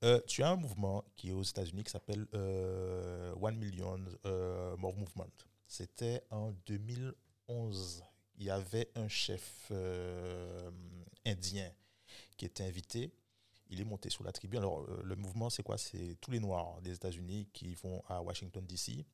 Euh, 0.05 0.21
tu 0.27 0.43
as 0.43 0.49
un 0.49 0.55
mouvement 0.55 1.03
qui 1.17 1.29
est 1.31 1.33
aux 1.33 1.43
États-Unis 1.43 1.83
qui 1.83 1.91
s'appelle 1.91 2.25
euh, 2.35 3.33
One 3.41 3.57
Million 3.57 3.99
euh, 4.25 4.77
More 4.77 4.95
Movement. 4.95 5.27
C'était 5.67 6.21
en 6.31 6.53
2011. 6.67 8.01
Il 8.37 8.45
y 8.45 8.49
avait 8.49 8.89
un 8.95 9.07
chef 9.09 9.67
euh, 9.71 10.69
indien 11.25 11.69
qui 12.37 12.45
était 12.45 12.63
invité. 12.63 13.11
Il 13.69 13.81
est 13.81 13.85
monté 13.85 14.09
sur 14.09 14.23
la 14.23 14.31
tribune. 14.31 14.59
Alors, 14.59 14.81
euh, 14.81 15.01
le 15.03 15.15
mouvement, 15.15 15.49
c'est 15.49 15.63
quoi? 15.63 15.77
C'est 15.77 16.17
tous 16.21 16.31
les 16.31 16.39
Noirs 16.39 16.79
des 16.81 16.93
États-Unis 16.93 17.47
qui 17.51 17.73
vont 17.75 18.03
à 18.07 18.21
Washington, 18.21 18.63
D.C. 18.65 19.05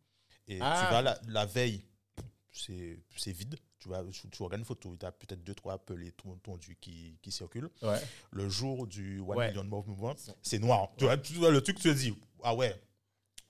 Et 0.48 0.60
Ah. 0.62 0.84
tu 0.86 0.94
vas 0.94 1.02
la, 1.02 1.20
la 1.28 1.46
veille, 1.46 1.82
c'est 2.52 2.98
vide. 3.32 3.56
Tu, 3.80 3.90
vas, 3.90 4.04
tu, 4.12 4.30
tu 4.30 4.44
regardes 4.44 4.60
une 4.60 4.66
photo, 4.66 4.96
tu 4.96 5.06
as 5.06 5.12
peut-être 5.12 5.44
deux, 5.44 5.56
trois 5.56 5.80
pelés 5.80 6.12
ton- 6.12 6.36
tondus 6.38 6.78
qui, 6.80 7.18
qui 7.22 7.32
circulent. 7.32 7.70
Ouais. 7.82 8.00
Le 8.32 8.48
jour 8.50 8.86
du 8.86 9.20
One 9.22 9.38
Ouais. 9.38 9.48
Million 9.50 9.64
More 9.64 9.88
Movement, 9.88 10.16
c'est 10.44 10.60
noir. 10.60 10.90
Tu 10.98 11.06
vois, 11.06 11.18
tu 11.18 11.34
vois 11.34 11.50
le 11.50 11.62
truc, 11.62 11.78
tu 11.78 11.84
te 11.90 11.94
dis, 11.98 12.14
ah 12.44 12.54
ouais, 12.54 12.76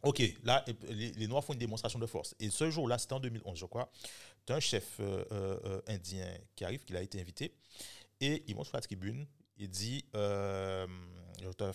ok, 0.04 0.22
là, 0.44 0.64
les, 0.90 1.12
les 1.14 1.28
Noirs 1.28 1.44
font 1.44 1.52
une 1.54 1.60
démonstration 1.60 2.00
de 2.00 2.06
force. 2.06 2.34
Et 2.40 2.50
ce 2.50 2.70
jour-là, 2.72 2.98
c'était 2.98 3.14
en 3.14 3.20
2011, 3.20 3.58
je 3.60 3.66
crois. 3.66 3.92
Tu 4.46 4.54
as 4.54 4.56
un 4.56 4.60
chef 4.62 4.98
euh, 5.02 5.26
euh, 5.32 5.82
indien 5.88 6.32
qui 6.56 6.64
arrive, 6.64 6.86
qui 6.86 6.96
a 6.96 7.02
été 7.02 7.20
invité, 7.20 7.54
et 8.22 8.44
il 8.48 8.56
monte 8.56 8.68
sur 8.68 8.78
la 8.78 8.82
tribune, 8.82 9.28
il 9.58 9.70
dit, 9.70 10.06
euh, 10.16 10.88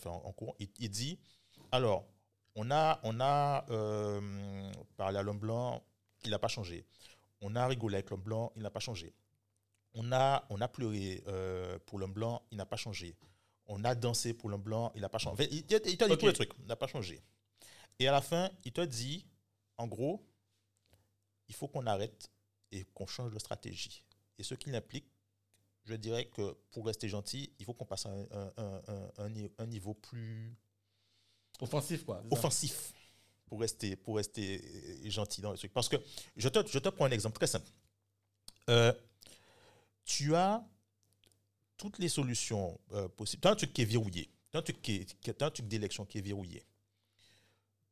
en, 0.07 0.33
cours, 0.33 0.57
il, 0.59 0.69
il 0.79 0.89
dit, 0.91 1.19
alors, 1.73 2.07
on 2.55 2.71
a, 2.71 3.01
on 3.03 3.21
a 3.21 3.67
euh, 3.71 4.73
parlé 4.97 5.19
à 5.19 5.23
l'homme 5.23 5.39
blanc, 5.39 5.83
il 6.25 6.31
n'a 6.31 6.39
pas 6.39 6.49
changé. 6.49 6.87
On 7.43 7.55
a 7.55 7.67
rigolé 7.67 7.97
avec 7.97 8.11
l'homme 8.11 8.23
blanc, 8.23 8.53
il 8.57 8.63
n'a 8.63 8.71
pas 8.71 8.81
changé. 8.81 9.13
On 9.95 10.11
a, 10.13 10.47
on 10.51 10.61
a 10.61 10.69
pleuré 10.69 11.23
euh, 11.27 11.79
pour 11.87 11.99
l'homme 11.99 12.13
blanc, 12.13 12.43
il 12.51 12.57
n'a 12.57 12.67
pas 12.67 12.77
changé. 12.77 13.17
On 13.67 13.85
a 13.85 13.95
dansé 13.95 14.33
pour 14.33 14.49
l'homme 14.49 14.63
blanc, 14.63 14.93
il 14.95 15.01
n'a 15.01 15.09
pas 15.09 15.19
changé. 15.19 15.49
Il, 15.51 15.65
te- 15.67 15.75
il 15.89 15.99
te 15.99 16.05
dit 16.05 16.13
Ok. 16.13 16.19
tous 16.21 16.27
les 16.27 16.33
trucs, 16.33 16.53
il 16.61 16.67
n'a 16.67 16.77
pas 16.77 16.87
changé. 16.87 17.21
Et 17.99 18.07
à 18.09 18.13
la 18.13 18.21
fin, 18.21 18.51
il 18.65 18.73
te 18.73 18.81
dit, 18.83 19.27
en 19.79 19.87
gros, 19.87 20.25
il 21.49 21.55
faut 21.55 21.69
qu'on 21.69 21.87
arrête 21.87 22.31
et 22.73 22.85
qu'on 22.95 23.07
change 23.07 23.33
de 23.33 23.39
stratégie. 23.39 24.05
Et 24.39 24.43
ce 24.43 24.55
qui 24.55 24.75
implique, 24.75 25.07
je 25.87 25.95
dirais 25.95 26.27
que 26.27 26.53
pour 26.73 26.87
rester 26.87 27.09
gentil, 27.09 27.53
il 27.59 27.65
faut 27.65 27.73
qu'on 27.73 27.85
passe 27.87 28.07
à 28.07 28.11
un, 28.11 28.23
un- 28.33 28.53
un- 28.57 28.83
un- 28.89 29.11
un 29.19 29.29
ni- 29.31 29.51
un 29.59 29.67
niveau 29.67 29.95
plus 29.95 30.55
Offensif, 31.61 32.05
quoi. 32.05 32.23
offensif 32.31 32.93
pour 33.47 33.61
rester, 33.61 33.97
pour 33.97 34.17
rester 34.17 35.09
gentil 35.09 35.41
dans 35.41 35.53
le 35.53 35.57
truc. 35.59 35.73
Parce 35.73 35.89
que 35.89 35.97
je 36.37 36.49
te, 36.49 36.67
je 36.69 36.79
te 36.79 36.89
prends 36.91 37.05
un 37.07 37.11
exemple 37.11 37.37
très 37.37 37.47
simple. 37.47 37.71
Euh, 38.69 38.93
tu 40.05 40.35
as 40.35 40.63
toutes 41.77 41.99
les 41.99 42.09
solutions 42.09 42.79
euh, 42.93 43.09
possibles. 43.09 43.41
Tu 43.43 43.49
as 43.49 43.53
un 43.53 43.57
truc 43.57 43.73
qui 43.73 43.83
est 43.83 43.87
verrouillé. 43.87 44.29
Tu 44.51 44.57
as 44.57 44.59
un 44.59 44.63
truc, 44.63 44.83
qui 44.83 44.97
est- 44.97 45.33
t'as 45.39 45.47
un 45.47 45.51
truc 45.51 45.69
d'élection 45.69 46.05
qui 46.05 46.19
est 46.19 46.23
verrouillé. 46.23 46.65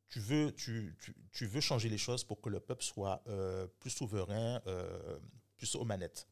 Tu 0.09 0.19
veux, 0.19 0.53
tu, 0.53 0.95
tu- 1.01 1.15
tu 1.31 1.45
veux 1.45 1.61
changer 1.61 1.89
les 1.89 1.97
choses 1.97 2.23
pour 2.23 2.39
que 2.41 2.49
le 2.49 2.59
peuple 2.59 2.83
soit 2.83 3.23
euh, 3.27 3.67
plus 3.79 3.89
souverain, 3.89 4.61
plus 5.57 5.75
aux 5.75 5.85
manettes. 5.85 6.27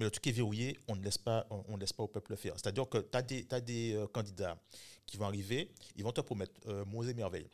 Mais 0.00 0.06
le 0.06 0.10
truc 0.10 0.26
est 0.28 0.32
verrouillé, 0.32 0.78
on 0.88 0.96
ne 0.96 1.04
laisse 1.04 1.18
pas, 1.18 1.46
on, 1.50 1.76
laisse 1.76 1.92
pas 1.92 2.02
au 2.02 2.08
peuple 2.08 2.30
le 2.30 2.36
faire. 2.36 2.54
C'est-à-dire 2.56 2.88
que 2.88 2.96
tu 2.96 3.18
as 3.18 3.20
des, 3.20 3.44
t'as 3.44 3.60
des 3.60 3.92
euh, 3.92 4.06
candidats 4.06 4.56
qui 5.04 5.18
vont 5.18 5.26
arriver, 5.26 5.70
ils 5.94 6.02
vont 6.02 6.10
te 6.10 6.22
promettre 6.22 6.54
euh, 6.68 7.02
et 7.06 7.12
merveilles. 7.12 7.50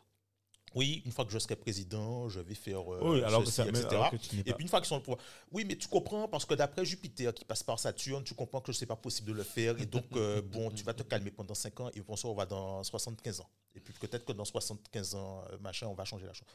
Oui, 0.73 1.01
une 1.05 1.11
fois 1.11 1.25
que 1.25 1.31
je 1.31 1.39
serai 1.39 1.57
président, 1.57 2.29
je 2.29 2.39
vais 2.39 2.55
faire 2.55 2.81
euh, 2.93 2.99
Oui, 3.01 3.23
alors 3.23 3.43
que 3.43 3.49
ceci, 3.49 3.67
etc. 3.67 3.87
alors 3.91 4.11
que 4.11 4.15
Et 4.15 4.53
puis 4.53 4.63
une 4.63 4.69
fois 4.69 4.79
qu'ils 4.79 4.87
sont 4.87 4.95
au 4.95 5.01
pouvoir, 5.01 5.19
oui, 5.51 5.65
mais 5.67 5.75
tu 5.75 5.89
comprends 5.89 6.29
parce 6.29 6.45
que 6.45 6.53
d'après 6.53 6.85
Jupiter 6.85 7.33
qui 7.33 7.43
passe 7.43 7.63
par 7.63 7.79
Saturne, 7.79 8.23
tu 8.23 8.33
comprends 8.33 8.61
que 8.61 8.71
ce 8.71 8.79
n'est 8.79 8.87
pas 8.87 8.95
possible 8.95 9.29
de 9.29 9.33
le 9.33 9.43
faire. 9.43 9.77
Et 9.81 9.85
donc, 9.85 10.05
euh, 10.15 10.41
bon, 10.41 10.71
tu 10.71 10.85
vas 10.85 10.93
te 10.93 11.03
calmer 11.03 11.31
pendant 11.31 11.53
5 11.53 11.79
ans 11.81 11.89
et 11.93 12.01
bonsoir, 12.01 12.31
on 12.31 12.35
va 12.35 12.45
dans 12.45 12.81
75 12.81 13.41
ans. 13.41 13.49
Et 13.77 13.79
puis 13.79 13.93
peut-être 13.93 14.25
que 14.25 14.33
dans 14.33 14.43
75 14.43 15.13
ans, 15.15 15.43
euh, 15.51 15.57
machin, 15.59 15.85
on 15.87 15.93
va 15.93 16.03
changer 16.03 16.25
la 16.25 16.33
chose. 16.33 16.47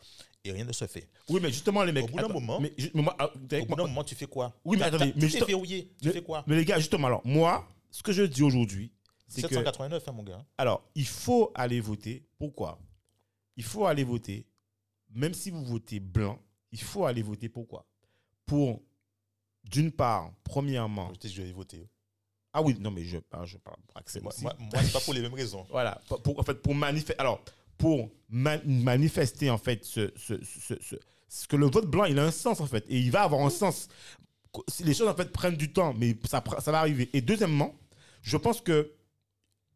Et 0.45 0.51
rien 0.51 0.64
ne 0.64 0.73
se 0.73 0.87
fait. 0.89 1.09
Oui, 1.29 1.39
mais 1.41 1.51
justement, 1.51 1.85
les 1.85 1.93
mecs. 1.93 2.05
Au 2.05 2.09
bout 2.09 2.18
d'un 2.18 2.27
moment- 2.29 2.59
Mais, 2.61 2.75
ju- 2.77 2.91
mais 2.95 3.03
moi, 3.03 3.14
ah, 3.18 3.31
Au 3.33 3.39
bout 3.39 3.47
d'un 3.77 3.87
moment, 3.87 4.03
tu 4.03 4.16
fais 4.16 4.27
quoi? 4.27 4.53
Oui, 4.64 4.77
mais 4.77 4.85
attendez, 4.87 5.12
mais 5.14 5.29
juste- 5.29 5.47
verrouillé. 5.47 5.93
Tu 6.01 6.09
mais- 6.09 6.14
fais 6.14 6.23
quoi? 6.23 6.43
Mais 6.49 6.57
les 6.57 6.64
gars, 6.64 6.79
justement, 6.79 7.07
alors, 7.07 7.23
moi, 7.25 7.66
ce 7.93 8.03
que 8.03 8.11
je 8.12 8.25
dis 8.25 8.43
aujourd'hui, 8.43 8.93
c'est 9.29 9.43
que. 9.43 9.55
789, 9.55 10.03
hein, 10.09 10.12
mon 10.12 10.25
gars. 10.25 10.45
Alors, 10.59 10.83
il 10.97 11.07
faut 11.07 11.53
aller 11.55 11.81
voter. 11.81 12.27
Pourquoi? 12.39 12.81
Il 13.57 13.62
faut 13.62 13.87
aller 13.87 14.03
voter, 14.03 14.45
même 15.11 15.33
si 15.35 15.51
vous 15.51 15.64
votez 15.64 16.01
blanc, 16.01 16.41
il 16.73 16.81
faut 16.81 17.07
aller 17.07 17.23
voter. 17.23 17.49
Pourquoi? 17.49 17.87
Pour, 18.47 18.83
d'une 19.62 19.93
part, 19.93 20.33
premièrement. 20.43 21.12
Je 21.23 21.43
vais 21.43 21.53
voter. 21.53 21.89
Ah 22.53 22.61
oui, 22.63 22.77
non, 22.79 22.91
mais 22.91 23.05
je, 23.05 23.19
ah, 23.33 23.45
je 23.45 23.57
parle 23.59 23.79
pour 23.87 23.97
accès 23.97 24.21
Moi, 24.21 24.33
moi, 24.43 24.55
moi, 24.59 24.83
c'est 24.83 24.93
pas 24.93 25.01
pour 25.01 25.15
les 25.15 25.21
mêmes 25.23 25.35
raisons. 25.35 25.65
Voilà, 25.71 26.01
pour, 26.23 26.39
en 26.39 26.43
fait, 26.43 26.55
pour 26.55 26.75
manifester. 26.75 27.19
Alors, 27.19 27.41
pour 27.79 28.11
ma- 28.29 28.63
manifester, 28.65 29.49
en 29.51 29.59
fait, 29.59 29.85
ce, 29.85 30.13
ce, 30.17 30.35
ce, 30.45 30.75
ce- 30.81 30.97
ce 31.29 31.49
que 31.49 31.57
le 31.57 31.67
vote 31.67 31.87
blanc, 31.87 32.05
il 32.05 32.19
a 32.19 32.25
un 32.25 32.31
sens, 32.31 32.61
en 32.61 32.67
fait. 32.67 32.85
Et 32.89 32.99
il 32.99 33.11
va 33.11 33.23
avoir 33.23 33.41
un 33.41 33.51
sens. 33.51 33.89
Les 34.85 34.93
choses, 34.93 35.09
en 35.09 35.15
fait, 35.15 35.33
prennent 35.33 35.57
du 35.57 35.73
temps, 35.73 35.95
mais 35.95 36.15
ça, 36.29 36.45
ça 36.61 36.71
va 36.73 36.81
arriver. 36.81 37.09
Et 37.15 37.23
deuxièmement, 37.23 37.75
je 38.21 38.37
pense 38.37 38.61
que 38.61 38.93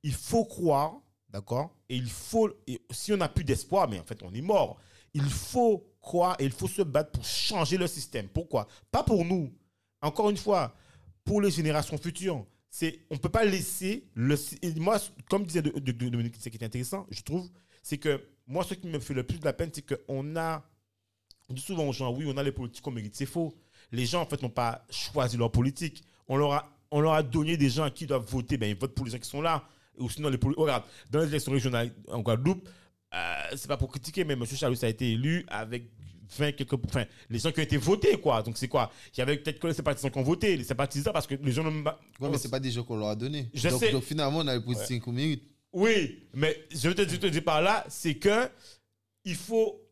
il 0.02 0.12
faut 0.12 0.44
croire, 0.44 0.96
d'accord 1.30 1.74
Et 1.88 1.96
il 1.96 2.10
faut. 2.10 2.50
Et 2.66 2.80
si 2.90 3.12
on 3.12 3.16
n'a 3.16 3.28
plus 3.30 3.44
d'espoir, 3.44 3.88
mais 3.88 3.98
en 3.98 4.04
fait, 4.04 4.22
on 4.22 4.32
est 4.34 4.42
mort. 4.42 4.76
Il 5.14 5.24
faut 5.24 5.82
croire 6.02 6.36
et 6.38 6.44
il 6.44 6.52
faut 6.52 6.68
se 6.68 6.82
battre 6.82 7.10
pour 7.12 7.24
changer 7.24 7.78
le 7.78 7.86
système. 7.86 8.28
Pourquoi? 8.28 8.68
Pas 8.90 9.02
pour 9.02 9.24
nous. 9.24 9.50
Encore 10.02 10.28
une 10.28 10.36
fois, 10.36 10.74
pour 11.24 11.40
les 11.40 11.50
générations 11.50 11.96
futures. 11.96 12.44
C'est, 12.78 12.98
on 13.08 13.16
peut 13.16 13.30
pas 13.30 13.46
laisser 13.46 14.04
le. 14.14 14.36
Moi, 14.78 14.98
comme 15.30 15.46
disait 15.46 15.62
Dominique, 15.62 16.36
ce 16.38 16.50
qui 16.50 16.58
est 16.58 16.62
intéressant, 16.62 17.06
je 17.10 17.22
trouve, 17.22 17.48
c'est 17.82 17.96
que 17.96 18.22
moi, 18.46 18.64
ce 18.64 18.74
qui 18.74 18.86
me 18.86 18.98
fait 18.98 19.14
le 19.14 19.22
plus 19.22 19.38
de 19.38 19.46
la 19.46 19.54
peine, 19.54 19.70
c'est 19.72 19.80
qu'on 19.80 20.36
a. 20.36 20.62
On 21.48 21.54
dit 21.54 21.62
souvent 21.62 21.88
aux 21.88 21.94
gens, 21.94 22.12
oui, 22.12 22.26
on 22.28 22.36
a 22.36 22.42
les 22.42 22.52
politiques 22.52 22.84
qu'on 22.84 22.90
mérite. 22.90 23.16
C'est 23.16 23.24
faux. 23.24 23.56
Les 23.92 24.04
gens, 24.04 24.20
en 24.20 24.26
fait, 24.26 24.42
n'ont 24.42 24.50
pas 24.50 24.84
choisi 24.90 25.38
leur 25.38 25.50
politique. 25.50 26.04
On 26.28 26.36
leur 26.36 26.52
a, 26.52 26.70
on 26.90 27.00
leur 27.00 27.14
a 27.14 27.22
donné 27.22 27.56
des 27.56 27.70
gens 27.70 27.88
qui 27.88 28.04
doivent 28.04 28.28
voter. 28.28 28.58
Ben, 28.58 28.68
ils 28.68 28.76
votent 28.76 28.94
pour 28.94 29.06
les 29.06 29.12
gens 29.12 29.18
qui 29.20 29.30
sont 29.30 29.40
là. 29.40 29.66
Ou 29.96 30.10
sinon, 30.10 30.28
les 30.28 30.36
politiques. 30.36 30.60
Regarde, 30.60 30.84
dans 31.10 31.20
les 31.20 31.28
élections 31.28 31.52
régionales 31.52 31.94
en 32.08 32.20
Guadeloupe, 32.20 32.68
euh, 33.14 33.42
c'est 33.56 33.68
pas 33.68 33.78
pour 33.78 33.90
critiquer, 33.90 34.24
mais 34.24 34.34
M. 34.34 34.44
Chalus 34.44 34.84
a 34.84 34.88
été 34.88 35.12
élu 35.12 35.46
avec 35.48 35.95
20 36.38 36.52
quelques. 36.52 36.74
Enfin, 36.86 37.04
les 37.30 37.38
gens 37.38 37.52
qui 37.52 37.60
ont 37.60 37.62
été 37.62 37.76
votés, 37.76 38.18
quoi. 38.20 38.42
Donc, 38.42 38.56
c'est 38.56 38.68
quoi? 38.68 38.90
Il 39.14 39.18
y 39.18 39.22
avait 39.22 39.36
peut-être 39.36 39.58
que 39.58 39.66
les 39.66 39.74
sympathisants 39.74 40.10
qui 40.10 40.18
ont 40.18 40.22
voté, 40.22 40.56
les 40.56 40.64
sympathisants, 40.64 41.12
parce 41.12 41.26
que 41.26 41.34
les 41.34 41.52
gens 41.52 41.64
n'ont 41.64 41.82
pas. 41.82 41.98
Ouais, 42.20 42.28
mais 42.30 42.38
c'est 42.38 42.50
pas 42.50 42.60
des 42.60 42.70
jeux 42.70 42.82
qu'on 42.82 42.96
leur 42.96 43.08
a 43.08 43.16
donné. 43.16 43.50
Je 43.54 43.68
donc, 43.68 43.80
sais. 43.80 43.92
donc 43.92 44.04
finalement, 44.04 44.38
on 44.38 44.46
a 44.46 44.60
posé 44.60 44.84
5 44.84 45.06
minutes. 45.08 45.44
Oui, 45.72 46.28
mais 46.32 46.66
je 46.70 46.88
veux 46.88 46.94
te 46.94 47.02
dire, 47.02 47.20
te 47.20 47.26
dire 47.26 47.44
par 47.44 47.60
là, 47.60 47.84
c'est 47.88 48.14
que 48.14 48.48
il 49.24 49.34
faut. 49.34 49.82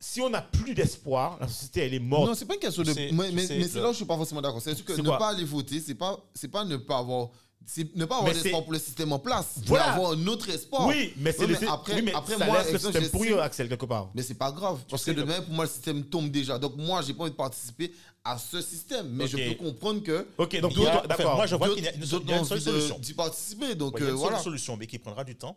Si 0.00 0.20
on 0.20 0.30
n'a 0.30 0.42
plus 0.42 0.74
d'espoir, 0.74 1.38
la 1.40 1.46
société, 1.46 1.80
elle 1.82 1.94
est 1.94 2.00
morte. 2.00 2.26
Non, 2.26 2.34
c'est 2.34 2.46
pas 2.46 2.54
une 2.54 2.60
question 2.60 2.82
de. 2.82 2.92
Mais, 2.92 3.10
mais, 3.12 3.30
mais 3.32 3.46
c'est 3.46 3.80
là 3.80 3.90
où 3.90 3.92
je 3.92 3.98
suis 3.98 4.04
pas 4.04 4.16
forcément 4.16 4.40
d'accord. 4.40 4.60
C'est 4.60 4.82
que 4.82 5.00
ne 5.00 5.08
pas 5.08 5.28
aller 5.28 5.44
voter, 5.44 5.78
c'est 5.78 5.94
pas, 5.94 6.18
c'est 6.34 6.48
pas 6.48 6.64
ne 6.64 6.76
pas 6.76 6.98
avoir. 6.98 7.30
C'est 7.66 7.94
ne 7.94 8.04
pas 8.04 8.18
avoir 8.18 8.32
d'espoir 8.32 8.62
pour 8.64 8.72
le 8.72 8.78
système 8.78 9.12
en 9.12 9.18
place, 9.18 9.54
Voilà. 9.66 9.86
mais 9.86 9.92
avoir 9.92 10.12
un 10.12 10.26
autre 10.26 10.48
espoir. 10.50 10.86
oui, 10.88 11.12
mais 11.16 11.32
c'est 11.32 11.46
mais 11.46 11.66
après- 11.68 11.94
oui, 11.94 12.02
mais 12.02 12.12
après, 12.14 12.36
ça 12.36 12.44
moi, 12.46 12.62
laisse 12.62 12.72
le 12.72 12.78
système 12.78 13.04
sais- 13.04 13.38
Axel, 13.40 13.68
quelque 13.68 13.86
part. 13.86 14.10
Mais 14.14 14.22
c'est 14.22 14.34
pas 14.34 14.50
grave. 14.52 14.80
Parce 14.88 15.04
que 15.04 15.10
sais 15.12 15.16
de 15.16 15.22
que- 15.22 15.28
même, 15.28 15.44
pour 15.44 15.54
moi, 15.54 15.64
le 15.64 15.70
système 15.70 16.04
tombe 16.04 16.30
déjà. 16.30 16.58
Donc, 16.58 16.76
moi, 16.76 17.02
j'ai 17.02 17.14
pas 17.14 17.22
envie 17.22 17.30
de 17.32 17.36
participer 17.36 17.92
à 18.24 18.38
ce 18.38 18.60
système. 18.60 19.08
Mais 19.10 19.26
je 19.26 19.36
peux 19.36 19.54
comprendre 19.54 20.02
que. 20.02 20.26
Ok, 20.38 20.58
donc 20.60 20.72
a- 20.78 20.80
enfin, 20.98 21.06
d'accord. 21.06 21.36
moi, 21.36 21.46
je 21.46 21.54
vois 21.56 21.74
qu'il 21.74 21.84
y 21.84 21.88
a 21.88 21.94
une, 21.94 22.04
seule 22.04 22.60
solution. 22.60 22.98
d'y 22.98 23.14
participer. 23.14 23.74
Donc, 23.74 23.94
Ouais, 23.94 24.00
il 24.00 24.04
y 24.04 24.06
a 24.06 24.10
euh, 24.10 24.12
une 24.14 24.18
seule 24.18 24.28
voilà. 24.28 24.42
solution, 24.42 24.76
mais 24.76 24.86
qui 24.86 24.98
prendra 24.98 25.24
du 25.24 25.36
temps. 25.36 25.56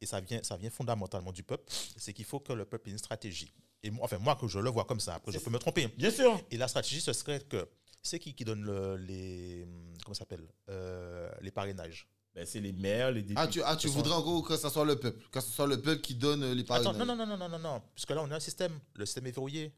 Et 0.00 0.06
ça 0.06 0.20
vient, 0.20 0.40
ça 0.42 0.56
vient 0.56 0.70
fondamentalement 0.70 1.30
du 1.32 1.42
peuple. 1.42 1.64
C'est 1.96 2.12
qu'il 2.12 2.24
faut 2.24 2.40
que 2.40 2.52
le 2.52 2.64
peuple 2.64 2.88
ait 2.88 2.92
une 2.92 2.98
stratégie. 2.98 3.52
Et 3.82 3.90
moi, 3.90 4.04
enfin, 4.04 4.18
moi, 4.18 4.36
que 4.40 4.48
je 4.48 4.58
le 4.58 4.70
vois 4.70 4.84
comme 4.84 5.00
ça, 5.00 5.14
après, 5.14 5.32
je 5.32 5.38
peux 5.38 5.50
me 5.50 5.58
tromper. 5.58 5.88
Bien 5.96 6.10
sûr. 6.10 6.40
Et 6.50 6.56
la 6.56 6.68
stratégie, 6.68 7.00
ce 7.00 7.12
serait 7.12 7.40
que 7.40 7.66
c'est 8.02 8.18
qui 8.18 8.34
qui 8.34 8.44
donne 8.44 8.62
le- 8.62 8.96
les. 8.96 9.66
Comment 10.04 10.14
ça 10.14 10.20
s'appelle 10.20 10.46
Euh, 10.68 11.30
Les 11.42 11.50
parrainages? 11.50 12.08
Ben, 12.34 12.46
c'est 12.46 12.60
les 12.60 12.72
maires, 12.72 13.10
les 13.10 13.22
députés. 13.22 13.40
Ah, 13.40 13.48
tu, 13.48 13.60
ah, 13.64 13.74
tu 13.76 13.88
Ce 13.88 13.92
sont- 13.92 13.98
voudrais 14.02 14.14
encore 14.14 14.46
que 14.46 14.56
ce 14.56 14.68
soit 14.68 14.84
le 14.84 14.98
peuple. 14.98 15.20
Que 15.30 15.40
ce 15.40 15.50
soit 15.50 15.66
le 15.66 15.80
peuple 15.82 16.00
qui 16.00 16.14
donne 16.14 16.52
les 16.52 16.62
Attends, 16.62 16.66
parrainages. 16.84 16.96
non, 16.96 17.04
non, 17.06 17.16
non, 17.16 17.26
non, 17.26 17.36
non, 17.36 17.48
non, 17.48 17.58
non. 17.58 17.82
Puisque 17.94 18.10
là, 18.10 18.22
on 18.22 18.30
a 18.30 18.36
un 18.36 18.40
système. 18.40 18.78
Le 18.94 19.04
système 19.04 19.26
est 19.26 19.32
verrouillé. 19.32 19.72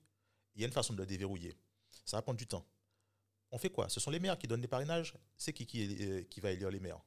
Il 0.55 0.61
y 0.61 0.65
a 0.65 0.67
une 0.67 0.73
façon 0.73 0.93
de 0.93 0.99
le 0.99 1.07
déverrouiller. 1.07 1.57
Ça 2.05 2.19
va 2.19 2.23
prendre 2.23 2.39
du 2.39 2.47
temps. 2.47 2.65
On 3.51 3.59
fait 3.59 3.71
quoi? 3.71 3.89
Ce 3.89 4.01
sont 4.01 4.11
les 4.11 4.21
maires 4.21 4.37
qui 4.39 4.47
donnent 4.47 4.61
les 4.61 4.69
parrainages. 4.69 5.15
C'est 5.39 5.53
qui 5.55 5.65
qui, 5.67 5.97
euh, 6.05 6.23
qui 6.25 6.41
va 6.41 6.51
élire 6.51 6.71
les 6.71 6.81
maires? 6.81 7.01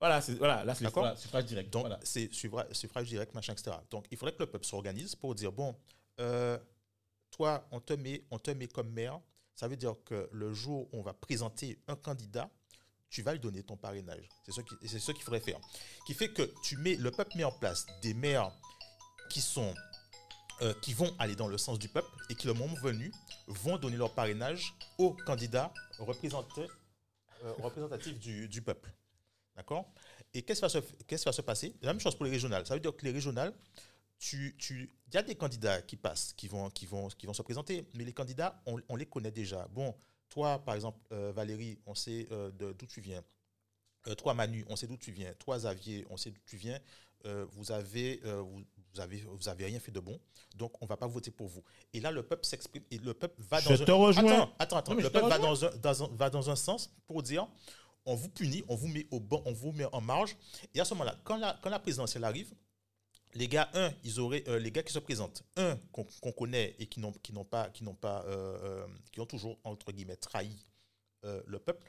Voilà, 0.00 0.20
c'est, 0.20 0.34
voilà, 0.34 0.64
là, 0.64 0.76
c'est 0.76 0.88
voilà, 0.92 1.16
suffrage 1.16 1.44
direct. 1.46 1.70
Donc, 1.72 1.82
voilà. 1.82 1.98
c'est 2.04 2.32
suffrage, 2.32 2.66
suffrage 2.72 3.08
direct, 3.08 3.34
machin, 3.34 3.52
etc. 3.52 3.76
Donc, 3.90 4.06
il 4.12 4.16
faudrait 4.16 4.32
que 4.32 4.38
le 4.44 4.46
peuple 4.46 4.64
s'organise 4.64 5.16
pour 5.16 5.34
dire 5.34 5.50
bon, 5.50 5.74
euh, 6.20 6.56
toi, 7.32 7.66
on 7.72 7.80
te, 7.80 7.94
met, 7.94 8.24
on 8.30 8.38
te 8.38 8.52
met 8.52 8.68
comme 8.68 8.90
maire. 8.90 9.20
Ça 9.58 9.66
veut 9.66 9.76
dire 9.76 9.96
que 10.04 10.28
le 10.30 10.54
jour 10.54 10.88
où 10.92 11.00
on 11.00 11.02
va 11.02 11.12
présenter 11.12 11.80
un 11.88 11.96
candidat, 11.96 12.48
tu 13.10 13.22
vas 13.22 13.32
lui 13.32 13.40
donner 13.40 13.64
ton 13.64 13.76
parrainage. 13.76 14.28
C'est 14.46 14.52
ce 14.52 14.60
qui- 14.60 14.76
c'est 14.86 15.00
ce 15.00 15.10
qu'il 15.10 15.24
faudrait 15.24 15.40
faire. 15.40 15.58
Qui 16.06 16.14
fait 16.14 16.28
que 16.32 16.42
le 16.42 17.10
peuple 17.10 17.36
met 17.36 17.42
en 17.42 17.50
place 17.50 17.84
des 18.00 18.14
maires 18.14 18.52
euh, 20.62 20.74
qui 20.80 20.92
vont 20.94 21.12
aller 21.18 21.34
dans 21.34 21.48
le 21.48 21.58
sens 21.58 21.76
du 21.80 21.88
peuple 21.88 22.08
et 22.30 22.36
qui, 22.36 22.46
le 22.46 22.52
moment 22.52 22.74
venu, 22.74 23.12
vont 23.48 23.78
donner 23.78 23.96
leur 23.96 24.14
parrainage 24.14 24.74
aux 24.96 25.14
candidats 25.26 25.72
euh, 27.42 27.52
représentatifs 27.54 28.18
du, 28.20 28.62
peuple. 28.62 28.92
D'accord? 29.56 29.92
Et 30.34 30.42
qu'est-ce 30.42 30.66
qui 30.68 31.24
va 31.24 31.32
se 31.32 31.42
passer? 31.42 31.74
La 31.82 31.92
même 31.92 32.00
chose 32.00 32.14
pour 32.14 32.26
les 32.26 32.30
régionales. 32.30 32.64
Ça 32.64 32.74
veut 32.74 32.80
dire 32.80 32.94
que 32.96 33.04
les 33.04 33.10
régionales, 33.12 33.52
tu, 34.18 34.54
tu, 34.58 34.90
il 35.06 35.14
y 35.14 35.16
a 35.16 35.22
des 35.22 35.34
candidats 35.36 35.80
qui 35.82 35.96
passent, 35.96 36.32
qui 36.36 36.48
vont, 36.48 36.70
qui 36.70 36.86
vont, 36.86 37.08
qui 37.08 37.26
vont 37.26 37.32
se 37.34 37.42
présenter, 37.42 37.86
mais 37.94 38.04
les 38.04 38.12
candidats, 38.12 38.60
on, 38.66 38.80
on 38.88 38.96
les 38.96 39.06
connaît 39.06 39.30
déjà. 39.30 39.68
Bon, 39.68 39.94
toi, 40.28 40.58
par 40.64 40.74
exemple, 40.74 40.98
euh, 41.12 41.32
Valérie, 41.32 41.78
on 41.86 41.94
sait 41.94 42.26
euh, 42.32 42.50
d'où 42.50 42.86
tu 42.86 43.00
viens. 43.00 43.22
Euh, 44.06 44.14
toi, 44.14 44.34
Manu, 44.34 44.64
on 44.68 44.76
sait 44.76 44.86
d'où 44.86 44.96
tu 44.96 45.12
viens. 45.12 45.32
Toi, 45.34 45.56
Xavier, 45.58 46.04
on 46.10 46.16
sait 46.16 46.30
d'où 46.30 46.40
tu 46.46 46.56
viens. 46.56 46.78
Euh, 47.26 47.46
vous 47.50 47.72
avez, 47.72 48.20
vous, 48.24 48.62
vous 48.94 49.00
avez, 49.00 49.16
vous 49.28 49.48
avez 49.48 49.64
rien 49.66 49.80
fait 49.80 49.90
de 49.90 49.98
bon, 49.98 50.20
donc 50.54 50.72
on 50.80 50.86
va 50.86 50.96
pas 50.96 51.08
voter 51.08 51.32
pour 51.32 51.48
vous. 51.48 51.64
Et 51.92 51.98
là, 52.00 52.12
le 52.12 52.22
peuple 52.22 52.44
s'exprime 52.46 52.84
et 52.92 52.98
le 52.98 53.12
peuple 53.12 53.42
va 53.42 53.58
Je 53.60 53.70
dans 53.74 53.84
te 53.84 53.90
un... 53.90 53.94
rejoins. 53.94 54.52
Attends, 54.58 54.76
attends, 54.76 54.76
attends. 54.76 54.94
Non, 54.94 55.00
Le 55.02 55.10
peuple 55.10 55.28
va 55.28 55.36
rejoins. 55.36 55.48
dans, 55.50 55.64
un, 55.64 55.76
dans 55.78 56.04
un- 56.04 56.16
va 56.16 56.30
dans 56.30 56.48
un 56.50 56.54
sens 56.56 56.90
pour 57.06 57.22
dire 57.24 57.48
on 58.04 58.14
vous 58.14 58.28
punit, 58.28 58.62
on 58.68 58.76
vous 58.76 58.86
met 58.88 59.06
au 59.10 59.18
banc, 59.20 59.42
on 59.46 59.52
vous 59.52 59.72
met 59.72 59.84
en 59.92 60.00
marge. 60.00 60.36
Et 60.74 60.80
à 60.80 60.84
ce 60.84 60.94
moment-là, 60.94 61.16
quand 61.24 61.36
la, 61.36 61.58
quand 61.60 61.70
la 61.70 61.80
présidentielle 61.80 62.22
arrive, 62.24 62.54
les 63.34 63.48
gars, 63.48 63.68
un, 63.74 63.92
ils 64.04 64.20
auraient, 64.20 64.44
euh, 64.48 64.58
les 64.58 64.70
gars 64.70 64.82
qui 64.82 64.92
se 64.92 64.98
présentent, 64.98 65.42
un, 65.56 65.76
qu'on 65.92 66.32
connaît 66.32 66.74
et 66.78 66.86
qui 66.86 67.00
n'ont 67.00 67.12
pas, 67.44 67.70
qui 67.70 67.84
n'ont 67.84 67.94
pas, 67.94 68.24
euh, 68.26 68.58
euh, 68.62 68.86
qui 69.12 69.20
ont 69.20 69.26
toujours, 69.26 69.58
entre 69.64 69.92
guillemets, 69.92 70.16
trahi 70.16 70.64
le 71.46 71.58
peuple, 71.58 71.84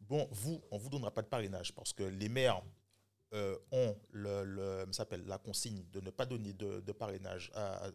bon, 0.00 0.26
vous, 0.32 0.60
on 0.72 0.78
vous 0.78 0.88
donnera 0.88 1.12
pas 1.12 1.22
de 1.22 1.28
parrainage 1.28 1.72
parce 1.72 1.92
que 1.92 2.02
les 2.02 2.28
maires 2.28 2.62
ont 3.70 3.96
le, 4.10 4.86
s'appelle 4.90 5.24
la 5.26 5.38
consigne 5.38 5.84
de 5.92 6.00
ne 6.00 6.10
pas 6.10 6.26
donner 6.26 6.52
de, 6.54 6.92
parrainage. 6.92 7.52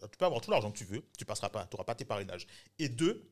tu 0.10 0.18
peux 0.18 0.26
avoir 0.26 0.40
tout 0.40 0.52
l'argent 0.52 0.72
que 0.72 0.78
tu 0.78 0.86
veux, 0.86 1.04
tu 1.18 1.26
passeras 1.26 1.50
pas, 1.50 1.66
tu 1.66 1.76
n'auras 1.76 1.84
pas 1.84 1.96
tes 1.96 2.06
parrainages. 2.06 2.48
Et 2.80 2.88
deux, 2.88 3.30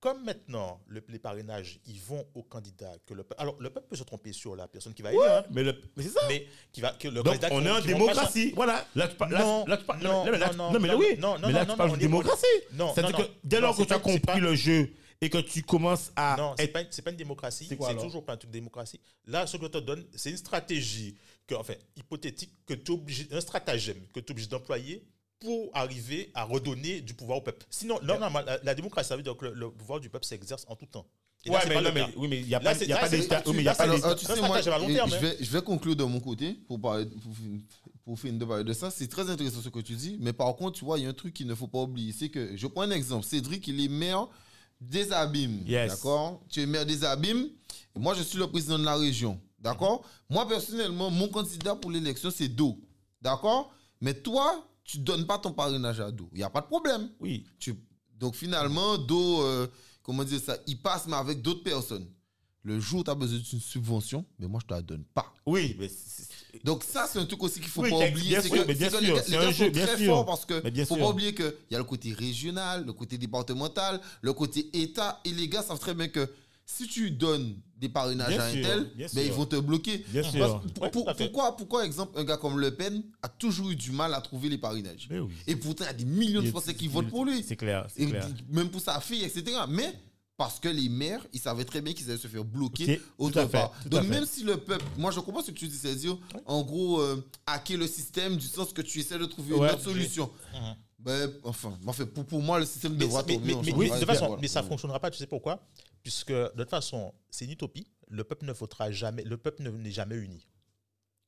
comme 0.00 0.22
maintenant 0.24 0.80
le- 0.88 1.02
les 1.08 1.18
parrainages, 1.18 1.80
ils 1.86 2.00
vont 2.00 2.24
aux 2.34 2.42
candidats 2.42 2.92
que 3.06 3.14
le 3.14 3.24
peuple. 3.24 3.40
Alors 3.40 3.56
le 3.60 3.70
peuple 3.70 3.88
peut 3.88 3.96
se 3.96 4.04
tromper 4.04 4.32
sur 4.32 4.54
la 4.54 4.68
personne 4.68 4.94
qui 4.94 5.02
va 5.02 5.10
élire, 5.12 5.22
hein, 5.24 5.44
Mais, 5.50 5.62
mais 5.64 6.02
c'est 6.02 6.10
ça. 6.10 6.20
mais 6.28 6.46
qui 6.72 6.80
va 6.80 6.90
que 6.92 7.08
le 7.08 7.14
Donc, 7.22 7.26
candidat 7.26 7.48
on 7.52 7.60
qui 7.60 7.66
est 7.66 7.70
en 7.70 7.80
démocratie. 7.80 8.52
Voilà. 8.54 8.86
Là, 8.94 9.08
tu 9.08 9.16
parles. 9.16 9.32
Non, 9.34 9.64
là, 9.66 9.76
tu 9.76 9.84
parles- 9.84 10.02
non, 10.02 10.24
non, 10.24 10.32
mais 10.32 10.38
là, 10.38 10.52
non, 10.52 10.72
non, 10.72 10.80
mais 10.80 10.88
là, 10.88 10.96
oui. 10.96 11.06
non, 11.18 11.38
non, 11.38 11.46
mais 11.48 11.52
là, 11.54 11.64
non, 11.64 11.74
tu 11.74 11.78
parles 11.78 11.92
de 11.92 11.96
démocratie. 11.96 12.46
Non, 12.72 12.92
C'est-à-dire 12.94 13.16
que 13.16 13.22
dès 13.44 13.60
lors 13.60 13.76
que 13.76 13.82
tu 13.82 13.92
as 13.92 13.98
compris 13.98 14.40
le 14.40 14.54
jeu 14.54 14.92
et 15.20 15.30
que 15.30 15.38
tu 15.38 15.62
commences 15.62 16.12
à 16.14 16.36
Non, 16.38 16.54
c'est 16.58 16.68
pas, 16.68 16.80
c'est 16.90 17.00
pas 17.02 17.10
une 17.10 17.16
démocratie. 17.16 17.66
C'est 17.68 17.96
toujours 17.98 18.24
pas 18.24 18.34
un 18.34 18.36
truc 18.36 18.50
de 18.50 18.58
démocratie. 18.58 19.00
Là, 19.26 19.46
ce 19.46 19.56
que 19.56 19.64
je 19.64 19.68
te 19.70 19.78
donne, 19.78 20.04
c'est 20.14 20.30
une 20.30 20.36
stratégie, 20.36 21.16
que, 21.46 21.54
enfin, 21.54 21.74
hypothétique, 21.96 22.52
que 22.66 22.74
tu 22.74 22.92
obligé, 22.92 23.26
un 23.32 23.40
stratagème 23.40 24.00
que 24.12 24.20
tu 24.20 24.26
es 24.26 24.30
obligé 24.32 24.48
d'employer 24.48 25.06
pour 25.40 25.70
arriver 25.74 26.30
à 26.34 26.44
redonner 26.44 27.00
du 27.00 27.14
pouvoir 27.14 27.38
au 27.38 27.40
peuple. 27.42 27.66
Sinon, 27.70 27.98
normalement, 28.02 28.40
la, 28.40 28.58
la 28.62 28.74
démocratie, 28.74 29.08
ça 29.08 29.16
veut 29.16 29.22
dire 29.22 29.36
que 29.36 29.46
le, 29.46 29.54
le 29.54 29.70
pouvoir 29.70 30.00
du 30.00 30.08
peuple 30.08 30.24
s'exerce 30.24 30.64
en 30.68 30.76
tout 30.76 30.86
temps. 30.86 31.06
Et 31.44 31.50
Ouais, 31.50 31.58
mais, 31.68 31.74
pas 31.74 31.80
non, 31.82 31.90
mais, 31.94 32.04
oui, 32.16 32.26
mais 32.28 32.40
il 32.40 32.46
n'y 32.46 32.54
a 32.54 32.58
Là, 32.58 32.74
pas, 32.74 32.84
y 32.84 32.92
a 32.92 33.08
d'état. 33.08 33.40
tu- 33.42 33.50
Oui, 33.50 33.56
mais 33.56 33.62
il 33.62 33.66
y 33.66 33.68
a 33.68 33.72
là, 33.72 33.76
pas 33.76 33.84
c'est- 33.84 33.90
d'état. 33.94 34.06
Alors, 34.06 34.18
tu 34.18 34.26
Un 34.26 34.34
sais, 34.34 34.40
moi, 34.40 34.60
je 34.60 34.70
hein. 34.70 35.18
vais, 35.20 35.36
je 35.40 35.50
vais 35.52 35.62
conclure 35.62 35.94
de 35.94 36.02
mon 36.04 36.18
côté 36.18 36.54
pour, 36.66 36.80
parler, 36.80 37.06
pour, 37.06 37.32
pour 38.04 38.18
finir 38.18 38.38
de 38.40 38.44
parler 38.44 38.64
de 38.64 38.72
ça. 38.72 38.90
C'est 38.90 39.06
très 39.06 39.30
intéressant 39.30 39.60
ce 39.62 39.68
que 39.68 39.78
tu 39.80 39.94
dis. 39.94 40.16
Mais 40.20 40.32
par 40.32 40.56
contre, 40.56 40.78
tu 40.78 40.84
vois, 40.84 40.98
il 40.98 41.04
y 41.04 41.06
a 41.06 41.10
un 41.10 41.14
truc 41.14 41.34
qu'il 41.34 41.46
ne 41.46 41.54
faut 41.54 41.68
pas 41.68 41.80
oublier. 41.82 42.12
C'est 42.12 42.30
que, 42.30 42.56
je 42.56 42.66
prends 42.66 42.82
un 42.82 42.90
exemple. 42.90 43.24
Cédric, 43.26 43.68
il 43.68 43.80
est 43.84 43.88
maire 43.88 44.26
des 44.80 45.12
Abîmes. 45.12 45.62
Yes. 45.66 45.92
D'accord? 45.92 46.40
Tu 46.48 46.62
es 46.62 46.66
maire 46.66 46.84
des 46.86 47.04
Abîmes. 47.04 47.48
Et 47.94 47.98
moi, 48.00 48.14
je 48.14 48.22
suis 48.22 48.38
le 48.38 48.48
président 48.48 48.78
de 48.78 48.84
la 48.84 48.96
région. 48.96 49.38
D'accord? 49.60 50.04
Moi, 50.28 50.48
personnellement, 50.48 51.10
mon 51.10 51.28
candidat 51.28 51.76
pour 51.76 51.90
l'élection, 51.92 52.30
c'est 52.30 52.48
Do. 52.48 52.76
D'accord? 53.22 53.72
Mais 54.00 54.14
toi, 54.14 54.66
tu 54.86 54.98
donnes 54.98 55.26
pas 55.26 55.38
ton 55.38 55.52
parrainage 55.52 56.00
à 56.00 56.10
Do. 56.10 56.28
Il 56.32 56.38
n'y 56.38 56.44
a 56.44 56.50
pas 56.50 56.60
de 56.60 56.66
problème. 56.66 57.10
Oui. 57.20 57.44
Tu- 57.58 57.74
Donc 58.18 58.34
finalement, 58.34 58.96
Do, 58.98 59.42
euh, 59.42 59.66
comment 60.02 60.24
dire 60.24 60.40
ça, 60.40 60.56
il 60.66 60.80
passe, 60.80 61.06
mais 61.06 61.16
avec 61.16 61.42
d'autres 61.42 61.62
personnes. 61.62 62.06
Le 62.62 62.80
jour 62.80 63.00
où 63.00 63.04
tu 63.04 63.10
as 63.10 63.14
besoin 63.14 63.38
d'une 63.38 63.60
subvention, 63.60 64.24
mais 64.40 64.48
moi, 64.48 64.58
je 64.60 64.64
ne 64.64 64.68
te 64.70 64.74
la 64.74 64.82
donne 64.82 65.04
pas. 65.04 65.32
Oui, 65.46 65.76
mais 65.78 65.88
Donc 66.64 66.82
ça, 66.82 67.06
c'est 67.08 67.20
un 67.20 67.24
truc 67.26 67.40
aussi 67.44 67.60
qu'il 67.60 67.68
faut 67.68 67.82
Oui, 67.82 67.90
pas 67.90 68.08
oublier. 68.08 68.40
C'est 68.40 68.50
que, 68.50 68.66
mais 68.66 68.74
bien 68.74 68.90
c'est 68.90 68.98
que 68.98 69.04
sûr, 69.04 69.14
les 69.28 69.30
gars, 69.38 69.50
jeu, 69.52 69.70
très 69.72 69.96
sûr. 69.98 70.06
forts 70.14 70.26
parce 70.26 70.44
que 70.44 70.60
Mais 70.64 70.72
bien 70.72 70.84
faut 70.84 70.96
sûr. 70.96 71.04
pas 71.04 71.10
oublier 71.10 71.32
qu'il 71.34 71.54
y 71.70 71.74
a 71.76 71.78
le 71.78 71.84
côté 71.84 72.12
régional, 72.12 72.84
le 72.84 72.92
côté 72.92 73.18
départemental, 73.18 74.00
le 74.20 74.32
côté 74.32 74.68
État. 74.72 75.20
Et 75.24 75.30
les 75.32 75.48
gars 75.48 75.62
savent 75.62 75.78
très 75.78 75.94
bien 75.94 76.08
que 76.08 76.28
si 76.64 76.88
tu 76.88 77.12
donnes 77.12 77.56
des 77.78 77.88
parrainages 77.88 78.28
Bien 78.28 78.40
à 78.40 78.46
un 78.46 78.52
sûr, 78.52 78.62
tel, 78.66 78.90
bien 78.96 79.06
ben, 79.14 79.26
ils 79.26 79.32
vont 79.32 79.44
te 79.46 79.56
bloquer. 79.56 79.98
Bien 80.08 80.22
Parce- 80.22 80.34
sûr. 80.34 80.60
pour- 80.72 80.82
Ouais, 80.82 80.90
pour- 80.90 81.04
tout 81.04 81.10
à 81.10 81.14
fait. 81.14 81.24
pourquoi, 81.24 81.56
pourquoi, 81.56 81.84
exemple, 81.84 82.18
un 82.18 82.24
gars 82.24 82.36
comme 82.38 82.58
Le 82.58 82.74
Pen 82.74 83.02
a 83.22 83.28
toujours 83.28 83.70
eu 83.70 83.76
du 83.76 83.90
mal 83.92 84.14
à 84.14 84.20
trouver 84.20 84.48
les 84.48 84.58
parrainages? 84.58 85.08
Oui. 85.10 85.18
Et 85.46 85.56
pourtant, 85.56 85.84
il 85.84 85.88
y 85.88 85.90
a 85.90 85.92
des 85.94 86.04
millions 86.06 86.42
de 86.42 86.48
Français 86.50 86.74
qui 86.74 86.88
votent 86.88 87.08
pour 87.08 87.24
lui. 87.24 87.42
C'est 87.46 87.56
clair, 87.56 87.86
clair. 87.94 88.28
même 88.48 88.70
pour 88.70 88.80
sa 88.80 88.98
fille, 89.00 89.24
etc. 89.24 89.56
Mais 89.68 89.92
parce 90.38 90.58
que 90.60 90.68
les 90.68 90.88
maires, 90.88 91.26
ils 91.32 91.40
savaient 91.40 91.64
très 91.64 91.80
bien 91.80 91.92
qu'ils 91.94 92.08
allaient 92.10 92.18
se 92.18 92.28
faire 92.28 92.44
bloquer 92.44 92.94
Ok, 92.94 92.98
tout 92.98 93.24
autre 93.24 93.40
fait, 93.42 93.48
part. 93.48 93.72
Donc 93.86 94.02
fait. 94.02 94.08
même 94.08 94.26
si 94.26 94.42
le 94.44 94.56
peuple, 94.58 94.84
moi 94.98 95.10
je 95.10 95.20
comprends 95.20 95.42
ce 95.42 95.50
que 95.50 95.56
tu 95.58 95.66
dis, 95.68 95.76
c'est 95.76 95.94
dire, 95.94 96.16
en 96.44 96.62
gros, 96.62 97.00
euh, 97.00 97.24
hacker 97.46 97.78
le 97.78 97.86
système 97.86 98.36
du 98.36 98.46
sens 98.46 98.72
que 98.72 98.82
tu 98.82 99.00
essaies 99.00 99.18
de 99.18 99.24
trouver 99.26 99.54
Ouais, 99.54 99.68
une 99.68 99.74
autre 99.74 99.82
solution. 99.84 100.30
Mhm. 100.54 100.74
Ben, 100.98 101.30
enfin, 101.44 101.72
enfin, 101.86 102.04
pour, 102.06 102.24
pour 102.24 102.42
moi, 102.42 102.58
le 102.58 102.66
système 102.66 102.92
Mais, 102.94 102.98
devra 103.00 103.20
ça- 103.20 103.26
mais- 103.28 103.38
mais- 103.44 103.54
en 103.54 103.62
mais- 103.62 103.70
de 103.70 103.76
Voilà. 103.76 104.06
façon, 104.06 104.36
mais 104.40 104.48
ça 104.48 104.62
ne 104.62 104.66
fonctionnera 104.66 104.98
pas, 104.98 105.10
tu 105.10 105.18
sais 105.18 105.26
pourquoi? 105.26 105.60
Puisque 106.06 106.30
de 106.30 106.52
toute 106.56 106.70
façon, 106.70 107.12
c'est 107.30 107.46
une 107.46 107.50
utopie. 107.50 107.84
Le 108.06 108.22
peuple 108.22 108.46
ne 108.46 108.52
votera 108.52 108.92
jamais, 108.92 109.24
le 109.24 109.36
peuple 109.36 109.64
ne- 109.64 109.70
n'est 109.72 109.90
jamais 109.90 110.14
uni. 110.14 110.46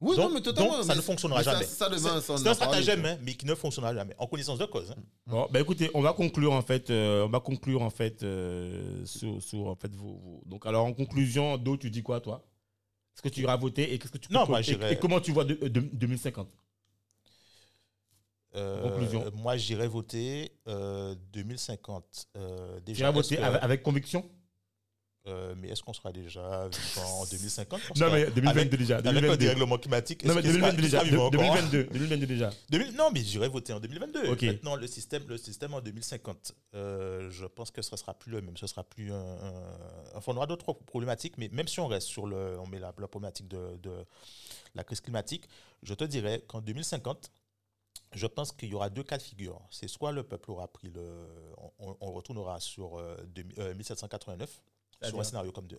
Oui, 0.00 0.14
donc, 0.14 0.28
non, 0.28 0.34
mais 0.36 0.40
totalement. 0.40 0.70
donc, 0.76 0.82
ça 0.84 0.92
mais- 0.92 0.98
ne 0.98 1.00
fonctionnera 1.00 1.42
jamais. 1.42 1.64
Ça, 1.64 1.90
C'est 1.92 1.98
ça, 1.98 2.32
un 2.50 2.54
stratagème, 2.54 3.04
hein, 3.04 3.18
mais 3.22 3.34
qui 3.34 3.44
ne 3.44 3.56
fonctionnera 3.56 3.92
jamais, 3.92 4.14
en 4.18 4.28
connaissance 4.28 4.60
de 4.60 4.66
cause. 4.66 4.92
hein. 4.92 5.02
Bon, 5.26 5.48
bah 5.50 5.58
écoutez, 5.58 5.90
on 5.94 6.00
va 6.00 6.12
conclure 6.12 6.52
en 6.52 6.62
fait, 6.62 6.90
euh, 6.90 7.24
on 7.26 7.28
va 7.28 7.40
conclure 7.40 7.82
en 7.82 7.90
fait 7.90 8.22
euh, 8.22 9.04
sur, 9.04 9.42
sur, 9.42 9.66
en 9.66 9.74
fait 9.74 9.92
vos, 9.96 10.14
vos- 10.14 10.42
Donc 10.46 10.64
alors 10.64 10.86
en 10.86 10.92
conclusion, 10.92 11.58
Do, 11.58 11.76
tu 11.76 11.90
dis 11.90 12.04
quoi 12.04 12.20
toi? 12.20 12.46
Est-ce 13.16 13.22
que 13.22 13.28
tu 13.30 13.40
iras 13.40 13.56
voter 13.56 13.92
et 13.92 13.98
qu'est-ce 13.98 14.12
que 14.12 14.18
tu 14.18 14.32
Non, 14.32 14.46
moi, 14.46 14.60
et, 14.60 14.62
j'irai- 14.62 14.92
et 14.92 14.96
comment 14.96 15.20
tu 15.20 15.32
vois 15.32 15.44
de- 15.44 15.54
de- 15.66 15.80
2050 15.80 16.46
Euh, 18.54 18.82
Conclusion. 18.82 19.30
Moi, 19.34 19.56
j'irai 19.56 19.88
voter 19.88 20.52
euh, 20.68 21.14
2050. 21.32 22.28
Euh, 22.36 22.76
Tu 22.78 22.82
déjà, 22.84 23.08
est-ce 23.08 23.14
voter 23.14 23.36
que- 23.36 23.42
avec, 23.42 23.62
avec 23.62 23.82
conviction? 23.82 24.24
Euh, 25.26 25.54
mais 25.58 25.68
est-ce 25.68 25.82
qu'on 25.82 25.92
sera 25.92 26.10
déjà 26.12 26.68
vivant 26.68 27.20
en 27.20 27.26
2050 27.30 27.80
Parce 27.88 28.00
Non, 28.00 28.10
mais 28.10 28.26
2022 28.30 28.60
avec- 28.60 28.76
déjà. 28.78 28.94
Avec 28.96 29.06
le 29.06 29.12
2022. 29.20 29.36
dérèglement 29.44 29.76
climatique, 29.78 30.24
Non, 30.24 30.34
mais 30.34 30.40
qu'il 30.42 30.52
sera- 30.52 30.70
2022 30.72 30.76
qu'il 30.82 30.84
déjà. 30.90 30.98
sera 31.00 31.10
vivant 31.10 31.26
encore? 31.26 31.30
2022. 31.42 31.84
2022 31.92 32.26
déjà. 32.26 32.50
2000 32.70 32.96
non, 32.96 33.10
mais 33.12 33.20
j'irai 33.22 33.48
voter 33.48 33.72
en 33.74 33.80
2022. 33.80 34.28
Ok. 34.30 34.42
Maintenant, 34.42 34.76
le 34.76 34.86
système, 34.86 35.24
le 35.28 35.36
système 35.36 35.74
en 35.74 35.80
2050, 35.80 36.52
euh, 36.74 37.28
je 37.30 37.44
pense 37.46 37.70
que 37.70 37.82
ce 37.82 37.94
sera 37.96 38.14
plus 38.14 38.30
le 38.30 38.40
même. 38.40 38.56
Ce 38.56 38.66
sera 38.66 38.84
plus 38.84 39.12
un. 39.12 39.16
un- 39.20 39.78
Enfin, 40.14 40.32
on 40.32 40.36
aura 40.36 40.46
d'autres 40.46 40.72
problématiques, 40.72 41.36
mais 41.36 41.48
même 41.52 41.68
si 41.68 41.78
on 41.80 41.88
reste 41.88 42.06
sur 42.06 42.26
le, 42.26 42.58
on 42.60 42.66
met 42.66 42.78
la, 42.78 42.94
la 42.98 43.08
problématique 43.08 43.48
de, 43.48 43.76
de 43.82 43.92
la 44.74 44.84
crise 44.84 45.00
climatique, 45.02 45.46
je 45.82 45.92
te 45.94 46.04
dirais 46.04 46.42
qu'en 46.46 46.60
2050, 46.60 47.30
je 48.14 48.26
pense 48.26 48.52
qu'il 48.52 48.70
y 48.70 48.74
aura 48.74 48.88
deux 48.88 49.02
cas 49.02 49.18
de 49.18 49.22
figure. 49.22 49.60
C'est 49.70 49.88
soit 49.88 50.12
le 50.12 50.22
peuple 50.22 50.50
aura 50.52 50.68
pris 50.68 50.88
le, 50.88 51.26
on, 51.78 51.96
on 52.00 52.12
retournera 52.12 52.58
sur 52.60 52.98
euh, 52.98 53.16
2000 53.34 53.58
euh, 53.60 53.74
1789 53.74 54.62
sur 55.02 55.20
un 55.20 55.24
scénario 55.24 55.52
comme 55.52 55.66
deux. 55.66 55.78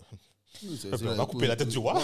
On 0.63 0.97
va 0.97 1.25
couper 1.25 1.47
la 1.47 1.55
tête 1.55 1.67
du 1.67 1.77
roi. 1.77 2.01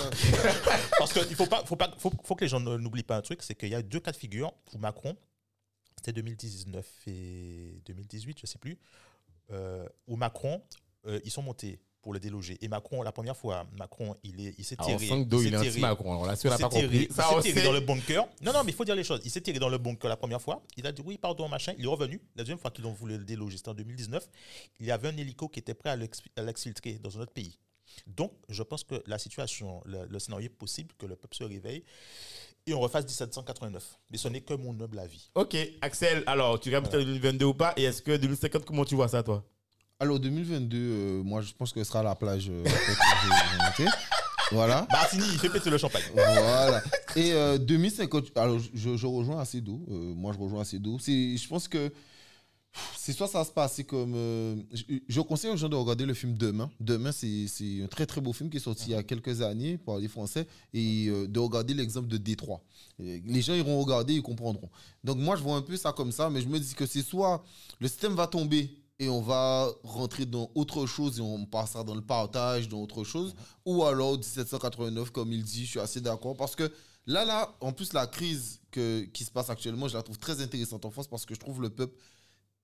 Parce 0.98 1.14
qu'il 1.14 1.36
faut, 1.36 1.48
pas, 1.48 1.64
faut, 1.66 1.76
pas, 1.76 1.94
faut, 1.98 2.12
faut 2.24 2.36
que 2.36 2.44
les 2.44 2.50
gens 2.50 2.60
n'oublient 2.60 3.04
pas 3.04 3.18
un 3.18 3.22
truc, 3.22 3.42
c'est 3.42 3.56
qu'il 3.56 3.70
y 3.70 3.76
a 3.76 3.82
deux 3.82 4.00
cas 4.00 4.12
de 4.12 4.18
figure 4.18 4.54
pour 4.66 4.80
Macron. 4.80 5.18
C'était 5.98 6.14
2019 6.14 6.86
et 7.08 7.82
2018, 7.86 8.38
je 8.38 8.44
ne 8.44 8.48
sais 8.48 8.60
plus. 8.60 8.78
Euh, 9.52 9.88
où 10.08 10.16
Macron, 10.16 10.62
euh, 11.08 11.20
ils 11.24 11.32
sont 11.32 11.42
montés 11.42 11.80
pour 12.06 12.14
le 12.14 12.20
déloger. 12.20 12.56
Et 12.62 12.68
Macron, 12.68 13.02
la 13.02 13.12
première 13.12 13.36
fois, 13.36 13.66
Macron, 13.80 14.16
il 14.24 14.40
est- 14.40 14.54
il 14.60 14.64
s'est 14.64 14.76
Alors, 14.78 14.92
tiré. 14.96 15.08
Sangdo, 15.08 15.40
s'est 15.42 15.48
il 15.48 15.56
est 15.56 15.58
tiré- 15.58 15.70
anti-Macron. 15.72 16.12
Alors 16.12 16.28
là, 16.28 16.36
si 16.36 16.46
il 16.46 16.50
on 16.50 16.52
n'a 16.52 16.58
s'est 16.58 16.64
pas 16.64 16.70
compris, 16.70 17.08
il 17.10 17.12
ça, 17.16 17.24
s'est 17.34 17.42
tiré 17.42 17.60
sait. 17.62 17.66
dans 17.66 17.72
le 17.74 17.80
bunker. 17.80 18.28
Non, 18.44 18.54
non, 18.54 18.64
mais 18.64 18.72
il 18.72 18.76
faut 18.76 18.86
dire 18.86 18.94
les 18.94 19.04
choses. 19.04 19.22
Il 19.26 19.32
s'est 19.32 19.42
tiré 19.42 19.58
dans 19.58 19.70
le 19.70 19.80
bunker 19.80 20.08
la 20.08 20.16
première 20.16 20.40
fois. 20.40 20.62
Il 20.78 20.86
a 20.86 20.92
dit 20.92 21.02
oui, 21.04 21.18
pardon, 21.18 21.50
machin. 21.50 21.74
Il 21.80 21.86
est 21.86 21.88
revenu. 21.88 22.22
La 22.36 22.44
deuxième 22.44 22.60
fois 22.60 22.70
qu'ils 22.70 22.86
ont 22.86 22.94
voulu 22.94 23.18
le 23.18 23.24
déloger, 23.26 23.58
c'était 23.58 23.70
en 23.70 23.74
2019. 23.74 24.30
Il 24.80 24.86
y 24.86 24.92
avait 24.92 25.08
un 25.08 25.18
hélico 25.18 25.50
qui 25.50 25.58
était 25.58 25.74
prêt 25.74 25.90
à 25.90 25.96
l'ex- 25.96 26.22
à 26.36 26.44
l'exfiltrer 26.44 27.00
dans 27.02 27.18
un 27.18 27.22
autre 27.22 27.34
pays. 27.34 27.58
Donc, 28.06 28.34
je 28.50 28.62
pense 28.62 28.84
que 28.84 29.02
la 29.08 29.18
situation, 29.18 29.82
le, 29.86 30.06
le 30.06 30.20
scénario 30.20 30.46
est 30.46 30.50
possible 30.50 30.94
que 31.00 31.08
le 31.08 31.16
peuple 31.16 31.36
se 31.36 31.44
réveille 31.44 31.84
et 32.68 32.74
on 32.76 32.80
refasse 32.82 33.06
1789. 33.06 33.98
Mais 34.12 34.18
ce 34.20 34.28
n'est 34.28 34.42
que 34.42 34.54
mon 34.54 34.80
humble 34.80 35.00
avis. 35.00 35.32
Ok, 35.34 35.58
Axel, 35.82 36.22
alors, 36.28 36.60
tu 36.60 36.70
regardes 36.70 36.88
peut-être 36.92 37.04
2022 37.06 37.46
ou 37.46 37.54
pas 37.56 37.74
Et 37.78 37.84
est-ce 37.86 38.04
que 38.04 38.16
2050, 38.16 38.64
comment 38.64 38.86
tu 38.86 38.94
vois 38.94 39.08
ça, 39.08 39.24
toi? 39.24 39.44
Alors 40.00 40.20
2022, 40.20 40.78
euh, 40.78 41.24
moi 41.24 41.42
je 41.42 41.54
pense 41.54 41.72
que 41.72 41.82
ce 41.84 41.88
sera 41.90 42.04
la 42.04 42.16
plage. 42.16 42.50
euh, 42.50 42.64
après 42.66 42.94
que 42.94 43.36
j'ai 43.78 43.84
invité. 43.86 43.98
Voilà. 44.52 44.86
Martini, 44.92 45.24
il 45.32 45.40
fait 45.40 45.50
péter 45.50 45.70
le 45.70 45.78
champagne. 45.78 46.04
Voilà. 46.14 46.84
Et 47.16 47.32
euh, 47.32 47.58
2050, 47.58 48.38
alors 48.38 48.60
je, 48.60 48.96
je 48.98 49.08
rejoins 49.08 49.40
assez 49.40 49.62
d'eau. 49.62 49.82
moi, 49.88 50.34
je 50.34 50.40
rejoins 50.40 50.62
assez 50.62 50.80
d'eau. 50.80 50.98
C'est- 51.00 51.38
Je 51.38 51.48
pense 51.48 51.68
que 51.70 51.92
c'est 52.98 53.14
soit 53.14 53.28
ça 53.30 53.46
se 53.46 53.52
passe 53.52 53.82
comme. 53.88 54.14
euh, 54.16 54.56
je, 54.74 54.84
je 55.08 55.22
conseille 55.22 55.50
aux 55.50 55.56
gens 55.56 55.70
de 55.70 55.78
regarder 55.78 56.06
le 56.06 56.14
film 56.14 56.34
Demain. 56.38 56.70
Demain, 56.82 57.14
c'est 57.14 57.48
c'est 57.48 57.82
un 57.82 57.88
très 57.88 58.06
très 58.06 58.20
beau 58.20 58.34
film 58.34 58.50
qui 58.50 58.58
est 58.58 58.60
sorti 58.60 58.88
il 58.90 58.92
y 58.92 58.96
a 58.96 59.02
quelques 59.04 59.42
années 59.42 59.78
par 59.78 59.98
les 59.98 60.10
Français 60.10 60.46
et 60.74 61.06
euh, 61.08 61.26
de 61.26 61.40
regarder 61.40 61.74
l'exemple 61.74 62.10
de 62.10 62.18
Détroit. 62.18 62.62
Les 63.00 63.42
gens 63.42 63.54
iront 63.56 63.82
regarder, 63.82 64.16
ils 64.16 64.22
comprendront. 64.22 64.70
Donc 65.06 65.18
moi, 65.20 65.38
je 65.38 65.42
vois 65.42 65.56
un 65.56 65.62
peu 65.62 65.78
ça 65.78 65.94
comme 65.94 66.12
ça, 66.12 66.30
mais 66.30 66.42
je 66.42 66.48
me 66.50 66.60
dis 66.60 66.74
que 66.76 66.86
c'est 66.86 67.02
soit 67.02 67.44
le 67.80 67.88
système 67.88 68.14
va 68.14 68.28
tomber 68.28 68.70
et 69.00 69.10
on 69.10 69.22
va 69.22 69.70
rentrer 69.84 70.26
dans 70.26 70.50
autre 70.56 70.86
chose 70.86 71.20
et 71.20 71.22
on 71.22 71.46
passera 71.46 71.84
dans 71.84 71.96
le 71.96 72.02
partage, 72.02 72.70
dans 72.70 72.82
autre 72.82 73.04
chose, 73.04 73.36
ou 73.66 73.84
alors 73.84 74.14
1789, 74.14 75.12
comme 75.12 75.34
il 75.34 75.44
dit, 75.44 75.66
je 75.66 75.72
suis 75.72 75.80
assez 75.80 76.02
d'accord, 76.02 76.38
parce 76.38 76.56
que 76.56 76.72
là, 77.06 77.26
là, 77.26 77.54
en 77.60 77.74
plus, 77.74 77.94
la 77.94 78.08
crise 78.08 78.62
que, 78.72 79.04
qui 79.14 79.26
se 79.26 79.32
passe 79.32 79.50
actuellement, 79.50 79.88
je 79.88 79.98
la 79.98 80.04
trouve 80.04 80.18
très 80.18 80.42
intéressante 80.42 80.86
en 80.86 80.92
France, 80.92 81.08
parce 81.08 81.26
que 81.26 81.36
je 81.36 81.40
trouve 81.40 81.62
le 81.62 81.70
peuple 81.70 81.96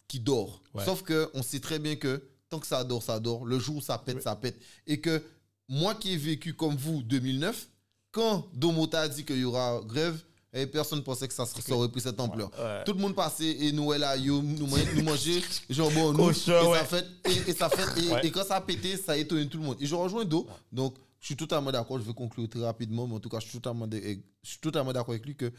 qui 0.07 0.19
dort. 0.19 0.61
Ouais. 0.73 0.85
Sauf 0.85 1.03
qu'on 1.03 1.43
sait 1.43 1.59
très 1.59 1.79
bien 1.79 1.95
que 1.95 2.21
tant 2.49 2.59
que 2.59 2.67
ça 2.67 2.83
dort, 2.83 3.01
ça 3.01 3.19
dort. 3.19 3.45
Le 3.45 3.59
jour 3.59 3.77
où 3.77 3.81
ça 3.81 3.97
pète, 3.97 4.21
ça 4.21 4.35
pète. 4.35 4.61
Et 4.85 4.99
que 4.99 5.23
moi 5.69 5.95
qui 5.95 6.11
ai 6.11 6.17
vécu 6.17 6.53
comme 6.53 6.75
vous 6.75 7.01
2009, 7.03 7.69
quand 8.11 8.45
Domota 8.53 9.01
a 9.01 9.07
dit 9.07 9.23
qu'il 9.23 9.37
y 9.37 9.45
aura 9.45 9.81
grève, 9.85 10.21
et 10.53 10.67
personne 10.67 11.01
pensait 11.03 11.27
que 11.27 11.33
ça, 11.33 11.45
aurait 11.71 11.87
pris 11.89 12.01
cette 12.01 12.19
ampleur. 12.19 12.51
Ouais. 12.59 12.83
Tout 12.83 12.93
le 12.93 12.99
monde 12.99 13.15
passait 13.15 13.49
et 13.49 13.71
Noël 13.71 14.03
à 14.03 14.17
yo, 14.17 14.41
nous, 14.41 14.67
nous 14.67 15.03
manger, 15.03 15.41
jambon, 15.69 16.11
nous, 16.13 16.29
et, 16.29 16.67
ouais. 16.67 16.77
ça 16.79 16.85
fait, 16.85 17.05
et, 17.25 17.49
et 17.49 17.53
ça 17.53 17.69
fait, 17.69 18.25
et, 18.25 18.31
quand 18.31 18.43
ça 18.43 18.55
a 18.57 18.61
pété, 18.61 18.97
ça 18.97 19.13
a 19.13 19.17
étonné 19.17 19.47
tout 19.47 19.57
le 19.57 19.63
monde. 19.63 19.77
Et 19.79 19.85
je 19.85 19.95
rejoins 19.95 20.25
Do, 20.25 20.45
donc 20.71 20.95
je 21.19 21.27
suis 21.27 21.35
totalement 21.37 21.71
d'accord, 21.71 21.99
je 21.99 22.03
vais 22.03 22.13
conclure 22.13 22.49
très 22.49 22.63
rapidement, 22.63 23.07
mais 23.07 23.15
en 23.15 23.19
tout 23.19 23.29
cas, 23.29 23.39
je 23.39 23.45
suis 23.45 23.59
totalement, 23.59 23.87
de- 23.87 23.97
je 24.43 24.49
suis 24.49 24.59
totalement 24.59 24.91
d'accord 24.91 25.11
avec 25.13 25.25
lui 25.25 25.35
que 25.35 25.51